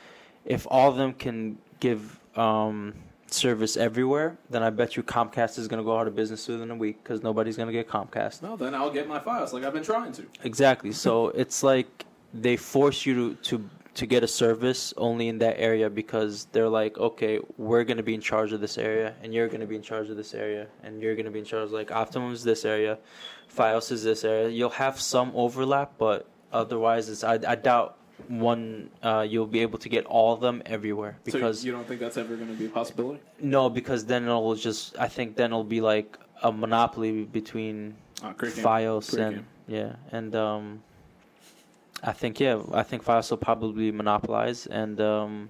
if 0.45 0.67
all 0.69 0.89
of 0.89 0.97
them 0.97 1.13
can 1.13 1.57
give 1.79 2.19
um, 2.37 2.93
service 3.27 3.75
everywhere, 3.75 4.37
then 4.49 4.63
I 4.63 4.69
bet 4.69 4.95
you 4.95 5.03
Comcast 5.03 5.57
is 5.57 5.67
gonna 5.67 5.83
go 5.83 5.97
out 5.97 6.07
of 6.07 6.15
business 6.15 6.47
within 6.47 6.71
a 6.71 6.75
week 6.75 7.03
because 7.03 7.23
nobody's 7.23 7.57
gonna 7.57 7.71
get 7.71 7.87
Comcast. 7.87 8.41
no 8.43 8.55
then 8.55 8.73
I'll 8.75 8.91
get 8.91 9.07
my 9.07 9.19
Fios 9.19 9.51
like 9.51 9.63
I've 9.63 9.73
been 9.73 9.83
trying 9.83 10.11
to. 10.13 10.23
Exactly. 10.43 10.91
So 10.91 11.29
it's 11.29 11.63
like 11.63 12.05
they 12.33 12.55
force 12.55 13.05
you 13.05 13.15
to, 13.15 13.35
to 13.35 13.69
to 13.97 14.05
get 14.05 14.23
a 14.23 14.27
service 14.27 14.93
only 14.95 15.27
in 15.27 15.39
that 15.39 15.59
area 15.59 15.89
because 15.89 16.45
they're 16.51 16.69
like, 16.69 16.99
okay, 16.99 17.39
we're 17.57 17.83
gonna 17.83 18.03
be 18.03 18.13
in 18.13 18.21
charge 18.21 18.53
of 18.53 18.61
this 18.61 18.77
area, 18.77 19.15
and 19.23 19.33
you're 19.33 19.47
gonna 19.47 19.65
be 19.65 19.75
in 19.75 19.81
charge 19.81 20.09
of 20.09 20.17
this 20.17 20.35
area, 20.35 20.67
and 20.83 21.01
you're 21.01 21.15
gonna 21.15 21.31
be 21.31 21.39
in 21.39 21.45
charge. 21.45 21.71
Like 21.71 21.91
Optimum 21.91 22.31
is 22.31 22.43
this 22.43 22.63
area, 22.63 22.99
Fios 23.55 23.91
is 23.91 24.03
this 24.03 24.23
area. 24.23 24.49
You'll 24.49 24.69
have 24.69 25.01
some 25.01 25.31
overlap, 25.33 25.93
but 25.97 26.27
otherwise, 26.53 27.09
it's 27.09 27.23
I, 27.23 27.39
I 27.47 27.55
doubt 27.55 27.97
one 28.27 28.91
uh, 29.01 29.25
you'll 29.27 29.47
be 29.47 29.61
able 29.61 29.79
to 29.79 29.89
get 29.89 30.05
all 30.05 30.33
of 30.33 30.41
them 30.41 30.61
everywhere 30.65 31.17
because 31.23 31.61
so 31.61 31.65
you 31.67 31.71
don't 31.71 31.87
think 31.87 31.99
that's 31.99 32.17
ever 32.17 32.35
going 32.35 32.47
to 32.47 32.55
be 32.55 32.65
a 32.65 32.69
possibility? 32.69 33.21
no, 33.39 33.69
because 33.69 34.05
then 34.05 34.23
it'll 34.23 34.55
just 34.55 34.97
I 34.99 35.07
think 35.07 35.35
then 35.35 35.51
it'll 35.51 35.63
be 35.63 35.81
like 35.81 36.17
a 36.43 36.51
monopoly 36.51 37.25
between 37.25 37.95
game. 38.21 38.33
Fios 38.35 39.17
and 39.17 39.43
yeah, 39.67 39.95
and 40.11 40.35
um, 40.35 40.83
I 42.03 42.11
think 42.13 42.39
yeah, 42.39 42.61
I 42.73 42.83
think 42.83 43.03
Fios 43.03 43.29
will 43.31 43.37
probably 43.37 43.91
monopolize, 43.91 44.67
and 44.67 44.99
um, 45.01 45.49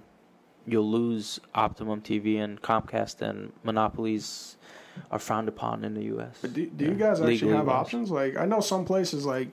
you'll 0.66 0.90
lose 0.90 1.40
Optimum 1.54 2.00
TV 2.00 2.38
and 2.42 2.60
Comcast, 2.62 3.20
and 3.20 3.52
monopolies 3.64 4.56
are 5.10 5.18
frowned 5.18 5.48
upon 5.48 5.84
in 5.84 5.94
the 5.94 6.04
U.S. 6.04 6.38
But 6.40 6.54
do, 6.54 6.66
do 6.66 6.84
you 6.86 6.94
guys 6.94 7.20
actually 7.20 7.34
Legally 7.34 7.54
have 7.56 7.68
options? 7.68 8.10
Like 8.10 8.36
I 8.36 8.46
know 8.46 8.60
some 8.60 8.84
places 8.84 9.24
like 9.26 9.48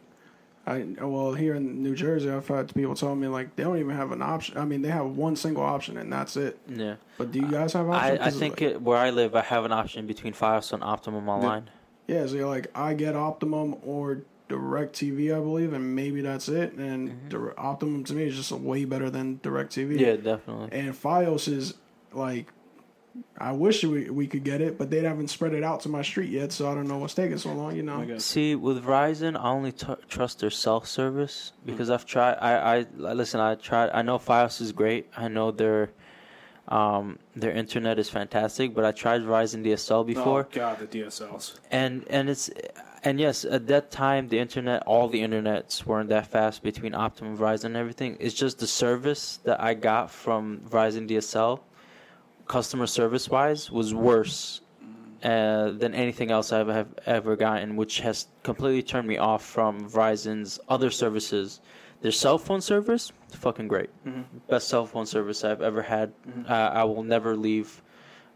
I 0.65 0.84
well 1.01 1.34
here 1.34 1.53
in 1.53 1.84
New 1.84 1.93
Jersey 1.95 2.31
I've 2.31 2.47
had 2.47 2.73
people 2.73 2.95
tell 2.95 3.13
me 3.15 3.27
like 3.27 3.55
they 3.55 3.63
don't 3.63 3.77
even 3.77 3.95
have 3.95 4.12
an 4.12 4.21
option. 4.23 4.58
I 4.58 4.65
mean 4.65 4.81
they 4.81 4.89
have 4.89 5.05
one 5.05 5.36
single 5.36 5.62
option 5.63 5.97
and 5.97 6.12
that's 6.12 6.36
it. 6.38 6.58
Yeah, 6.67 6.95
But 7.19 7.31
do 7.31 7.39
you 7.39 7.47
guys 7.51 7.73
have 7.73 7.88
I, 7.89 7.93
options? 8.13 8.19
I 8.21 8.23
'Cause, 8.23 8.39
think 8.39 8.53
like, 8.53 8.62
it, 8.71 8.81
where 8.81 8.97
I 8.97 9.12
live, 9.12 9.36
I 9.36 9.41
have 9.41 9.65
an 9.65 9.71
option 9.71 10.08
between 10.08 10.34
Fios 10.34 10.73
and 10.73 10.81
Optimum 10.84 11.29
online. 11.29 11.69
yeah. 12.08 12.25
So 12.25 12.34
you're 12.36 12.47
like 12.49 12.71
I 12.73 12.95
get 12.95 13.15
Optimum 13.15 13.75
or 13.86 14.21
DirecTV 14.49 15.36
I 15.36 15.39
believe 15.39 15.73
and 15.73 15.95
maybe 15.95 16.21
that's 16.21 16.47
it. 16.49 16.73
And 16.73 17.10
Mm-hmm. 17.10 17.29
Dir- 17.29 17.60
Optimum 17.60 18.03
to 18.05 18.13
me 18.13 18.23
is 18.25 18.36
just 18.36 18.51
way 18.51 18.86
better 18.86 19.10
than 19.10 19.39
DirecTV. 19.39 19.99
Yeah, 19.99 20.15
definitely. 20.17 20.69
And 20.71 20.93
Fios 20.93 21.47
is 21.51 21.73
like, 22.13 22.51
I 23.38 23.53
wish 23.53 23.81
we 23.84 24.10
we 24.10 24.27
could 24.27 24.43
get 24.43 24.60
it, 24.60 24.77
but 24.77 24.89
they 24.89 25.01
haven't 25.01 25.29
spread 25.29 25.53
it 25.53 25.63
out 25.63 25.79
to 25.81 25.89
my 25.89 26.01
street 26.01 26.29
yet, 26.29 26.51
so 26.51 26.69
I 26.69 26.75
don't 26.75 26.88
know 26.88 26.97
what's 26.97 27.13
taking 27.13 27.38
so 27.38 27.53
long. 27.53 27.73
You 27.73 27.81
know, 27.84 28.17
See, 28.17 28.55
with 28.55 28.84
Verizon, 28.84 29.38
I 29.39 29.49
only 29.51 29.71
t- 29.71 29.88
trust 30.10 30.39
their 30.41 30.49
self 30.49 30.86
service 30.86 31.53
because 31.65 31.89
I've 31.89 32.05
tried. 32.05 32.34
I, 32.34 32.79
I 32.79 32.86
listen. 32.97 33.39
I 33.39 33.55
tried. 33.55 33.89
I 33.91 34.01
know 34.01 34.17
Fios 34.19 34.60
is 34.60 34.73
great. 34.73 35.08
I 35.15 35.29
know 35.29 35.51
their 35.51 35.91
um, 36.67 37.17
their 37.38 37.51
internet 37.51 37.99
is 37.99 38.10
fantastic. 38.10 38.73
But 38.75 38.84
I 38.84 38.91
tried 38.91 39.21
Verizon 39.21 39.63
DSL 39.65 40.05
before, 40.05 40.41
Oh 40.41 40.47
God, 40.51 40.79
the 40.79 40.88
DSLs. 40.88 41.58
and 41.71 42.03
and 42.10 42.29
it's 42.29 42.49
and 43.06 43.20
yes, 43.20 43.46
at 43.46 43.68
that 43.68 43.91
time 43.91 44.28
the 44.28 44.39
internet, 44.39 44.82
all 44.88 45.08
the 45.08 45.22
internets 45.22 45.86
weren't 45.86 46.10
that 46.10 46.28
fast 46.28 46.63
between 46.63 46.96
Optimum, 46.96 47.38
Verizon, 47.38 47.65
and 47.65 47.78
everything. 47.78 48.18
It's 48.20 48.34
just 48.34 48.58
the 48.58 48.68
service 48.68 49.38
that 49.44 49.62
I 49.62 49.76
got 49.76 50.10
from 50.10 50.62
Verizon 50.68 51.08
DSL, 51.08 51.60
customer 52.48 52.88
service 52.88 53.30
wise, 53.30 53.70
was 53.70 53.94
worse 53.94 54.62
uh, 55.24 55.70
than 55.70 55.94
anything 55.94 56.32
else 56.32 56.52
I've 56.52 56.88
ever 57.06 57.36
gotten, 57.36 57.76
which 57.76 58.00
has 58.00 58.28
completely 58.41 58.82
turned 58.82 59.08
me 59.08 59.18
off 59.18 59.46
from 59.46 59.88
Verizon's 59.88 60.60
other 60.68 60.89
services. 60.89 61.62
Their 62.02 62.12
cell 62.12 62.39
phone 62.39 62.62
service, 62.62 63.12
fucking 63.30 63.68
great, 63.68 63.89
best 64.50 64.68
cell 64.68 64.86
phone 64.88 65.06
service 65.06 65.44
I've 65.44 65.62
ever 65.62 65.82
had. 65.84 66.12
Uh, 66.50 66.54
I 66.54 66.84
will 66.84 67.04
never 67.04 67.36
leave 67.36 67.84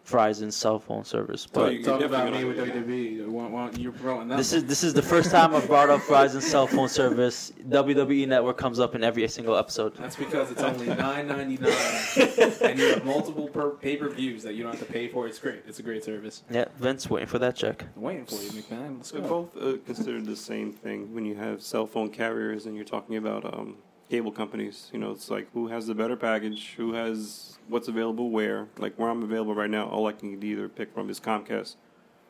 Verizon's 0.08 0.56
cell 0.56 0.80
phone 0.80 1.04
service, 1.04 1.46
but. 1.46 1.74
you- 1.74 1.84
Talk 1.84 2.00
You're 2.00 2.10
about 2.10 2.34
me 2.34 2.44
with 2.44 2.58
WWE. 2.58 3.28
Why, 3.28 3.48
why, 3.48 3.70
you're 3.78 3.92
promoting 3.92 4.28
that. 4.30 4.38
This 4.38 4.54
is 4.54 4.66
this 4.66 4.84
is 4.84 4.94
the 4.94 5.02
first 5.02 5.30
time 5.32 5.54
I've 5.56 5.68
brought 5.68 5.90
up 5.90 6.02
Verizon 6.02 6.42
cell 6.42 6.66
phone 6.68 6.90
service. 6.90 7.52
WWE 7.70 8.28
Network 8.28 8.58
comes 8.58 8.80
up 8.80 8.96
in 8.96 9.04
every 9.04 9.28
single 9.28 9.56
episode. 9.56 9.96
That's 9.98 10.16
because 10.16 10.52
it's 10.52 10.62
only 10.62 10.88
nine 10.88 11.28
ninety 11.28 11.58
nine, 11.58 12.58
and 12.62 12.80
you 12.80 12.88
have 12.94 13.06
multiple 13.06 13.48
per 13.48 13.70
pay 13.72 13.98
per 13.98 14.10
views 14.10 14.44
that 14.44 14.56
you 14.56 14.64
don't 14.64 14.72
have 14.76 14.86
to 14.86 14.92
pay 14.92 15.08
for. 15.08 15.28
It's 15.28 15.40
great. 15.40 15.64
It's 15.68 15.80
a 15.80 15.84
great 15.84 16.04
service. 16.04 16.44
Yeah, 16.50 16.66
Vince 16.78 17.10
waiting 17.10 17.28
for 17.28 17.40
that 17.40 17.56
check. 17.56 17.84
I'm 17.96 18.02
waiting 18.02 18.26
for 18.26 18.36
you, 18.36 18.50
McMahon. 18.50 18.98
Let's 18.98 19.12
They're 19.12 19.22
go. 19.22 19.48
both 19.54 19.58
uh, 19.62 19.78
considered 19.86 20.26
the 20.26 20.36
same 20.36 20.72
thing 20.74 21.14
when 21.14 21.26
you 21.26 21.36
have 21.36 21.62
cell 21.62 21.86
phone 21.86 22.10
carriers 22.10 22.66
and 22.66 22.76
you're 22.76 22.86
talking 22.86 23.18
about 23.18 23.46
um, 23.46 23.78
cable 24.10 24.32
companies. 24.32 24.90
You 24.92 25.00
know, 25.00 25.12
it's 25.12 25.30
like 25.30 25.48
who 25.54 25.68
has 25.68 25.88
the 25.88 25.96
better 25.96 26.16
package, 26.16 26.74
who 26.78 26.94
has 26.94 27.58
what's 27.68 27.88
available 27.88 28.30
where. 28.30 28.68
Like 28.78 28.96
where 28.98 29.10
I'm 29.10 29.24
available 29.24 29.56
right 29.56 29.70
now, 29.70 29.88
all 29.88 30.08
I 30.08 30.12
can 30.14 30.42
either 30.44 30.68
pick 30.68 30.94
from 30.94 31.10
is 31.10 31.20
Comcast 31.20 31.76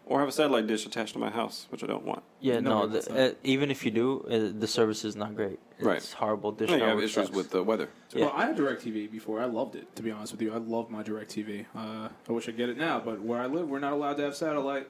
or 0.06 0.20
have 0.20 0.28
a 0.28 0.32
satellite 0.32 0.66
dish 0.66 0.88
attached 0.88 1.14
to 1.14 1.20
my 1.20 1.30
house, 1.30 1.68
which 1.70 1.84
I 1.84 1.88
don't 1.88 2.04
want. 2.04 2.24
Yeah, 2.40 2.60
No, 2.62 2.80
no. 2.82 2.88
that's 2.88 3.08
the, 3.08 3.32
uh, 3.32 3.34
even 3.44 3.70
if 3.70 3.86
you 3.86 3.92
do, 3.92 4.22
uh, 4.28 4.60
the 4.60 4.66
service 4.66 5.06
is 5.06 5.16
not 5.16 5.36
great. 5.36 5.60
It's 5.78 5.86
Right. 5.86 6.16
horrible. 6.18 6.52
Dish 6.52 6.72
Yeah, 6.72 6.78
you 6.78 6.84
have 6.84 6.98
issues 6.98 7.14
sucks. 7.14 7.30
with 7.30 7.52
the 7.52 7.62
weather. 7.64 7.90
Yeah. 8.14 8.26
Well, 8.26 8.34
I 8.36 8.48
had 8.48 8.58
DirecTV 8.58 9.12
before. 9.12 9.40
I 9.40 9.46
loved 9.46 9.76
it. 9.76 9.96
To 9.98 10.02
be 10.02 10.10
honest 10.10 10.32
with 10.34 10.42
you, 10.42 10.52
I 10.52 10.58
love 10.58 10.90
my 10.90 11.04
DirecTV. 11.04 11.68
Uh, 11.76 12.10
I 12.28 12.32
wish 12.32 12.50
I 12.50 12.54
get 12.54 12.70
it 12.70 12.78
now, 12.78 13.00
but 13.00 13.22
where 13.22 13.40
I 13.40 13.46
live, 13.46 13.70
we're 13.70 13.78
not 13.80 13.94
allowed 13.94 14.18
to 14.18 14.24
have 14.24 14.36
satellite, 14.36 14.88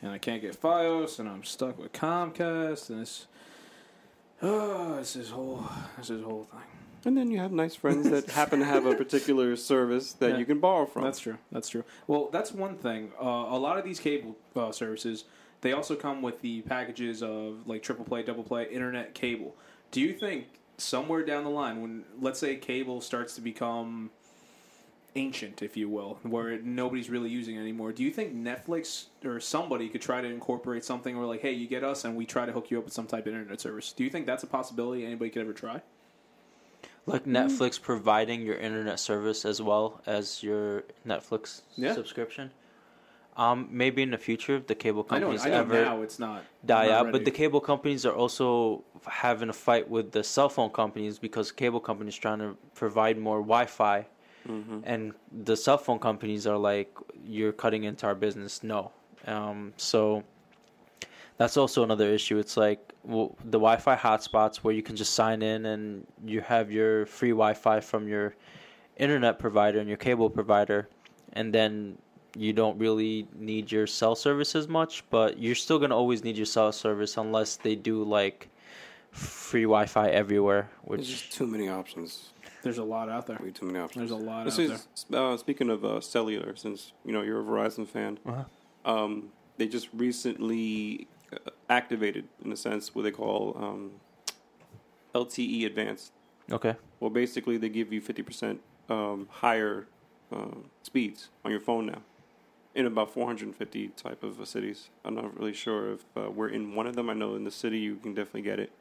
and 0.00 0.10
I 0.10 0.16
can't 0.16 0.40
get 0.40 0.58
FiOS, 0.58 1.18
and 1.18 1.28
I'm 1.28 1.44
stuck 1.44 1.78
with 1.78 1.92
Comcast, 1.92 2.88
and 2.88 3.02
it's 3.02 3.26
oh, 4.42 4.98
it's 4.98 5.14
this 5.14 5.30
whole, 5.30 5.64
it's 5.98 6.08
this 6.08 6.22
whole 6.22 6.44
thing. 6.50 6.60
And 7.04 7.16
then 7.16 7.30
you 7.30 7.38
have 7.38 7.50
nice 7.52 7.74
friends 7.74 8.08
that 8.10 8.30
happen 8.30 8.60
to 8.60 8.64
have 8.64 8.86
a 8.86 8.94
particular 8.94 9.56
service 9.56 10.12
that 10.14 10.32
Yeah. 10.32 10.36
you 10.38 10.44
can 10.44 10.60
borrow 10.60 10.86
from. 10.86 11.02
That's 11.02 11.18
true. 11.18 11.38
That's 11.50 11.68
true. 11.68 11.84
Well, 12.06 12.28
that's 12.32 12.52
one 12.52 12.76
thing. 12.76 13.10
Uh, 13.20 13.26
a 13.26 13.58
lot 13.58 13.76
of 13.78 13.84
these 13.84 13.98
cable 13.98 14.36
uh, 14.54 14.70
services, 14.70 15.24
they 15.62 15.72
also 15.72 15.96
come 15.96 16.22
with 16.22 16.40
the 16.42 16.60
packages 16.62 17.22
of 17.22 17.66
like 17.66 17.82
triple 17.82 18.04
play, 18.04 18.22
double 18.22 18.44
play, 18.44 18.68
internet 18.70 19.14
cable. 19.14 19.56
Do 19.90 20.00
you 20.00 20.12
think 20.12 20.46
somewhere 20.78 21.24
down 21.24 21.42
the 21.44 21.50
line, 21.50 21.82
when 21.82 22.04
let's 22.20 22.38
say 22.38 22.56
cable 22.56 23.00
starts 23.00 23.34
to 23.34 23.40
become 23.40 24.10
ancient, 25.14 25.62
if 25.62 25.76
you 25.76 25.88
will, 25.88 26.18
where 26.22 26.58
nobody's 26.60 27.10
really 27.10 27.28
using 27.30 27.56
it 27.56 27.60
anymore, 27.60 27.92
do 27.92 28.02
you 28.02 28.10
think 28.10 28.34
Netflix 28.34 29.06
or 29.24 29.40
somebody 29.40 29.88
could 29.88 30.00
try 30.00 30.20
to 30.20 30.28
incorporate 30.28 30.84
something 30.84 31.16
where 31.16 31.26
like, 31.26 31.42
hey, 31.42 31.52
you 31.52 31.66
get 31.66 31.84
us 31.84 32.04
and 32.04 32.16
we 32.16 32.24
try 32.26 32.46
to 32.46 32.52
hook 32.52 32.70
you 32.70 32.78
up 32.78 32.84
with 32.84 32.94
some 32.94 33.06
type 33.06 33.26
of 33.26 33.34
internet 33.34 33.60
service? 33.60 33.92
Do 33.92 34.04
you 34.04 34.10
think 34.10 34.26
that's 34.26 34.42
a 34.42 34.46
possibility 34.46 35.04
anybody 35.04 35.30
could 35.30 35.42
ever 35.42 35.52
try? 35.52 35.82
Like 37.04 37.24
Netflix 37.24 37.80
providing 37.80 38.42
your 38.42 38.56
internet 38.56 39.00
service 39.00 39.44
as 39.44 39.60
well 39.60 40.00
as 40.06 40.42
your 40.42 40.84
Netflix 41.06 41.62
Yeah. 41.76 41.94
subscription. 41.94 42.52
Um, 43.36 43.68
maybe 43.70 44.02
in 44.02 44.10
the 44.10 44.18
future, 44.18 44.56
if 44.56 44.66
the 44.66 44.74
cable 44.74 45.06
I 45.08 45.18
know. 45.18 45.26
companies 45.26 45.46
I 45.46 45.48
know 45.50 45.56
ever 45.60 45.84
now 45.84 46.02
it's 46.02 46.18
not 46.18 46.44
die 46.66 46.86
not 46.86 46.92
out, 46.92 47.04
ready. 47.06 47.18
but 47.18 47.24
the 47.24 47.30
cable 47.30 47.60
companies 47.60 48.04
are 48.04 48.14
also 48.14 48.84
having 49.06 49.48
a 49.48 49.54
fight 49.54 49.88
with 49.88 50.12
the 50.12 50.22
cell 50.22 50.50
phone 50.50 50.68
companies 50.70 51.18
because 51.18 51.50
cable 51.50 51.80
companies 51.80 52.14
trying 52.14 52.40
to 52.40 52.56
provide 52.74 53.16
more 53.18 53.38
Wi-Fi 53.40 54.06
and 54.84 55.12
the 55.44 55.56
cell 55.56 55.78
phone 55.78 55.98
companies 55.98 56.46
are 56.46 56.58
like, 56.58 56.90
"You're 57.24 57.52
cutting 57.52 57.84
into 57.84 58.06
our 58.06 58.14
business." 58.14 58.62
No, 58.62 58.90
um, 59.26 59.72
so 59.76 60.22
that's 61.36 61.56
also 61.56 61.82
another 61.82 62.08
issue. 62.08 62.38
It's 62.38 62.56
like 62.56 62.92
w- 63.06 63.34
the 63.44 63.58
Wi-Fi 63.58 63.96
hotspots 63.96 64.56
where 64.58 64.74
you 64.74 64.82
can 64.82 64.96
just 64.96 65.14
sign 65.14 65.42
in 65.42 65.66
and 65.66 66.06
you 66.24 66.40
have 66.40 66.70
your 66.70 67.06
free 67.06 67.30
Wi-Fi 67.30 67.80
from 67.80 68.08
your 68.08 68.34
internet 68.96 69.38
provider 69.38 69.78
and 69.78 69.88
your 69.88 69.96
cable 69.98 70.28
provider, 70.30 70.88
and 71.34 71.52
then 71.52 71.98
you 72.36 72.52
don't 72.52 72.78
really 72.78 73.28
need 73.34 73.70
your 73.70 73.86
cell 73.86 74.14
service 74.14 74.54
as 74.54 74.68
much. 74.68 75.04
But 75.10 75.38
you're 75.38 75.54
still 75.54 75.78
gonna 75.78 75.96
always 75.96 76.24
need 76.24 76.36
your 76.36 76.46
cell 76.46 76.72
service 76.72 77.16
unless 77.16 77.56
they 77.56 77.74
do 77.74 78.02
like 78.04 78.48
free 79.10 79.64
Wi-Fi 79.64 80.08
everywhere, 80.10 80.68
There's 80.88 80.98
which 81.00 81.08
just 81.08 81.32
too 81.32 81.46
many 81.46 81.68
options. 81.68 82.30
There's 82.62 82.78
a 82.78 82.84
lot 82.84 83.08
out 83.08 83.26
there. 83.26 83.38
Way 83.42 83.50
too 83.50 83.66
many 83.66 83.78
options. 83.78 84.08
There's 84.10 84.20
a 84.20 84.24
lot 84.24 84.44
This 84.44 84.58
out 84.58 84.64
is, 84.64 84.86
uh, 85.12 85.36
speaking 85.36 85.68
of 85.70 85.84
uh, 85.84 86.00
cellular, 86.00 86.54
since 86.56 86.92
you 87.04 87.12
know 87.12 87.22
you're 87.22 87.40
a 87.40 87.44
Verizon 87.44 87.86
fan, 87.86 88.18
Uh-huh. 88.26 88.44
um, 88.90 89.30
they 89.58 89.66
just 89.66 89.88
recently 89.92 91.06
uh, 91.32 91.50
activated, 91.68 92.28
in 92.44 92.52
a 92.52 92.56
sense, 92.56 92.94
what 92.94 93.02
they 93.02 93.10
call 93.10 93.56
um, 93.60 93.90
LTE 95.14 95.66
Advanced. 95.66 96.12
okay. 96.50 96.76
Well, 97.00 97.10
basically, 97.10 97.56
they 97.58 97.68
give 97.68 97.92
you 97.92 98.00
fifty 98.00 98.22
percent 98.22 98.60
um, 98.88 99.28
higher 99.30 99.86
uh, 100.32 100.56
speeds 100.82 101.28
on 101.44 101.50
your 101.50 101.60
phone 101.60 101.86
now, 101.86 102.02
in 102.74 102.86
about 102.86 103.12
450 103.12 103.88
type 103.88 104.22
of 104.22 104.40
uh, 104.40 104.44
cities. 104.44 104.88
I'm 105.04 105.14
not 105.14 105.36
really 105.38 105.52
sure 105.52 105.92
if 105.94 106.04
uh, 106.16 106.30
we're 106.30 106.48
in 106.48 106.74
one 106.74 106.86
of 106.86 106.94
them. 106.96 107.10
I 107.10 107.14
know 107.14 107.34
in 107.34 107.44
the 107.44 107.50
city 107.50 107.78
you 107.78 107.96
can 107.96 108.14
definitely 108.14 108.42
get 108.42 108.58
it. 108.60 108.72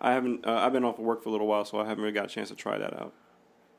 I 0.00 0.12
haven't. 0.12 0.46
Uh, 0.46 0.54
I've 0.54 0.72
been 0.72 0.84
off 0.84 0.98
of 0.98 1.04
work 1.04 1.22
for 1.22 1.28
a 1.28 1.32
little 1.32 1.46
while, 1.46 1.64
so 1.64 1.78
I 1.78 1.84
haven't 1.86 2.02
really 2.02 2.14
got 2.14 2.24
a 2.26 2.28
chance 2.28 2.48
to 2.48 2.54
try 2.54 2.78
that 2.78 2.94
out. 3.00 3.12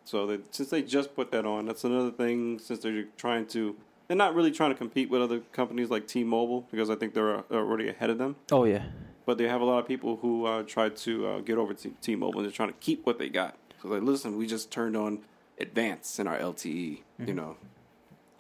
So 0.08 0.26
they, 0.26 0.40
since 0.52 0.70
they 0.70 0.82
just 0.84 1.14
put 1.16 1.32
that 1.32 1.46
on, 1.46 1.66
that's 1.66 1.84
another 1.84 2.12
thing. 2.12 2.60
Since 2.60 2.80
they're 2.80 3.04
trying 3.18 3.46
to, 3.48 3.76
they're 4.08 4.16
not 4.16 4.34
really 4.36 4.52
trying 4.52 4.72
to 4.72 4.78
compete 4.78 5.10
with 5.10 5.22
other 5.22 5.42
companies 5.52 5.90
like 5.90 6.08
T-Mobile 6.08 6.62
because 6.72 6.90
I 6.90 6.96
think 6.96 7.14
they're 7.14 7.40
uh, 7.40 7.44
already 7.52 7.90
ahead 7.90 8.10
of 8.10 8.18
them. 8.18 8.38
Oh 8.50 8.64
yeah. 8.64 8.84
But 9.26 9.38
they 9.38 9.50
have 9.50 9.60
a 9.60 9.66
lot 9.66 9.80
of 9.80 9.86
people 9.86 10.16
who 10.16 10.46
uh, 10.46 10.64
try 10.64 10.88
to 10.88 11.28
uh, 11.28 11.40
get 11.42 11.58
over 11.58 11.74
to 11.74 11.90
T-Mobile 12.02 12.40
and 12.40 12.46
they're 12.46 12.56
trying 12.56 12.70
to 12.70 12.80
keep 12.80 13.06
what 13.06 13.20
they 13.20 13.28
got. 13.28 13.58
So 13.82 13.90
like, 13.90 14.02
listen, 14.02 14.38
we 14.38 14.48
just 14.48 14.72
turned 14.72 14.96
on 14.96 15.20
Advance 15.60 16.20
in 16.20 16.28
our 16.28 16.38
LTE, 16.38 17.02
you 17.26 17.34
know. 17.34 17.58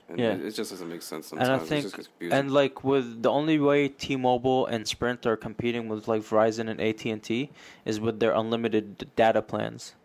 And 0.08 0.20
Yeah. 0.20 0.36
it, 0.36 0.52
just 0.52 0.72
doesn't 0.72 0.88
make 0.88 1.02
sense 1.02 1.34
And 1.34 1.42
I 1.42 1.60
think, 1.60 1.94
and 2.22 2.50
like 2.50 2.86
with 2.86 3.24
the 3.24 3.30
only 3.30 3.60
way 3.60 3.90
T-Mobile 3.90 4.68
and 4.68 4.88
Sprint 4.88 5.26
are 5.26 5.36
competing 5.36 5.90
with 5.90 6.08
like 6.08 6.22
Verizon 6.22 6.70
and 6.70 6.80
AT 6.80 7.06
and 7.06 7.22
T 7.22 7.50
is 7.84 8.00
with 8.00 8.22
their 8.22 8.32
unlimited 8.32 9.14
data 9.18 9.42
plans, 9.42 9.96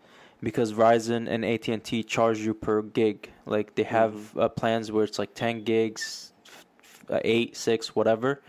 because 0.43 0.73
Verizon 0.73 1.27
and 1.29 1.45
AT 1.45 1.67
and 1.69 1.83
T 1.83 2.03
charge 2.03 2.39
you 2.39 2.53
per 2.53 2.81
gig. 2.81 3.31
Like 3.45 3.75
they 3.75 3.83
have 3.83 4.37
uh, 4.37 4.49
plans 4.49 4.91
where 4.91 5.05
it's 5.05 5.17
like 5.17 5.33
ten 5.33 5.63
gigs, 5.63 6.33
eight, 7.09 7.55
six, 7.55 7.95
whatever. 7.95 8.41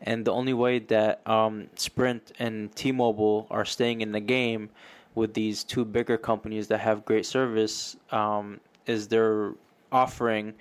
And 0.00 0.24
the 0.24 0.32
only 0.32 0.52
way 0.52 0.80
that 0.80 1.26
um, 1.26 1.68
Sprint 1.76 2.32
and 2.38 2.74
T-Mobile 2.74 3.46
are 3.50 3.64
staying 3.64 4.02
in 4.02 4.12
the 4.12 4.20
game 4.20 4.68
with 5.14 5.32
these 5.32 5.64
two 5.64 5.84
bigger 5.84 6.18
companies 6.18 6.68
that 6.68 6.78
have 6.80 7.06
great 7.06 7.24
service 7.24 7.96
um, 8.10 8.60
is 8.86 9.08
they're 9.08 9.52
offering 9.90 10.52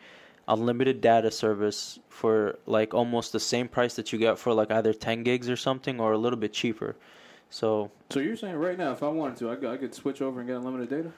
unlimited 0.48 1.02
data 1.02 1.32
service 1.32 2.00
for 2.08 2.58
like 2.66 2.94
almost 2.94 3.34
the 3.34 3.40
same 3.40 3.68
price 3.68 3.96
that 3.96 4.14
you 4.14 4.20
get 4.20 4.38
for 4.38 4.54
like 4.54 4.72
either 4.72 4.94
10 4.94 5.24
gigs 5.24 5.50
or 5.50 5.56
something 5.58 6.00
or 6.00 6.14
a 6.14 6.18
little 6.18 6.40
bit 6.40 6.54
cheaper. 6.54 6.96
So, 7.54 7.91
So 8.10 8.20
you're 8.20 8.36
saying 8.36 8.56
right 8.56 8.76
now, 8.80 8.93
if 8.93 9.04
I 9.04 9.08
wanted 9.10 9.38
to, 9.38 9.51
I 9.51 9.56
could, 9.58 9.70
I 9.70 9.78
could 9.78 9.93
switch 9.93 10.24
over 10.24 10.39
and 10.39 10.49
get 10.49 10.58
unlimited 10.58 10.89
data? 10.89 11.12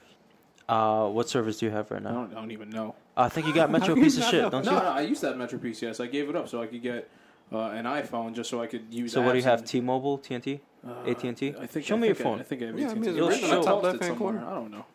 uh, 0.68 1.08
what 1.08 1.30
service 1.30 1.60
do 1.60 1.66
you 1.66 1.72
have 1.72 1.90
right 1.92 2.02
I 2.02 2.04
now? 2.04 2.12
don't, 2.12 2.32
I 2.34 2.36
don't 2.42 2.52
even 2.52 2.70
know. 2.72 2.94
I 3.16 3.30
think 3.30 3.48
you 3.48 3.54
got 3.54 3.72
Metro 3.76 3.90
How 3.90 3.94
do 3.94 4.00
you 4.02 4.06
piece 4.06 4.18
of 4.18 4.24
shit, 4.26 4.42
know? 4.42 4.50
don't 4.50 4.66
No, 4.66 4.72
you? 4.74 4.80
no, 4.80 4.86
I 4.90 5.02
used 5.02 5.22
to 5.22 5.28
have 5.28 5.38
Metro 5.38 5.58
PCS. 5.58 6.04
I 6.04 6.08
gave 6.08 6.28
it 6.30 6.36
up 6.36 6.50
so 6.50 6.62
I 6.62 6.68
could 6.68 6.82
get 6.82 7.10
uh, 7.54 7.70
an 7.70 7.86
iPhone 7.86 8.34
just 8.36 8.50
so 8.50 8.62
I 8.62 8.68
could 8.68 8.94
use. 8.94 9.12
It. 9.12 9.14
So 9.14 9.22
what 9.22 9.32
do 9.32 9.38
you 9.38 9.44
have? 9.46 9.64
T-Mobile, 9.64 10.18
TNT, 10.20 10.60
Uh, 10.86 11.10
AT&T? 11.10 11.56
I 11.58 11.68
think. 11.68 11.86
Show 11.86 11.96
I 11.96 12.00
me 12.00 12.08
your 12.08 12.16
think 12.16 12.28
I- 12.28 12.30
phone. 12.32 12.40
I 12.42 12.44
think 12.44 12.62
I 12.64 12.66
have 12.66 12.80
Yeah, 12.80 12.86
AT&T. 12.88 13.00
mean, 13.00 13.10
it's 13.12 13.18
You'll 13.18 13.32
show- 13.32 13.60
the 13.62 13.66
top 13.66 13.84
left-hand 13.84 14.18
somewhere. 14.18 14.34
corner. 14.34 14.46
I 14.46 14.54
don't 14.56 14.72
know. 14.72 14.86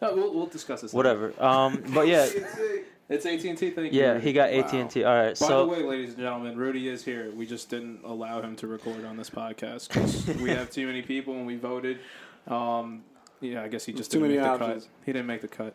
No, 0.00 0.14
we'll, 0.14 0.32
we'll 0.34 0.46
discuss 0.46 0.80
this. 0.80 0.94
Whatever. 0.94 1.34
Um, 1.42 1.82
but 1.92 2.06
yeah, 2.08 2.26
It's 3.08 3.24
AT 3.24 3.44
and 3.44 3.56
T. 3.56 3.70
Thank 3.70 3.92
you. 3.92 4.00
yeah, 4.00 4.18
he 4.18 4.32
got 4.32 4.50
AT&T. 4.50 5.04
All 5.04 5.14
right, 5.14 5.28
By 5.28 5.46
so 5.46 5.64
the 5.64 5.72
way, 5.72 5.82
ladies 5.84 6.10
and 6.10 6.18
gentlemen, 6.18 6.56
Rudy 6.56 6.88
is 6.88 7.04
here. 7.04 7.30
We 7.30 7.46
just 7.46 7.70
didn't 7.70 8.00
allow 8.04 8.42
him 8.42 8.56
to 8.56 8.66
record 8.66 9.04
on 9.04 9.16
this 9.16 9.30
podcast 9.30 9.90
'cause 9.90 10.26
we 10.42 10.50
have 10.50 10.70
too 10.70 10.86
many 10.86 11.02
people 11.02 11.34
and 11.34 11.46
we 11.46 11.54
voted. 11.56 12.00
Um, 12.48 13.04
yeah, 13.40 13.62
I 13.62 13.68
guess 13.68 13.84
he 13.84 13.92
just 13.92 14.10
Too 14.10 14.18
didn't 14.18 14.36
many 14.36 14.40
make 14.50 14.58
the 14.58 14.64
options. 14.64 14.84
cut. 14.84 14.92
He 15.06 15.12
didn't 15.12 15.26
make 15.26 15.40
the 15.42 15.48
cut. 15.48 15.74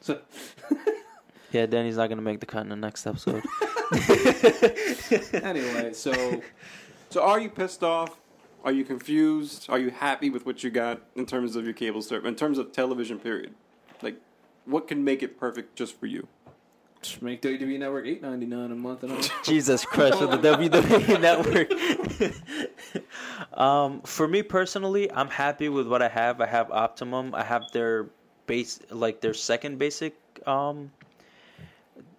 So, 0.00 0.20
yeah, 1.52 1.66
Danny's 1.66 1.96
not 1.96 2.08
gonna 2.08 2.22
make 2.22 2.38
the 2.38 2.46
cut 2.46 2.62
in 2.62 2.68
the 2.68 2.76
next 2.76 3.04
episode. 3.06 3.42
anyway, 5.32 5.92
so 5.92 6.42
so 7.10 7.22
are 7.22 7.40
you 7.40 7.48
pissed 7.48 7.82
off? 7.82 8.16
Are 8.64 8.72
you 8.72 8.84
confused? 8.84 9.66
Are 9.68 9.78
you 9.78 9.90
happy 9.90 10.30
with 10.30 10.44
what 10.46 10.62
you 10.64 10.70
got 10.70 11.00
in 11.14 11.26
terms 11.26 11.56
of 11.56 11.64
your 11.64 11.74
cable 11.74 12.02
service? 12.02 12.28
In 12.28 12.34
terms 12.34 12.58
of 12.58 12.72
television, 12.72 13.18
period. 13.18 13.54
Like, 14.02 14.16
what 14.66 14.88
can 14.88 15.02
make 15.02 15.22
it 15.22 15.38
perfect 15.38 15.76
just 15.76 15.98
for 15.98 16.06
you? 16.06 16.28
just 17.06 17.22
make 17.22 17.42
WWE 17.42 17.78
Network 17.78 18.06
eight 18.06 18.22
ninety 18.22 18.46
nine 18.46 18.70
a 18.72 18.74
month. 18.74 19.02
And 19.02 19.12
all. 19.12 19.20
Jesus 19.44 19.84
Christ 19.84 20.20
with 20.20 20.30
the 20.30 20.38
WWE 20.38 21.20
network. 21.28 21.70
um, 23.58 24.00
for 24.02 24.26
me 24.26 24.42
personally, 24.42 25.10
I'm 25.12 25.28
happy 25.28 25.68
with 25.68 25.86
what 25.86 26.02
I 26.02 26.08
have. 26.08 26.40
I 26.40 26.46
have 26.46 26.70
Optimum. 26.70 27.34
I 27.34 27.44
have 27.44 27.70
their 27.72 28.08
base, 28.46 28.80
like 28.90 29.20
their 29.20 29.34
second 29.34 29.78
basic 29.78 30.14
um, 30.46 30.90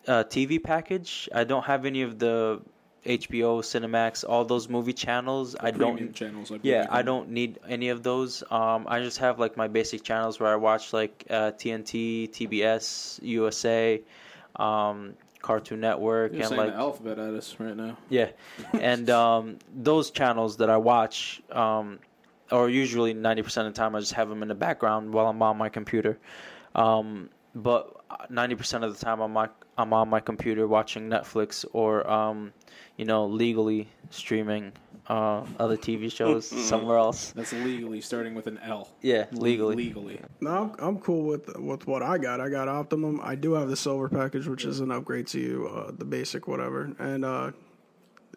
uh, 0.07 0.23
TV 0.23 0.63
package. 0.63 1.29
I 1.33 1.43
don't 1.43 1.65
have 1.65 1.85
any 1.85 2.01
of 2.01 2.19
the 2.19 2.61
HBO, 3.07 3.61
Cinemax, 3.61 4.25
all 4.27 4.43
those 4.43 4.67
movie 4.67 4.93
channels. 4.93 5.55
I 5.59 5.71
don't. 5.71 6.13
channels. 6.13 6.51
I 6.51 6.59
Yeah, 6.61 6.87
I 6.89 7.01
don't 7.01 7.29
need 7.29 7.59
any 7.67 7.89
of 7.89 8.03
those. 8.03 8.43
Um, 8.51 8.85
I 8.89 8.99
just 8.99 9.19
have 9.19 9.39
like 9.39 9.55
my 9.55 9.67
basic 9.69 10.03
channels 10.03 10.39
where 10.39 10.51
I 10.51 10.57
watch 10.57 10.91
like 10.91 11.25
uh, 11.29 11.51
TNT, 11.51 12.29
TBS, 12.29 13.19
USA, 13.23 14.01
um, 14.57 15.13
Cartoon 15.41 15.79
Network, 15.79 16.33
You're 16.33 16.47
and 16.47 16.57
like 16.57 16.71
the 16.71 16.77
alphabet 16.77 17.17
at 17.17 17.33
us 17.33 17.55
right 17.59 17.75
now. 17.75 17.97
yeah, 18.09 18.29
and 18.73 19.09
um, 19.09 19.57
those 19.73 20.11
channels 20.11 20.57
that 20.57 20.69
I 20.69 20.77
watch, 20.77 21.41
um, 21.51 21.99
or 22.51 22.69
usually 22.69 23.13
ninety 23.13 23.41
percent 23.41 23.67
of 23.67 23.73
the 23.73 23.77
time, 23.77 23.95
I 23.95 24.01
just 24.01 24.13
have 24.13 24.27
them 24.27 24.41
in 24.41 24.49
the 24.49 24.55
background 24.55 25.13
while 25.13 25.27
I'm 25.27 25.41
on 25.41 25.57
my 25.57 25.69
computer. 25.69 26.17
Um, 26.75 27.29
but 27.55 28.03
ninety 28.29 28.55
percent 28.55 28.83
of 28.83 28.99
the 28.99 29.03
time, 29.03 29.21
I'm 29.21 29.37
on, 29.37 29.49
I'm 29.77 29.93
on 29.93 30.09
my 30.09 30.19
computer 30.19 30.67
watching 30.67 31.09
Netflix 31.09 31.65
or 31.73 32.09
um, 32.09 32.53
you 32.97 33.05
know 33.05 33.25
legally 33.25 33.87
streaming 34.09 34.71
uh, 35.07 35.45
other 35.59 35.77
TV 35.77 36.11
shows 36.11 36.47
somewhere 36.67 36.97
else. 36.97 37.31
That's 37.31 37.53
legally 37.53 38.01
starting 38.01 38.35
with 38.35 38.47
an 38.47 38.59
L. 38.63 38.89
Yeah, 39.01 39.25
legally. 39.31 39.75
Legally. 39.75 40.19
No, 40.41 40.51
I'm, 40.51 40.75
I'm 40.79 40.99
cool 40.99 41.23
with 41.23 41.55
with 41.57 41.87
what 41.87 42.01
I 42.03 42.17
got. 42.17 42.41
I 42.41 42.49
got 42.49 42.67
Optimum. 42.67 43.19
I 43.23 43.35
do 43.35 43.53
have 43.53 43.69
the 43.69 43.77
silver 43.77 44.09
package, 44.09 44.47
which 44.47 44.65
is 44.65 44.79
an 44.79 44.91
upgrade 44.91 45.27
to 45.27 45.39
you, 45.39 45.67
uh, 45.67 45.91
the 45.97 46.05
basic 46.05 46.47
whatever. 46.47 46.91
And 46.99 47.23
uh, 47.23 47.51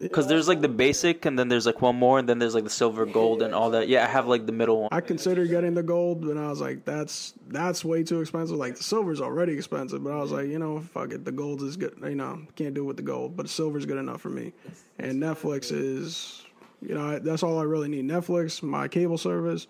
Because 0.01 0.27
there's 0.27 0.47
like 0.47 0.61
the 0.61 0.67
basic, 0.67 1.25
and 1.25 1.37
then 1.37 1.47
there's 1.47 1.65
like 1.65 1.81
one 1.81 1.95
more, 1.95 2.17
and 2.19 2.27
then 2.27 2.39
there's 2.39 2.55
like 2.55 2.63
the 2.63 2.69
silver, 2.71 3.05
gold, 3.05 3.41
and 3.41 3.53
all 3.53 3.69
that. 3.71 3.87
Yeah, 3.87 4.03
I 4.03 4.07
have 4.07 4.27
like 4.27 4.45
the 4.45 4.51
middle 4.51 4.81
one. 4.81 4.89
I 4.91 4.99
considered 5.01 5.49
getting 5.49 5.73
the 5.75 5.83
gold, 5.83 6.25
but 6.25 6.37
I 6.37 6.49
was 6.49 6.59
like, 6.59 6.85
that's 6.85 7.33
that's 7.47 7.85
way 7.85 8.03
too 8.03 8.19
expensive. 8.21 8.57
Like 8.57 8.75
the 8.77 8.83
silver's 8.83 9.21
already 9.21 9.53
expensive, 9.53 10.03
but 10.03 10.11
I 10.13 10.17
was 10.17 10.31
like, 10.31 10.47
you 10.47 10.57
know, 10.59 10.79
fuck 10.79 11.11
it, 11.13 11.23
the 11.23 11.31
gold 11.31 11.61
is 11.61 11.77
good. 11.77 11.95
You 12.01 12.15
know, 12.15 12.41
can't 12.55 12.73
do 12.73 12.81
it 12.83 12.87
with 12.87 12.97
the 12.97 13.03
gold, 13.03 13.37
but 13.37 13.43
the 13.43 13.51
silver's 13.51 13.85
good 13.85 13.97
enough 13.97 14.21
for 14.21 14.29
me. 14.29 14.53
And 14.97 15.21
Netflix 15.21 15.71
is, 15.71 16.43
you 16.81 16.95
know, 16.95 17.19
that's 17.19 17.43
all 17.43 17.59
I 17.59 17.63
really 17.63 17.87
need. 17.89 18.05
Netflix, 18.07 18.63
my 18.63 18.87
cable 18.87 19.17
service. 19.17 19.67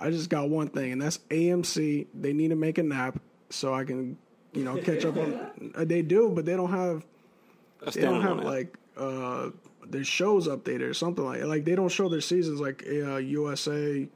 I 0.00 0.10
just 0.10 0.30
got 0.30 0.48
one 0.48 0.68
thing, 0.68 0.92
and 0.92 1.02
that's 1.02 1.18
AMC. 1.30 2.06
They 2.14 2.32
need 2.32 2.48
to 2.48 2.56
make 2.56 2.78
a 2.78 2.82
nap 2.82 3.18
so 3.50 3.74
I 3.74 3.84
can, 3.84 4.16
you 4.52 4.62
know, 4.64 4.76
catch 4.78 5.04
up 5.04 5.16
on. 5.16 5.72
uh, 5.74 5.84
They 5.84 6.02
do, 6.02 6.30
but 6.30 6.44
they 6.46 6.54
don't 6.56 6.70
have 6.70 7.04
A 7.84 7.90
they 7.90 8.02
don't 8.02 8.22
have 8.22 8.36
standalone 8.36 8.38
app. 8.38 8.44
like 8.44 8.78
uh 8.98 9.50
their 9.86 10.04
shows 10.04 10.48
updated 10.48 10.90
or 10.90 10.94
something 10.94 11.24
like 11.24 11.42
like 11.44 11.64
they 11.64 11.74
don't 11.74 11.88
show 11.90 12.08
their 12.08 12.20
seasons 12.20 12.60
like 12.60 12.84
uh, 12.86 13.16
USA 13.16 14.08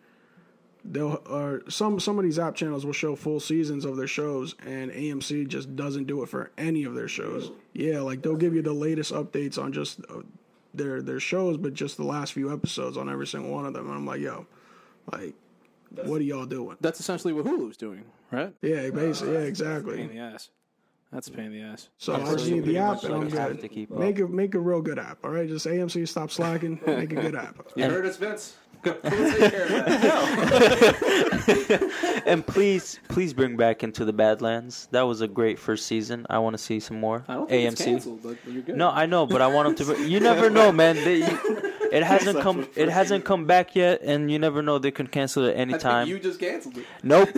they'll 0.85 1.22
or 1.28 1.62
some 1.68 2.01
some 2.01 2.18
of 2.18 2.24
these 2.24 2.39
app 2.39 2.55
channels 2.55 2.85
will 2.85 2.93
show 2.93 3.14
full 3.14 3.41
seasons 3.41 3.85
of 3.85 3.97
their 3.97 4.07
shows 4.07 4.55
and 4.66 4.91
AMC 4.91 5.49
just 5.49 5.74
doesn't 5.76 6.07
do 6.07 6.22
it 6.22 6.28
for 6.28 6.51
any 6.59 6.85
of 6.85 6.95
their 6.95 7.09
shows. 7.09 7.53
Yeah, 7.72 8.01
like 8.01 8.22
they'll 8.22 8.37
give 8.37 8.55
you 8.55 8.62
the 8.62 8.72
latest 8.72 9.12
updates 9.12 9.59
on 9.59 9.72
just 9.72 10.01
uh, 10.11 10.22
their 10.74 11.01
their 11.01 11.20
shows 11.20 11.57
but 11.57 11.74
just 11.74 11.97
the 11.97 12.05
last 12.05 12.33
few 12.33 12.53
episodes 12.53 12.97
on 12.97 13.09
every 13.09 13.26
single 13.26 13.53
one 13.53 13.66
of 13.66 13.74
them 13.74 13.87
and 13.87 13.95
I'm 13.95 14.07
like, 14.07 14.20
yo, 14.20 14.47
like 15.11 15.35
what 15.91 16.20
are 16.20 16.24
y'all 16.24 16.47
doing? 16.47 16.76
That's 16.80 17.01
essentially 17.01 17.33
what 17.33 17.45
Hulu's 17.45 17.76
doing, 17.76 18.05
right? 18.30 18.53
Yeah, 18.62 18.91
basically, 18.91 19.35
yeah, 19.35 19.39
Pain 19.39 19.43
in 19.43 19.49
exactly. 19.49 20.07
the 20.07 20.18
ass. 20.18 20.49
That's 21.12 21.28
a 21.28 21.30
pain 21.32 21.46
in 21.46 21.52
the 21.52 21.60
ass. 21.62 21.88
So 21.98 22.14
I 22.14 22.20
Absolutely. 22.20 22.50
need 22.52 22.60
the 22.60 22.62
Pretty 22.64 22.78
app 22.78 22.94
much 22.94 23.04
and 23.04 23.14
I'm 23.14 23.28
like 23.28 23.32
good. 23.48 23.60
to 23.60 23.68
keep 23.68 23.90
Make 23.90 24.18
a 24.18 24.26
make 24.26 24.54
a 24.54 24.58
real 24.58 24.80
good 24.80 24.98
app, 24.98 25.18
all 25.24 25.30
right? 25.30 25.46
Just 25.46 25.66
AMC 25.66 26.08
stop 26.08 26.30
slacking, 26.30 26.80
make 26.86 27.12
a 27.12 27.16
good 27.16 27.34
app. 27.36 27.56
You 27.76 27.84
And- 27.84 27.92
heard 27.92 28.06
us, 28.06 28.16
Vince. 28.16 28.56
We'll 28.84 28.94
take 28.94 29.52
care 29.52 29.62
of 29.62 29.68
that. 30.96 32.22
and 32.26 32.44
please, 32.44 32.98
please 33.08 33.32
bring 33.32 33.56
back 33.56 33.84
Into 33.84 34.04
the 34.04 34.12
Badlands. 34.12 34.88
That 34.90 35.02
was 35.02 35.20
a 35.20 35.28
great 35.28 35.58
first 35.60 35.86
season. 35.86 36.26
I 36.28 36.38
want 36.40 36.54
to 36.54 36.58
see 36.62 36.80
some 36.80 36.98
more. 36.98 37.24
I 37.28 37.34
don't 37.34 37.48
think 37.48 37.72
it's 37.72 37.84
canceled, 37.84 38.24
but 38.24 38.38
you're 38.44 38.62
good. 38.62 38.76
No, 38.76 38.90
I 38.90 39.06
know, 39.06 39.24
but 39.26 39.40
I 39.40 39.46
want 39.46 39.76
them 39.78 39.94
to. 39.96 40.02
You 40.08 40.18
never 40.18 40.50
know, 40.50 40.72
man. 40.72 40.96
They, 40.96 41.22
it 41.22 42.02
hasn't 42.02 42.40
come. 42.40 42.66
It 42.74 42.88
hasn't 42.88 43.24
come 43.24 43.44
back 43.46 43.76
yet, 43.76 44.00
and 44.02 44.28
you 44.30 44.40
never 44.40 44.62
know. 44.62 44.78
They 44.80 44.90
can 44.90 45.06
cancel 45.06 45.44
it 45.44 45.50
I 45.50 45.56
think 45.58 45.60
anytime. 45.70 46.08
you 46.08 46.18
just 46.18 46.40
canceled 46.40 46.78
it. 46.78 46.86
Nope, 47.04 47.28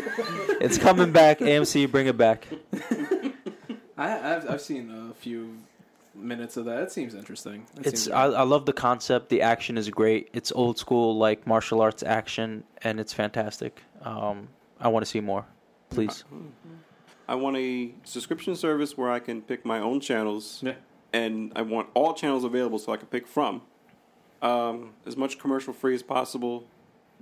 it's 0.63 0.79
coming 0.79 1.13
back. 1.13 1.41
AMC, 1.41 1.91
bring 1.91 2.07
it 2.07 2.17
back. 2.17 2.47
I, 3.97 4.35
I've 4.37 4.51
I've 4.51 4.61
seen 4.61 4.91
a 5.11 5.15
few 5.15 5.59
minutes 6.15 6.57
of 6.57 6.65
that. 6.67 6.83
It 6.83 6.93
seems 6.93 7.15
interesting. 7.15 7.67
It 7.79 7.87
It's. 7.89 8.03
seems 8.05 8.15
I, 8.15 8.25
I 8.27 8.43
love 8.43 8.67
the 8.67 8.73
concept. 8.73 9.29
The 9.29 9.43
action 9.43 9.77
is 9.79 9.89
great. 9.91 10.31
It's 10.33 10.53
old 10.53 10.79
school, 10.79 11.17
like 11.17 11.47
martial 11.47 11.81
arts 11.81 12.03
action, 12.03 12.65
and 12.83 12.99
it's 13.01 13.13
fantastic. 13.13 13.83
Um, 14.03 14.49
I 14.81 14.89
want 14.89 15.05
to 15.05 15.11
see 15.11 15.21
more. 15.21 15.47
Please. 15.91 16.25
I 17.29 17.35
want 17.37 17.57
a 17.57 17.93
subscription 18.05 18.55
service 18.57 18.97
where 18.99 19.11
I 19.11 19.19
can 19.19 19.41
pick 19.43 19.65
my 19.65 19.79
own 19.79 20.01
channels, 20.01 20.61
Yeah. 20.63 20.75
and 21.13 21.53
I 21.57 21.63
want 21.63 21.89
all 21.95 22.13
channels 22.15 22.45
available 22.45 22.79
so 22.79 22.93
I 22.93 22.97
can 22.97 23.07
pick 23.07 23.27
from. 23.27 23.63
Um, 24.43 24.91
as 25.07 25.17
much 25.17 25.39
commercial 25.39 25.73
free 25.73 25.95
as 25.95 26.03
possible. 26.03 26.67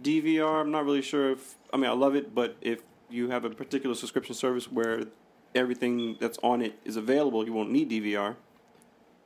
DVR, 0.02 0.60
I'm 0.60 0.70
not 0.72 0.84
really 0.84 1.02
sure 1.02 1.30
if. 1.32 1.56
I 1.72 1.76
mean, 1.76 1.88
I 1.88 1.92
love 1.92 2.16
it, 2.16 2.34
but 2.34 2.56
if 2.60 2.82
you 3.10 3.28
have 3.30 3.44
a 3.44 3.50
particular 3.50 3.94
subscription 3.94 4.34
service 4.34 4.72
where 4.72 5.04
everything 5.54 6.16
that's 6.20 6.38
on 6.42 6.62
it 6.62 6.78
is 6.84 6.96
available, 6.96 7.44
you 7.44 7.52
won't 7.52 7.70
need 7.70 7.90
DVR, 7.90 8.36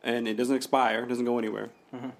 and 0.02 0.28
it 0.28 0.34
doesn't 0.36 0.56
expire, 0.56 1.04
it 1.04 1.08
doesn't 1.08 1.24
go 1.24 1.38
anywhere. 1.38 1.70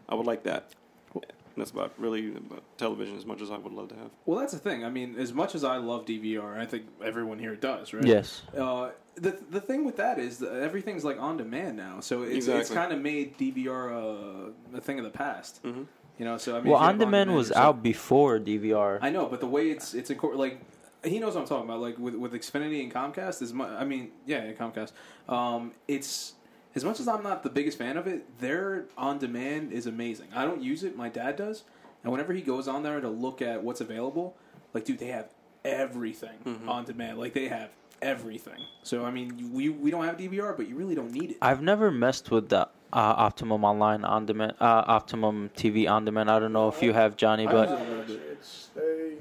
I 0.09 0.14
would 0.14 0.26
like 0.26 0.44
that. 0.44 0.74
And 1.14 1.62
that's 1.62 1.70
about 1.70 1.92
really 1.96 2.36
about 2.36 2.62
television 2.76 3.16
as 3.16 3.24
much 3.24 3.40
as 3.40 3.50
I 3.50 3.57
would 3.57 3.72
love 3.72 3.88
to 3.88 3.94
have. 3.94 4.11
Well, 4.26 4.38
that's 4.38 4.52
the 4.52 4.59
thing. 4.59 4.84
I 4.84 4.90
mean, 4.90 5.16
as 5.18 5.32
much 5.32 5.54
as 5.54 5.64
I 5.64 5.78
love 5.78 6.04
DVR, 6.04 6.59
I 6.59 6.66
think 6.66 6.84
everyone 7.02 7.38
here 7.38 7.57
does, 7.57 7.94
right? 7.94 8.04
Yes. 8.04 8.42
Uh, 8.54 8.90
the 9.14 9.38
the 9.50 9.61
thing 9.61 9.86
with 9.86 9.96
that 9.96 10.18
is 10.18 10.36
that 10.38 10.52
everything's 10.62 11.02
like 11.02 11.18
on 11.18 11.38
demand 11.38 11.78
now, 11.78 12.00
so 12.00 12.24
it's 12.24 12.46
it's 12.46 12.68
kind 12.68 12.92
of 12.92 13.00
made 13.00 13.38
DVR 13.38 14.50
uh, 14.50 14.76
a 14.76 14.80
thing 14.82 14.98
of 14.98 15.04
the 15.04 15.11
past. 15.11 15.62
Mm-hmm. 15.62 15.84
You 16.18 16.24
know, 16.26 16.36
so 16.36 16.57
I 16.57 16.61
mean, 16.61 16.72
Well, 16.72 16.76
if 16.76 16.82
you 16.82 16.86
have 16.86 16.94
on 16.94 16.98
demand 16.98 17.34
was 17.34 17.50
or 17.50 17.59
out 17.59 17.82
before 17.82 18.38
DVR. 18.38 18.98
I 19.00 19.09
know, 19.09 19.26
but 19.26 19.40
the 19.40 19.46
way 19.46 19.70
it's 19.70 19.94
it's 19.94 20.11
incor- 20.11 20.36
like 20.36 20.61
he 21.07 21.18
knows 21.18 21.34
what 21.34 21.42
I'm 21.42 21.46
talking 21.46 21.64
about. 21.64 21.80
Like 21.80 21.98
with 21.98 22.14
with 22.14 22.32
Xfinity 22.32 22.82
and 22.82 22.92
Comcast 22.92 23.42
is 23.42 23.52
my, 23.52 23.66
I 23.68 23.84
mean, 23.84 24.11
yeah, 24.26 24.44
yeah, 24.44 24.52
Comcast. 24.52 24.92
Um, 25.28 25.72
it's 25.88 26.34
as 26.74 26.84
much 26.84 27.00
as 27.00 27.09
I'm 27.09 27.22
not 27.22 27.42
the 27.42 27.50
biggest 27.50 27.78
fan 27.78 27.96
of 27.96 28.07
it, 28.07 28.38
their 28.40 28.84
on 28.98 29.18
demand 29.18 29.72
is 29.72 29.86
amazing. 29.86 30.28
I 30.34 30.44
don't 30.44 30.62
use 30.62 30.84
it. 30.84 30.96
My 30.96 31.09
dad 31.09 31.36
does, 31.36 31.64
and 32.02 32.12
whenever 32.12 32.32
he 32.32 32.42
goes 32.42 32.68
on 32.68 32.82
there 32.82 33.00
to 33.00 33.09
look 33.09 33.40
at 33.40 33.62
what's 33.62 33.80
available, 33.80 34.36
like 34.74 34.84
dude, 34.84 34.98
they 34.98 35.09
have 35.09 35.30
everything 35.64 36.38
Mm-hmm. 36.44 36.68
on 36.68 36.84
demand. 36.84 37.18
Like 37.18 37.32
they 37.34 37.48
have 37.48 37.70
everything. 38.02 38.61
So 38.82 39.04
I 39.04 39.11
mean, 39.11 39.50
we 39.52 39.68
we 39.70 39.90
don't 39.90 40.04
have 40.04 40.16
DVR, 40.16 40.57
but 40.57 40.68
you 40.68 40.76
really 40.76 40.94
don't 40.94 41.12
need 41.12 41.32
it. 41.32 41.36
I've 41.42 41.62
never 41.62 41.90
messed 41.90 42.30
with 42.30 42.48
the 42.50 42.62
uh, 42.62 42.68
Optimum 42.92 43.64
Online 43.64 44.04
on 44.04 44.26
demand, 44.26 44.54
uh, 44.61 44.84
Optimum 44.86 45.50
TV 45.57 45.88
on 45.90 46.04
demand. 46.04 46.30
I 46.30 46.38
don't 46.38 46.52
know 46.52 46.68
if 46.68 46.82
you 46.82 46.92
have 46.92 47.16
Johnny, 47.16 47.46
but 47.46 47.68
use 47.68 47.80
it 47.80 47.86
a 47.86 47.90
little 47.90 48.04
bit. 48.04 48.22
It's 48.32 48.68
they. 48.74 49.14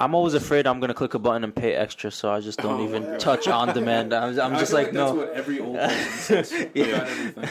I'm 0.00 0.14
always 0.14 0.32
afraid 0.34 0.66
I'm 0.66 0.80
gonna 0.80 0.94
click 0.94 1.12
a 1.12 1.18
button 1.18 1.44
and 1.44 1.54
pay 1.54 1.74
extra, 1.74 2.10
so 2.10 2.30
I 2.32 2.40
just 2.40 2.58
don't 2.58 2.80
Oh, 2.80 2.84
even 2.88 3.02
God. 3.04 3.20
touch 3.20 3.46
on 3.48 3.74
demand. 3.74 4.14
I'm, 4.14 4.40
I'm 4.40 4.52
just 4.58 4.70
feel 4.72 4.78
like, 4.80 4.92
that's 4.92 5.12
no. 5.12 5.14
what 5.14 5.30
every 5.34 5.60
old 5.60 5.76
person 5.76 6.44
says. 6.44 6.66
Yeah. 6.74 7.06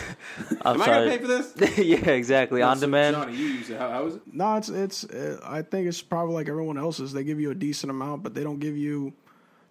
I'm 0.66 0.76
Am 0.76 0.82
I 0.82 0.86
gonna 0.88 1.10
pay 1.12 1.18
for 1.20 1.28
this? 1.28 1.78
yeah, 1.78 2.10
exactly. 2.10 2.62
on 2.64 2.78
So, 2.78 2.88
demand. 2.88 3.16
Johnny, 3.18 3.36
you 3.38 3.46
use 3.46 3.70
it. 3.70 3.78
How, 3.78 3.90
how 3.92 4.06
is 4.08 4.16
it? 4.16 4.22
No, 4.34 4.56
it's 4.56 4.70
it's. 4.70 5.04
Uh, 5.06 5.40
I 5.46 5.62
think 5.62 5.88
it's 5.88 6.02
probably 6.02 6.34
like 6.34 6.50
everyone 6.50 6.78
else's. 6.80 7.14
They 7.14 7.24
give 7.24 7.40
you 7.40 7.52
a 7.52 7.56
decent 7.56 7.92
amount, 7.92 8.24
but 8.24 8.34
they 8.34 8.44
don't 8.44 8.60
give 8.60 8.76
you, 8.76 9.14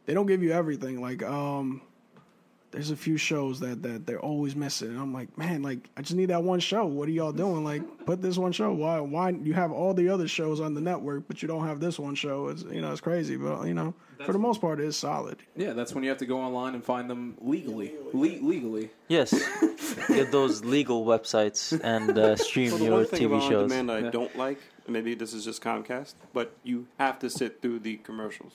they 0.07 0.15
don't 0.15 0.27
give 0.27 0.43
you 0.45 0.53
everything. 0.53 1.01
Like 1.03 1.23
um, 1.25 1.83
there's 2.71 2.91
a 2.91 2.97
few 2.97 3.17
shows 3.17 3.61
that 3.61 3.83
that 3.83 4.07
they're 4.07 4.21
always 4.21 4.55
missing. 4.55 4.89
And 4.89 4.99
I'm 5.01 5.13
like, 5.13 5.37
man, 5.39 5.63
like 5.63 5.89
I 5.97 6.03
just 6.03 6.15
need 6.15 6.27
that 6.27 6.43
one 6.43 6.61
show. 6.61 6.87
What 6.87 7.09
are 7.09 7.13
y'all 7.13 7.33
doing? 7.33 7.65
Like, 7.65 7.83
put 8.07 8.21
this 8.23 8.37
one 8.39 8.53
show. 8.53 8.73
Why 8.73 9.01
why 9.01 9.31
you 9.31 9.55
have 9.55 9.73
all 9.73 9.95
the 9.95 10.09
other 10.09 10.29
shows 10.29 10.61
on 10.61 10.75
the 10.75 10.81
network, 10.81 11.25
but 11.29 11.43
you 11.43 11.49
don't 11.49 11.67
have 11.67 11.81
this 11.81 11.99
one 11.99 12.15
show? 12.15 12.49
It's 12.49 12.63
you 12.65 12.81
know 12.81 12.93
it's 12.93 13.01
crazy, 13.01 13.37
but 13.37 13.65
you 13.65 13.75
know 13.75 13.95
for 14.27 14.33
the 14.33 14.39
most 14.39 14.61
part 14.61 14.81
it's 14.81 14.97
solid. 14.97 15.39
Yeah, 15.57 15.73
that's 15.73 15.95
when 15.95 16.03
you 16.05 16.11
have 16.11 16.19
to 16.19 16.27
go 16.27 16.41
online 16.41 16.75
and 16.75 16.85
find 16.85 17.09
them 17.09 17.37
legally. 17.41 17.93
Le- 18.13 18.45
legally. 18.47 18.91
Yes, 19.09 19.33
get 20.09 20.31
those 20.33 20.65
legal 20.65 21.05
websites 21.07 21.79
and 21.83 22.19
uh, 22.19 22.37
stream 22.49 22.71
So 22.71 22.79
the 22.79 22.85
your 22.85 22.93
one 22.95 23.07
thing 23.07 23.21
TV 23.23 23.27
about 23.27 23.43
on 23.43 23.51
shows. 23.51 23.71
demand 23.71 23.91
I 23.91 23.99
Yeah. 24.01 24.11
don't 24.11 24.37
like, 24.37 24.59
maybe 24.87 25.15
this 25.15 25.33
is 25.33 25.45
just 25.45 25.63
Comcast, 25.63 26.15
but 26.33 26.53
you 26.65 26.87
have 26.99 27.19
to 27.21 27.31
sit 27.31 27.63
through 27.63 27.79
the 27.81 27.97
commercials. 27.99 28.53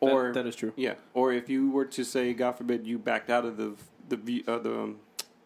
That- 0.00 0.10
Or 0.12 0.32
that 0.32 0.46
is 0.46 0.56
true. 0.56 0.72
Yeah, 0.76 0.94
or 1.14 1.32
if 1.32 1.48
you 1.50 1.70
were 1.70 1.84
to 1.84 2.04
say, 2.04 2.32
God 2.32 2.52
forbid, 2.52 2.86
you 2.86 2.98
backed 2.98 3.28
out 3.30 3.44
of 3.44 3.56
the 3.56 3.74
the 4.08 4.16
v- 4.16 4.44
uh, 4.48 4.58
the 4.58 4.72
um, 4.74 4.96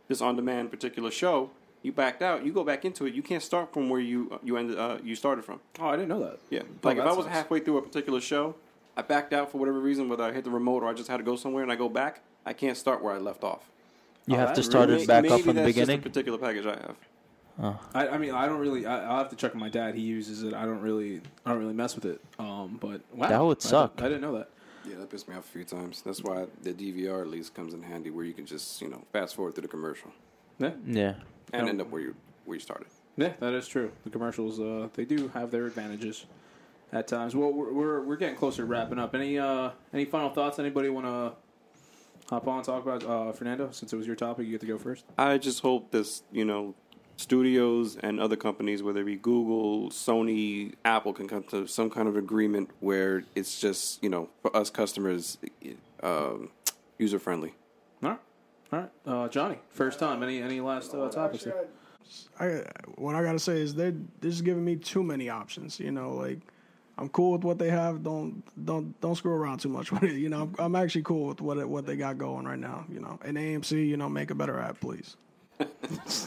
this 0.09 0.21
on 0.21 0.37
demand 0.37 0.71
particular 0.71 1.11
show, 1.11 1.51
you 1.83 1.93
backed 1.93 2.23
out, 2.23 2.45
you 2.47 2.53
go 2.53 2.63
back 2.65 2.85
into 2.85 3.05
it, 3.07 3.15
you 3.15 3.23
can't 3.23 3.43
start 3.43 3.73
from 3.75 3.89
where 3.89 4.01
you 4.01 4.39
you 4.45 4.57
ended 4.57 4.79
uh, 4.79 4.99
you 5.03 5.15
started 5.17 5.45
from. 5.45 5.61
Oh, 5.81 5.89
I 5.89 5.97
didn't 5.97 6.09
know 6.09 6.21
that. 6.21 6.39
Yeah, 6.51 6.63
like 6.83 6.99
if 6.99 7.03
I 7.05 7.09
was 7.09 7.25
sucks. 7.25 7.29
halfway 7.37 7.61
through 7.61 7.79
a 7.79 7.83
particular 7.83 8.21
show, 8.21 8.55
I 8.97 9.03
backed 9.03 9.33
out 9.33 9.51
for 9.51 9.59
whatever 9.59 9.81
reason, 9.81 10.09
whether 10.09 10.23
I 10.25 10.33
hit 10.33 10.45
the 10.45 10.51
remote 10.51 10.83
or 10.85 10.89
I 10.89 10.93
just 10.95 11.09
had 11.09 11.17
to 11.17 11.25
go 11.25 11.35
somewhere, 11.37 11.63
and 11.65 11.73
I 11.73 11.77
go 11.77 11.89
back, 11.89 12.21
I 12.47 12.53
can't 12.53 12.77
start 12.77 13.03
where 13.03 13.13
I 13.13 13.19
left 13.19 13.43
off. 13.43 13.69
You 14.27 14.37
Oh, 14.37 14.39
have 14.39 14.55
to 14.55 14.63
start 14.63 14.89
really- 14.89 15.03
it 15.03 15.09
back 15.09 15.23
Maybe 15.23 15.35
up 15.35 15.41
from 15.41 15.57
the 15.57 15.63
that's 15.63 15.75
just 15.75 15.87
beginning. 15.87 15.99
a 16.01 16.03
particular 16.03 16.39
package 16.39 16.65
I 16.67 16.77
have. 16.77 16.97
I, 17.63 18.09
I 18.09 18.19
mean, 18.19 18.33
I 18.33 18.47
don't 18.47 18.59
really. 18.61 18.85
I, 18.87 19.05
I'll 19.09 19.19
have 19.19 19.29
to 19.31 19.37
check 19.37 19.53
with 19.53 19.61
my 19.61 19.69
dad. 19.69 19.95
He 19.95 20.03
uses 20.03 20.43
it. 20.43 20.55
I 20.55 20.65
don't 20.65 20.81
really. 20.81 21.21
I 21.47 21.51
don't 21.51 21.61
really 21.61 21.75
mess 21.75 21.95
with 21.95 22.05
it. 22.05 22.21
Um, 22.39 22.79
but 22.81 23.01
wow, 23.13 23.29
That 23.29 23.43
would 23.45 23.63
suck. 23.63 23.97
did- 23.97 24.05
I, 24.05 24.09
didn't 24.09 24.23
know 24.23 24.37
that. 24.39 24.51
Yeah, 24.87 24.97
that 24.99 25.09
pissed 25.11 25.29
me 25.29 25.35
off 25.35 25.47
a 25.47 25.49
few 25.53 25.65
times. 25.65 26.03
That's 26.03 26.23
why 26.23 26.47
the 26.63 26.73
DVR 26.75 27.23
at 27.23 27.29
least 27.29 27.55
comes 27.55 27.73
in 27.73 27.83
handy, 27.83 28.11
where 28.11 28.25
you 28.25 28.35
can 28.35 28.45
just 28.45 28.83
you 28.83 28.89
know 28.89 29.03
fast 29.13 29.35
forward 29.35 29.55
through 29.55 29.63
the 29.63 29.69
commercial 29.69 30.11
Yeah, 30.59 30.73
Yeah. 30.87 31.15
and 31.55 31.69
end 31.69 31.81
up 31.81 31.91
where 31.91 32.03
you 32.03 32.15
where 32.45 32.57
you 32.57 32.61
started. 32.61 32.89
yeah, 33.17 33.33
that 33.41 33.55
is 33.55 33.67
true. 33.67 33.93
The 34.05 34.11
commercials, 34.11 34.61
uh, 34.61 34.89
they 34.95 35.05
do 35.07 35.29
have 35.29 35.51
their 35.51 35.65
advantages 35.67 36.27
at 36.93 37.09
times. 37.09 37.35
Well, 37.35 37.51
we're 37.53 37.73
we're, 37.73 38.01
we're 38.03 38.17
getting 38.17 38.37
closer 38.37 38.59
to 38.63 38.67
wrapping 38.67 38.99
up. 38.99 39.15
Any 39.15 39.39
uh, 39.39 39.71
any 39.95 40.05
final 40.05 40.29
thoughts? 40.29 40.59
Anybody 40.59 40.91
want 40.91 41.07
to 41.07 41.33
hop 42.29 42.47
on 42.47 42.57
and 42.57 42.65
talk 42.67 42.83
about 42.83 43.05
uh, 43.05 43.33
Fernando? 43.33 43.71
Since 43.71 43.93
it 43.95 43.97
was 43.97 44.07
your 44.07 44.17
topic, 44.17 44.45
you 44.45 44.53
get 44.53 44.61
to 44.61 44.67
go 44.67 44.77
first. 44.77 45.05
I 45.17 45.39
just 45.39 45.61
hope 45.61 45.93
this, 45.93 46.23
you 46.31 46.45
know, 46.45 46.75
studios 47.17 47.97
and 47.97 48.21
other 48.21 48.37
companies, 48.37 48.83
whether 48.83 49.01
it 49.01 49.05
be 49.05 49.17
Google, 49.17 49.91
Sony, 49.91 50.75
Apple, 50.85 51.13
can 51.13 51.29
come 51.29 51.45
to 51.45 51.67
some 51.67 51.91
kind 51.91 52.09
of 52.09 52.17
agreement 52.17 52.71
where 52.81 53.25
it's 53.35 53.61
just, 53.61 54.03
you 54.03 54.11
know, 54.11 54.29
for 54.43 54.55
us 54.57 54.71
customers, 54.71 55.39
um, 56.03 56.51
user 56.99 57.19
friendly. 57.19 57.55
All 58.03 58.11
right, 58.11 58.19
all 58.73 58.79
right. 58.79 58.91
Uh, 59.07 59.29
Johnny, 59.29 59.59
first 59.71 59.99
time. 59.99 60.23
Any 60.23 60.43
any 60.43 60.61
last 60.61 60.95
uh, 60.95 61.09
topics? 61.09 61.45
there? 61.45 61.67
I 62.39 62.65
what 62.97 63.15
I 63.15 63.23
gotta 63.23 63.39
say 63.39 63.61
is 63.61 63.75
they're 63.75 63.95
they're 64.21 64.31
just 64.31 64.45
giving 64.45 64.65
me 64.65 64.77
too 64.77 65.03
many 65.03 65.31
options. 65.31 65.81
You 65.81 65.91
know, 65.91 66.13
like 66.13 66.41
I'm 66.99 67.09
cool 67.09 67.33
with 67.33 67.45
what 67.45 67.59
they 67.59 67.71
have. 67.71 68.03
Don't 68.03 68.43
don't 68.65 68.99
don't 69.01 69.15
screw 69.15 69.33
around 69.33 69.59
too 69.59 69.69
much 69.69 69.91
with 69.93 70.05
it. 70.05 70.13
You 70.15 70.29
know, 70.29 70.43
I'm, 70.43 70.55
I'm 70.59 70.77
actually 70.77 71.03
cool 71.03 71.29
with 71.29 71.41
what 71.41 71.65
what 71.67 71.87
they 71.87 71.97
got 71.97 72.19
going 72.19 72.47
right 72.47 72.59
now. 72.59 72.85
You 72.93 73.01
know, 73.01 73.19
and 73.25 73.37
AMC, 73.37 73.87
you 73.87 73.97
know, 73.97 74.09
make 74.09 74.31
a 74.31 74.35
better 74.35 74.61
app, 74.61 74.81
please. 74.81 75.17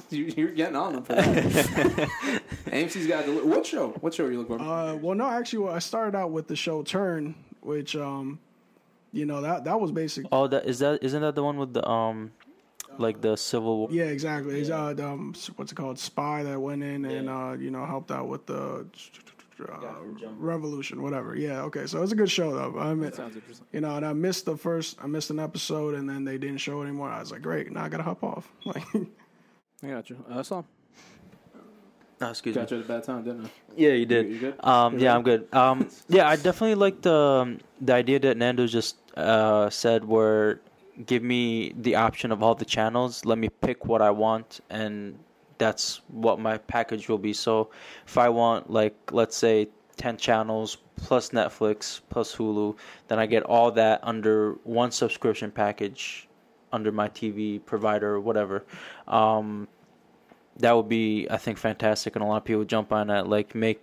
You, 0.09 0.33
you're 0.37 0.51
getting 0.51 0.77
on 0.77 0.93
them 0.93 1.03
for 1.03 1.15
that. 1.15 1.25
AMC's 2.67 3.07
got 3.07 3.25
deli- 3.25 3.43
what 3.43 3.65
show? 3.65 3.89
What 3.99 4.13
show 4.13 4.25
are 4.25 4.31
you 4.31 4.39
looking 4.39 4.57
for? 4.57 4.63
Uh, 4.63 4.95
well, 4.95 5.15
no, 5.15 5.29
actually, 5.29 5.59
well, 5.59 5.73
I 5.73 5.79
started 5.79 6.17
out 6.17 6.31
with 6.31 6.47
the 6.47 6.55
show 6.55 6.81
Turn, 6.81 7.35
which 7.59 7.95
um, 7.97 8.39
you 9.11 9.25
know 9.25 9.41
that 9.41 9.65
that 9.65 9.79
was 9.81 9.91
basic. 9.91 10.25
Oh, 10.31 10.47
that 10.47 10.65
is 10.65 10.79
that. 10.79 11.03
Isn't 11.03 11.21
that 11.21 11.35
the 11.35 11.43
one 11.43 11.57
with 11.57 11.73
the 11.73 11.85
um, 11.87 12.31
like 12.97 13.19
the 13.19 13.35
Civil 13.35 13.77
War? 13.79 13.89
Yeah, 13.91 14.05
exactly. 14.05 14.61
It's 14.61 14.69
uh, 14.69 14.95
um, 14.99 15.33
what's 15.57 15.73
it 15.73 15.75
called? 15.75 15.99
Spy 15.99 16.43
that 16.43 16.59
went 16.59 16.83
in 16.83 17.03
and 17.03 17.27
uh, 17.29 17.55
you 17.59 17.69
know 17.69 17.85
helped 17.85 18.11
out 18.11 18.29
with 18.29 18.45
the 18.45 18.85
uh, 19.59 20.31
revolution, 20.37 21.01
whatever. 21.01 21.35
Yeah, 21.35 21.61
okay. 21.63 21.85
So 21.87 22.01
it's 22.03 22.11
a 22.11 22.15
good 22.15 22.29
show 22.31 22.53
though. 22.53 22.79
I 22.79 22.93
mean, 22.93 23.11
Sounds 23.13 23.35
interesting. 23.35 23.65
you 23.71 23.81
know, 23.81 23.95
and 23.95 24.05
I 24.05 24.13
missed 24.13 24.45
the 24.45 24.55
first, 24.57 24.97
I 25.01 25.07
missed 25.07 25.29
an 25.29 25.39
episode, 25.39 25.95
and 25.95 26.07
then 26.09 26.23
they 26.23 26.37
didn't 26.37 26.57
show 26.59 26.81
it 26.81 26.85
anymore. 26.85 27.09
I 27.09 27.19
was 27.19 27.31
like, 27.31 27.41
great, 27.41 27.71
now 27.71 27.83
I 27.83 27.89
gotta 27.89 28.03
hop 28.03 28.23
off. 28.23 28.51
Like, 28.65 28.83
I 29.83 29.87
got 29.89 30.09
you. 30.09 30.17
Uh, 30.29 30.41
Sam, 30.43 30.65
Oh, 32.19 32.29
excuse 32.31 32.55
me. 32.55 32.61
got 32.63 32.71
you 32.71 32.79
at 32.79 32.85
a 32.85 32.87
bad 32.87 33.03
time, 33.03 33.23
didn't 33.23 33.45
I? 33.45 33.49
Yeah, 33.75 33.91
you 33.91 34.05
did. 34.07 34.27
You 34.27 34.39
good? 34.39 34.55
Um, 34.65 34.93
You 34.93 35.01
yeah, 35.05 35.07
ready? 35.09 35.17
I'm 35.17 35.23
good. 35.23 35.53
Um, 35.53 35.89
yeah, 36.09 36.27
I 36.27 36.35
definitely 36.35 36.73
like 36.75 37.01
the 37.03 37.13
um, 37.13 37.59
the 37.79 37.93
idea 37.93 38.17
that 38.19 38.37
Nando 38.37 38.65
just 38.65 38.95
uh, 39.15 39.69
said, 39.69 40.03
where 40.03 40.59
give 41.05 41.21
me 41.21 41.73
the 41.77 41.93
option 41.95 42.31
of 42.31 42.41
all 42.41 42.55
the 42.55 42.65
channels, 42.65 43.23
let 43.23 43.37
me 43.37 43.49
pick 43.49 43.85
what 43.85 44.01
I 44.01 44.09
want, 44.09 44.61
and 44.71 45.19
that's 45.57 46.01
what 46.07 46.39
my 46.39 46.57
package 46.57 47.09
will 47.09 47.17
be. 47.17 47.33
So, 47.33 47.69
if 48.05 48.17
I 48.17 48.29
want, 48.29 48.69
like, 48.69 48.95
let's 49.11 49.35
say, 49.35 49.69
ten 49.97 50.17
channels 50.17 50.77
plus 50.95 51.29
Netflix 51.29 52.01
plus 52.09 52.35
Hulu, 52.35 52.77
then 53.07 53.19
I 53.19 53.25
get 53.25 53.43
all 53.43 53.71
that 53.71 53.99
under 54.03 54.53
one 54.63 54.91
subscription 54.91 55.51
package 55.51 56.27
under 56.71 56.91
my 56.91 57.09
TV 57.09 57.63
provider 57.65 58.15
or 58.15 58.19
whatever. 58.19 58.65
Um, 59.07 59.67
that 60.57 60.71
would 60.75 60.89
be 60.89 61.27
I 61.29 61.37
think 61.37 61.57
fantastic, 61.57 62.15
and 62.15 62.23
a 62.23 62.27
lot 62.27 62.37
of 62.37 62.45
people 62.45 62.65
jump 62.65 62.91
on 62.91 63.07
that. 63.07 63.27
Like 63.27 63.55
make 63.55 63.81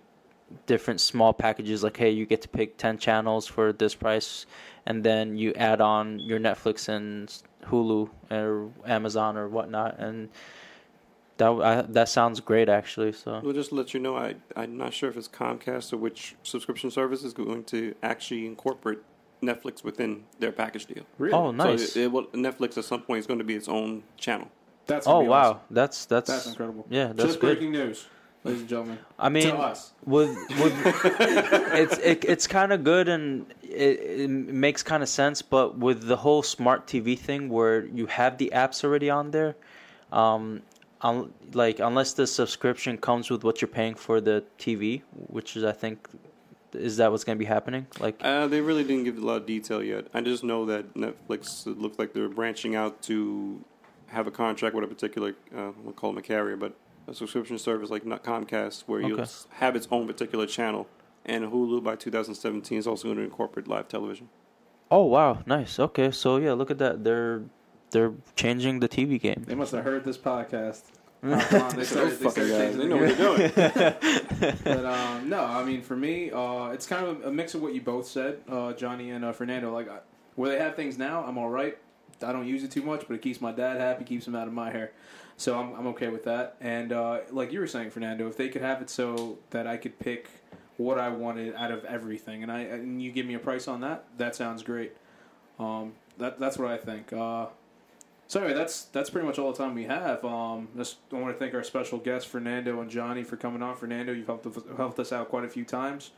different 0.67 1.01
small 1.01 1.33
packages 1.33 1.83
like 1.83 1.97
hey 1.97 2.11
you 2.11 2.25
get 2.25 2.39
to 2.39 2.47
pick 2.47 2.77
10 2.77 2.99
channels 2.99 3.47
for 3.47 3.73
this 3.73 3.95
price 3.95 4.45
and 4.85 5.03
then 5.03 5.35
you 5.35 5.51
add 5.55 5.81
on 5.81 6.19
your 6.19 6.39
netflix 6.39 6.87
and 6.87 7.41
hulu 7.63 8.07
or 8.29 8.69
amazon 8.85 9.37
or 9.37 9.49
whatnot 9.49 9.97
and 9.97 10.29
that 11.37 11.49
I, 11.51 11.81
that 11.83 12.09
sounds 12.09 12.39
great 12.39 12.69
actually 12.69 13.11
so 13.11 13.41
We'll 13.43 13.53
just 13.53 13.71
let 13.71 13.93
you 13.93 13.99
know. 13.99 14.15
I 14.15 14.35
I'm 14.55 14.77
not 14.77 14.93
sure 14.93 15.09
if 15.09 15.17
it's 15.17 15.27
Comcast 15.27 15.91
or 15.93 15.97
which 15.97 16.35
subscription 16.43 16.89
service 16.91 17.23
is 17.23 17.33
going 17.33 17.63
to 17.65 17.93
actually 18.01 18.45
incorporate 18.45 18.99
Netflix 19.43 19.83
within 19.83 20.23
their 20.39 20.51
package 20.51 20.85
deal. 20.85 21.03
Really? 21.17 21.33
oh 21.33 21.51
nice 21.51 21.93
So 21.93 21.99
it, 21.99 22.03
it 22.05 22.11
will, 22.11 22.25
Netflix 22.27 22.77
at 22.77 22.85
some 22.85 23.01
point 23.01 23.19
is 23.19 23.27
going 23.27 23.39
to 23.39 23.45
be 23.45 23.55
its 23.55 23.67
own 23.67 24.03
channel. 24.17 24.49
that's 24.87 25.05
oh 25.07 25.21
be 25.21 25.27
wow 25.27 25.49
awesome. 25.49 25.59
that's 25.71 26.05
that's, 26.05 26.29
That's 26.29 26.47
incredible. 26.47 26.85
yeah 26.89 27.07
that's 27.07 27.23
Just 27.29 27.39
good 27.41 27.57
breaking 27.57 27.71
news, 27.73 28.07
ladies 28.43 28.61
and 28.61 28.69
gentlemen. 28.69 28.99
i 29.19 29.27
mean 29.29 29.47
to 29.49 29.55
us. 29.57 29.91
with 30.05 30.29
with 30.61 30.73
it's 31.83 31.97
it, 31.97 32.23
it's 32.25 32.47
kind 32.47 32.71
of 32.71 32.83
good 32.83 33.07
and 33.09 33.45
it, 33.63 33.99
it 34.23 34.29
makes 34.29 34.83
kind 34.83 35.03
of 35.03 35.09
sense 35.09 35.41
but 35.41 35.77
with 35.77 36.07
the 36.07 36.15
whole 36.17 36.43
smart 36.43 36.87
tv 36.87 37.17
thing 37.19 37.49
where 37.49 37.85
you 37.85 38.05
have 38.05 38.37
the 38.37 38.51
apps 38.53 38.83
already 38.83 39.09
on 39.09 39.31
there 39.31 39.55
um 40.11 40.61
un, 41.01 41.33
like 41.53 41.79
unless 41.79 42.13
the 42.13 42.25
subscription 42.27 42.97
comes 42.97 43.29
with 43.29 43.43
what 43.43 43.61
you're 43.61 43.67
paying 43.81 43.95
for 43.95 44.19
the 44.21 44.43
tv 44.57 45.01
which 45.27 45.55
is 45.57 45.63
i 45.63 45.71
think 45.71 46.07
is 46.73 46.97
that 46.97 47.09
what's 47.11 47.23
going 47.23 47.37
to 47.37 47.39
be 47.39 47.45
happening 47.45 47.85
like 47.99 48.15
Uh, 48.21 48.47
they 48.47 48.59
really 48.61 48.83
didn't 48.83 49.03
give 49.05 49.17
a 49.17 49.25
lot 49.25 49.37
of 49.37 49.45
detail 49.45 49.81
yet. 49.81 50.07
I 50.13 50.19
just 50.19 50.43
know 50.43 50.65
that 50.65 50.93
Netflix 50.95 51.65
looks 51.65 51.97
like 51.97 52.11
they're 52.13 52.27
branching 52.27 52.75
out 52.75 53.01
to 53.03 53.63
have 54.07 54.27
a 54.27 54.31
contract 54.31 54.75
with 54.75 54.83
a 54.83 54.87
particular, 54.87 55.35
uh, 55.55 55.71
we'll 55.83 55.93
call 55.93 56.09
them 56.11 56.17
a 56.17 56.21
carrier, 56.21 56.57
but 56.57 56.73
a 57.07 57.13
subscription 57.13 57.57
service 57.57 57.89
like 57.89 58.03
Comcast, 58.03 58.83
where 58.87 58.99
you'll 58.99 59.13
Okay. 59.13 59.21
s- 59.21 59.47
have 59.51 59.77
its 59.77 59.87
own 59.89 60.05
particular 60.05 60.45
channel. 60.45 60.87
And 61.25 61.45
Hulu 61.45 61.81
by 61.81 61.95
2017 61.95 62.77
is 62.77 62.87
also 62.87 63.03
going 63.07 63.17
to 63.19 63.23
incorporate 63.23 63.67
live 63.69 63.87
television. 63.87 64.27
oh 64.91 65.05
wow 65.05 65.31
nice 65.45 65.79
okay 65.79 66.11
so 66.11 66.35
yeah 66.37 66.51
look 66.59 66.69
at 66.69 66.77
that 66.77 67.03
they're 67.05 67.41
they're 67.95 68.13
changing 68.35 68.79
the 68.81 68.89
tv 68.89 69.19
game 69.19 69.41
They 69.47 69.55
must 69.55 69.71
have 69.71 69.83
heard 69.83 70.03
this 70.03 70.17
podcast. 70.17 70.83
They 71.25 71.39
started, 71.39 72.19
they 72.19 72.29
started 72.29 72.51
guys, 72.51 72.77
they 72.77 72.87
know 72.87 72.97
what 72.97 73.17
game. 73.17 73.51
they're 73.55 73.95
doing. 74.01 74.55
But 74.63 74.85
um, 74.85 75.29
no, 75.29 75.39
I 75.43 75.63
mean 75.63 75.81
for 75.81 75.95
me, 75.95 76.29
uh, 76.29 76.67
it's 76.75 76.85
kind 76.85 77.03
of 77.07 77.23
a, 77.23 77.29
a 77.29 77.31
mix 77.31 77.55
of 77.55 77.61
what 77.63 77.73
you 77.73 77.81
both 77.81 78.05
said, 78.05 78.33
uh, 78.47 78.73
Johnny 78.73 79.09
and 79.09 79.25
uh, 79.25 79.31
Fernando. 79.31 79.73
Like 79.73 79.89
I, 79.89 79.99
where 80.35 80.49
they 80.51 80.59
have 80.59 80.75
things 80.75 80.97
now, 80.97 81.23
I'm 81.27 81.37
all 81.37 81.49
right. 81.49 81.77
I 82.21 82.31
don't 82.31 82.47
use 82.47 82.63
it 82.63 82.71
too 82.71 82.83
much, 82.83 83.01
but 83.07 83.13
it 83.15 83.21
keeps 83.21 83.41
my 83.41 83.51
dad 83.51 83.75
happy, 83.87 84.03
keeps 84.03 84.27
him 84.27 84.35
out 84.35 84.47
of 84.47 84.53
my 84.53 84.69
hair, 84.71 84.91
so 85.35 85.57
I'm 85.59 85.73
I'm 85.77 85.87
okay 85.93 86.09
with 86.09 86.25
that. 86.25 86.57
And 86.61 86.91
uh, 86.91 87.21
like 87.31 87.51
you 87.53 87.59
were 87.59 87.67
saying, 87.75 87.89
Fernando, 87.89 88.27
if 88.27 88.35
they 88.37 88.49
could 88.49 88.61
have 88.61 88.81
it 88.83 88.89
so 88.89 89.39
that 89.49 89.65
I 89.65 89.77
could 89.77 89.97
pick 89.97 90.29
what 90.77 90.99
I 90.99 91.09
wanted 91.09 91.55
out 91.55 91.71
of 91.71 91.83
everything, 91.85 92.43
and 92.43 92.51
I 92.51 92.59
and 92.75 93.01
you 93.01 93.11
give 93.11 93.25
me 93.25 93.33
a 93.33 93.39
price 93.39 93.67
on 93.67 93.81
that, 93.81 94.05
that 94.17 94.35
sounds 94.35 94.61
great. 94.61 94.91
Um, 95.59 95.93
that 96.19 96.39
that's 96.39 96.57
what 96.59 96.69
I 96.69 96.77
think. 96.77 97.11
So 98.27 98.39
anyway, 98.39 98.55
that's 98.57 98.85
that's 98.85 99.09
pretty 99.09 99.27
much 99.27 99.37
all 99.37 99.51
the 99.51 99.57
time 99.57 99.75
we 99.75 99.83
have. 99.83 100.25
Um, 100.25 100.67
just 100.75 100.97
I 101.13 101.15
want 101.17 101.33
to 101.33 101.39
thank 101.39 101.53
our 101.53 101.63
special 101.63 101.99
guests 101.99 102.29
Fernando 102.29 102.81
and 102.81 102.89
Johnny 102.89 103.23
for 103.23 103.37
coming 103.37 103.61
on. 103.61 103.75
Fernando, 103.75 104.13
you've 104.13 104.25
helped 104.27 104.45
us- 104.47 104.63
helped 104.77 104.99
us 104.99 105.11
out 105.13 105.29
quite 105.29 105.45
a 105.45 105.49
few 105.49 105.63
times. 105.63 106.11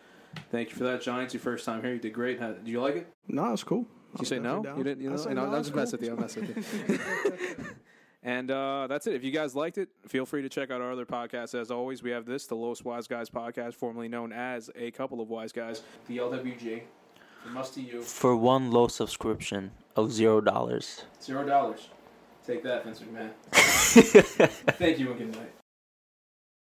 Thank 0.51 0.69
you 0.69 0.75
for 0.75 0.83
that, 0.85 1.01
Johnny. 1.01 1.25
It's 1.25 1.33
your 1.33 1.41
first 1.41 1.65
time 1.65 1.81
here. 1.81 1.93
You 1.93 1.99
did 1.99 2.13
great. 2.13 2.39
How, 2.39 2.51
did 2.53 2.67
you 2.67 2.79
like 2.81 2.95
it? 2.95 3.07
No, 3.27 3.51
it's 3.51 3.63
cool. 3.63 3.85
Did 4.13 4.19
you 4.21 4.25
say 4.25 4.39
no? 4.39 4.63
You 4.77 4.83
didn't. 4.83 5.01
You 5.03 5.09
I 5.09 5.11
know, 5.11 5.17
said 5.17 5.35
no, 5.35 5.45
no, 5.45 5.51
I'm 5.53 5.59
it's 5.59 5.67
just 5.69 5.75
messing 5.75 5.99
with 5.99 6.07
you. 6.07 6.13
I'm 6.15 6.21
messing 6.21 6.47
with 6.47 7.59
you. 7.59 7.65
and 8.23 8.51
uh, 8.51 8.87
that's 8.87 9.07
it. 9.07 9.15
If 9.15 9.23
you 9.23 9.31
guys 9.31 9.55
liked 9.55 9.77
it, 9.77 9.89
feel 10.07 10.25
free 10.25 10.41
to 10.43 10.49
check 10.49 10.71
out 10.71 10.79
our 10.81 10.91
other 10.91 11.05
podcasts. 11.05 11.59
As 11.59 11.71
always, 11.71 12.03
we 12.03 12.11
have 12.11 12.25
this, 12.25 12.45
the 12.45 12.55
Los 12.55 12.83
Wise 12.83 13.07
Guys 13.07 13.29
podcast, 13.29 13.73
formerly 13.75 14.07
known 14.07 14.31
as 14.31 14.69
A 14.75 14.91
Couple 14.91 15.19
of 15.21 15.29
Wise 15.29 15.51
Guys, 15.51 15.81
the 16.07 16.17
LWG. 16.17 16.67
It 16.77 17.51
must 17.51 17.73
to 17.75 17.81
you. 17.81 18.01
for 18.01 18.35
one 18.35 18.71
low 18.71 18.87
subscription 18.87 19.71
of 19.95 20.11
zero 20.11 20.41
dollars 20.41 21.05
Zero 21.21 21.45
dollars. 21.45 21.89
Take 22.47 22.63
that, 22.63 22.85
Vince 22.85 23.01
McMahon. 23.01 23.31
Thank 24.77 24.99
you 24.99 25.11
and 25.11 25.19
good 25.19 25.35
night. 25.35 25.56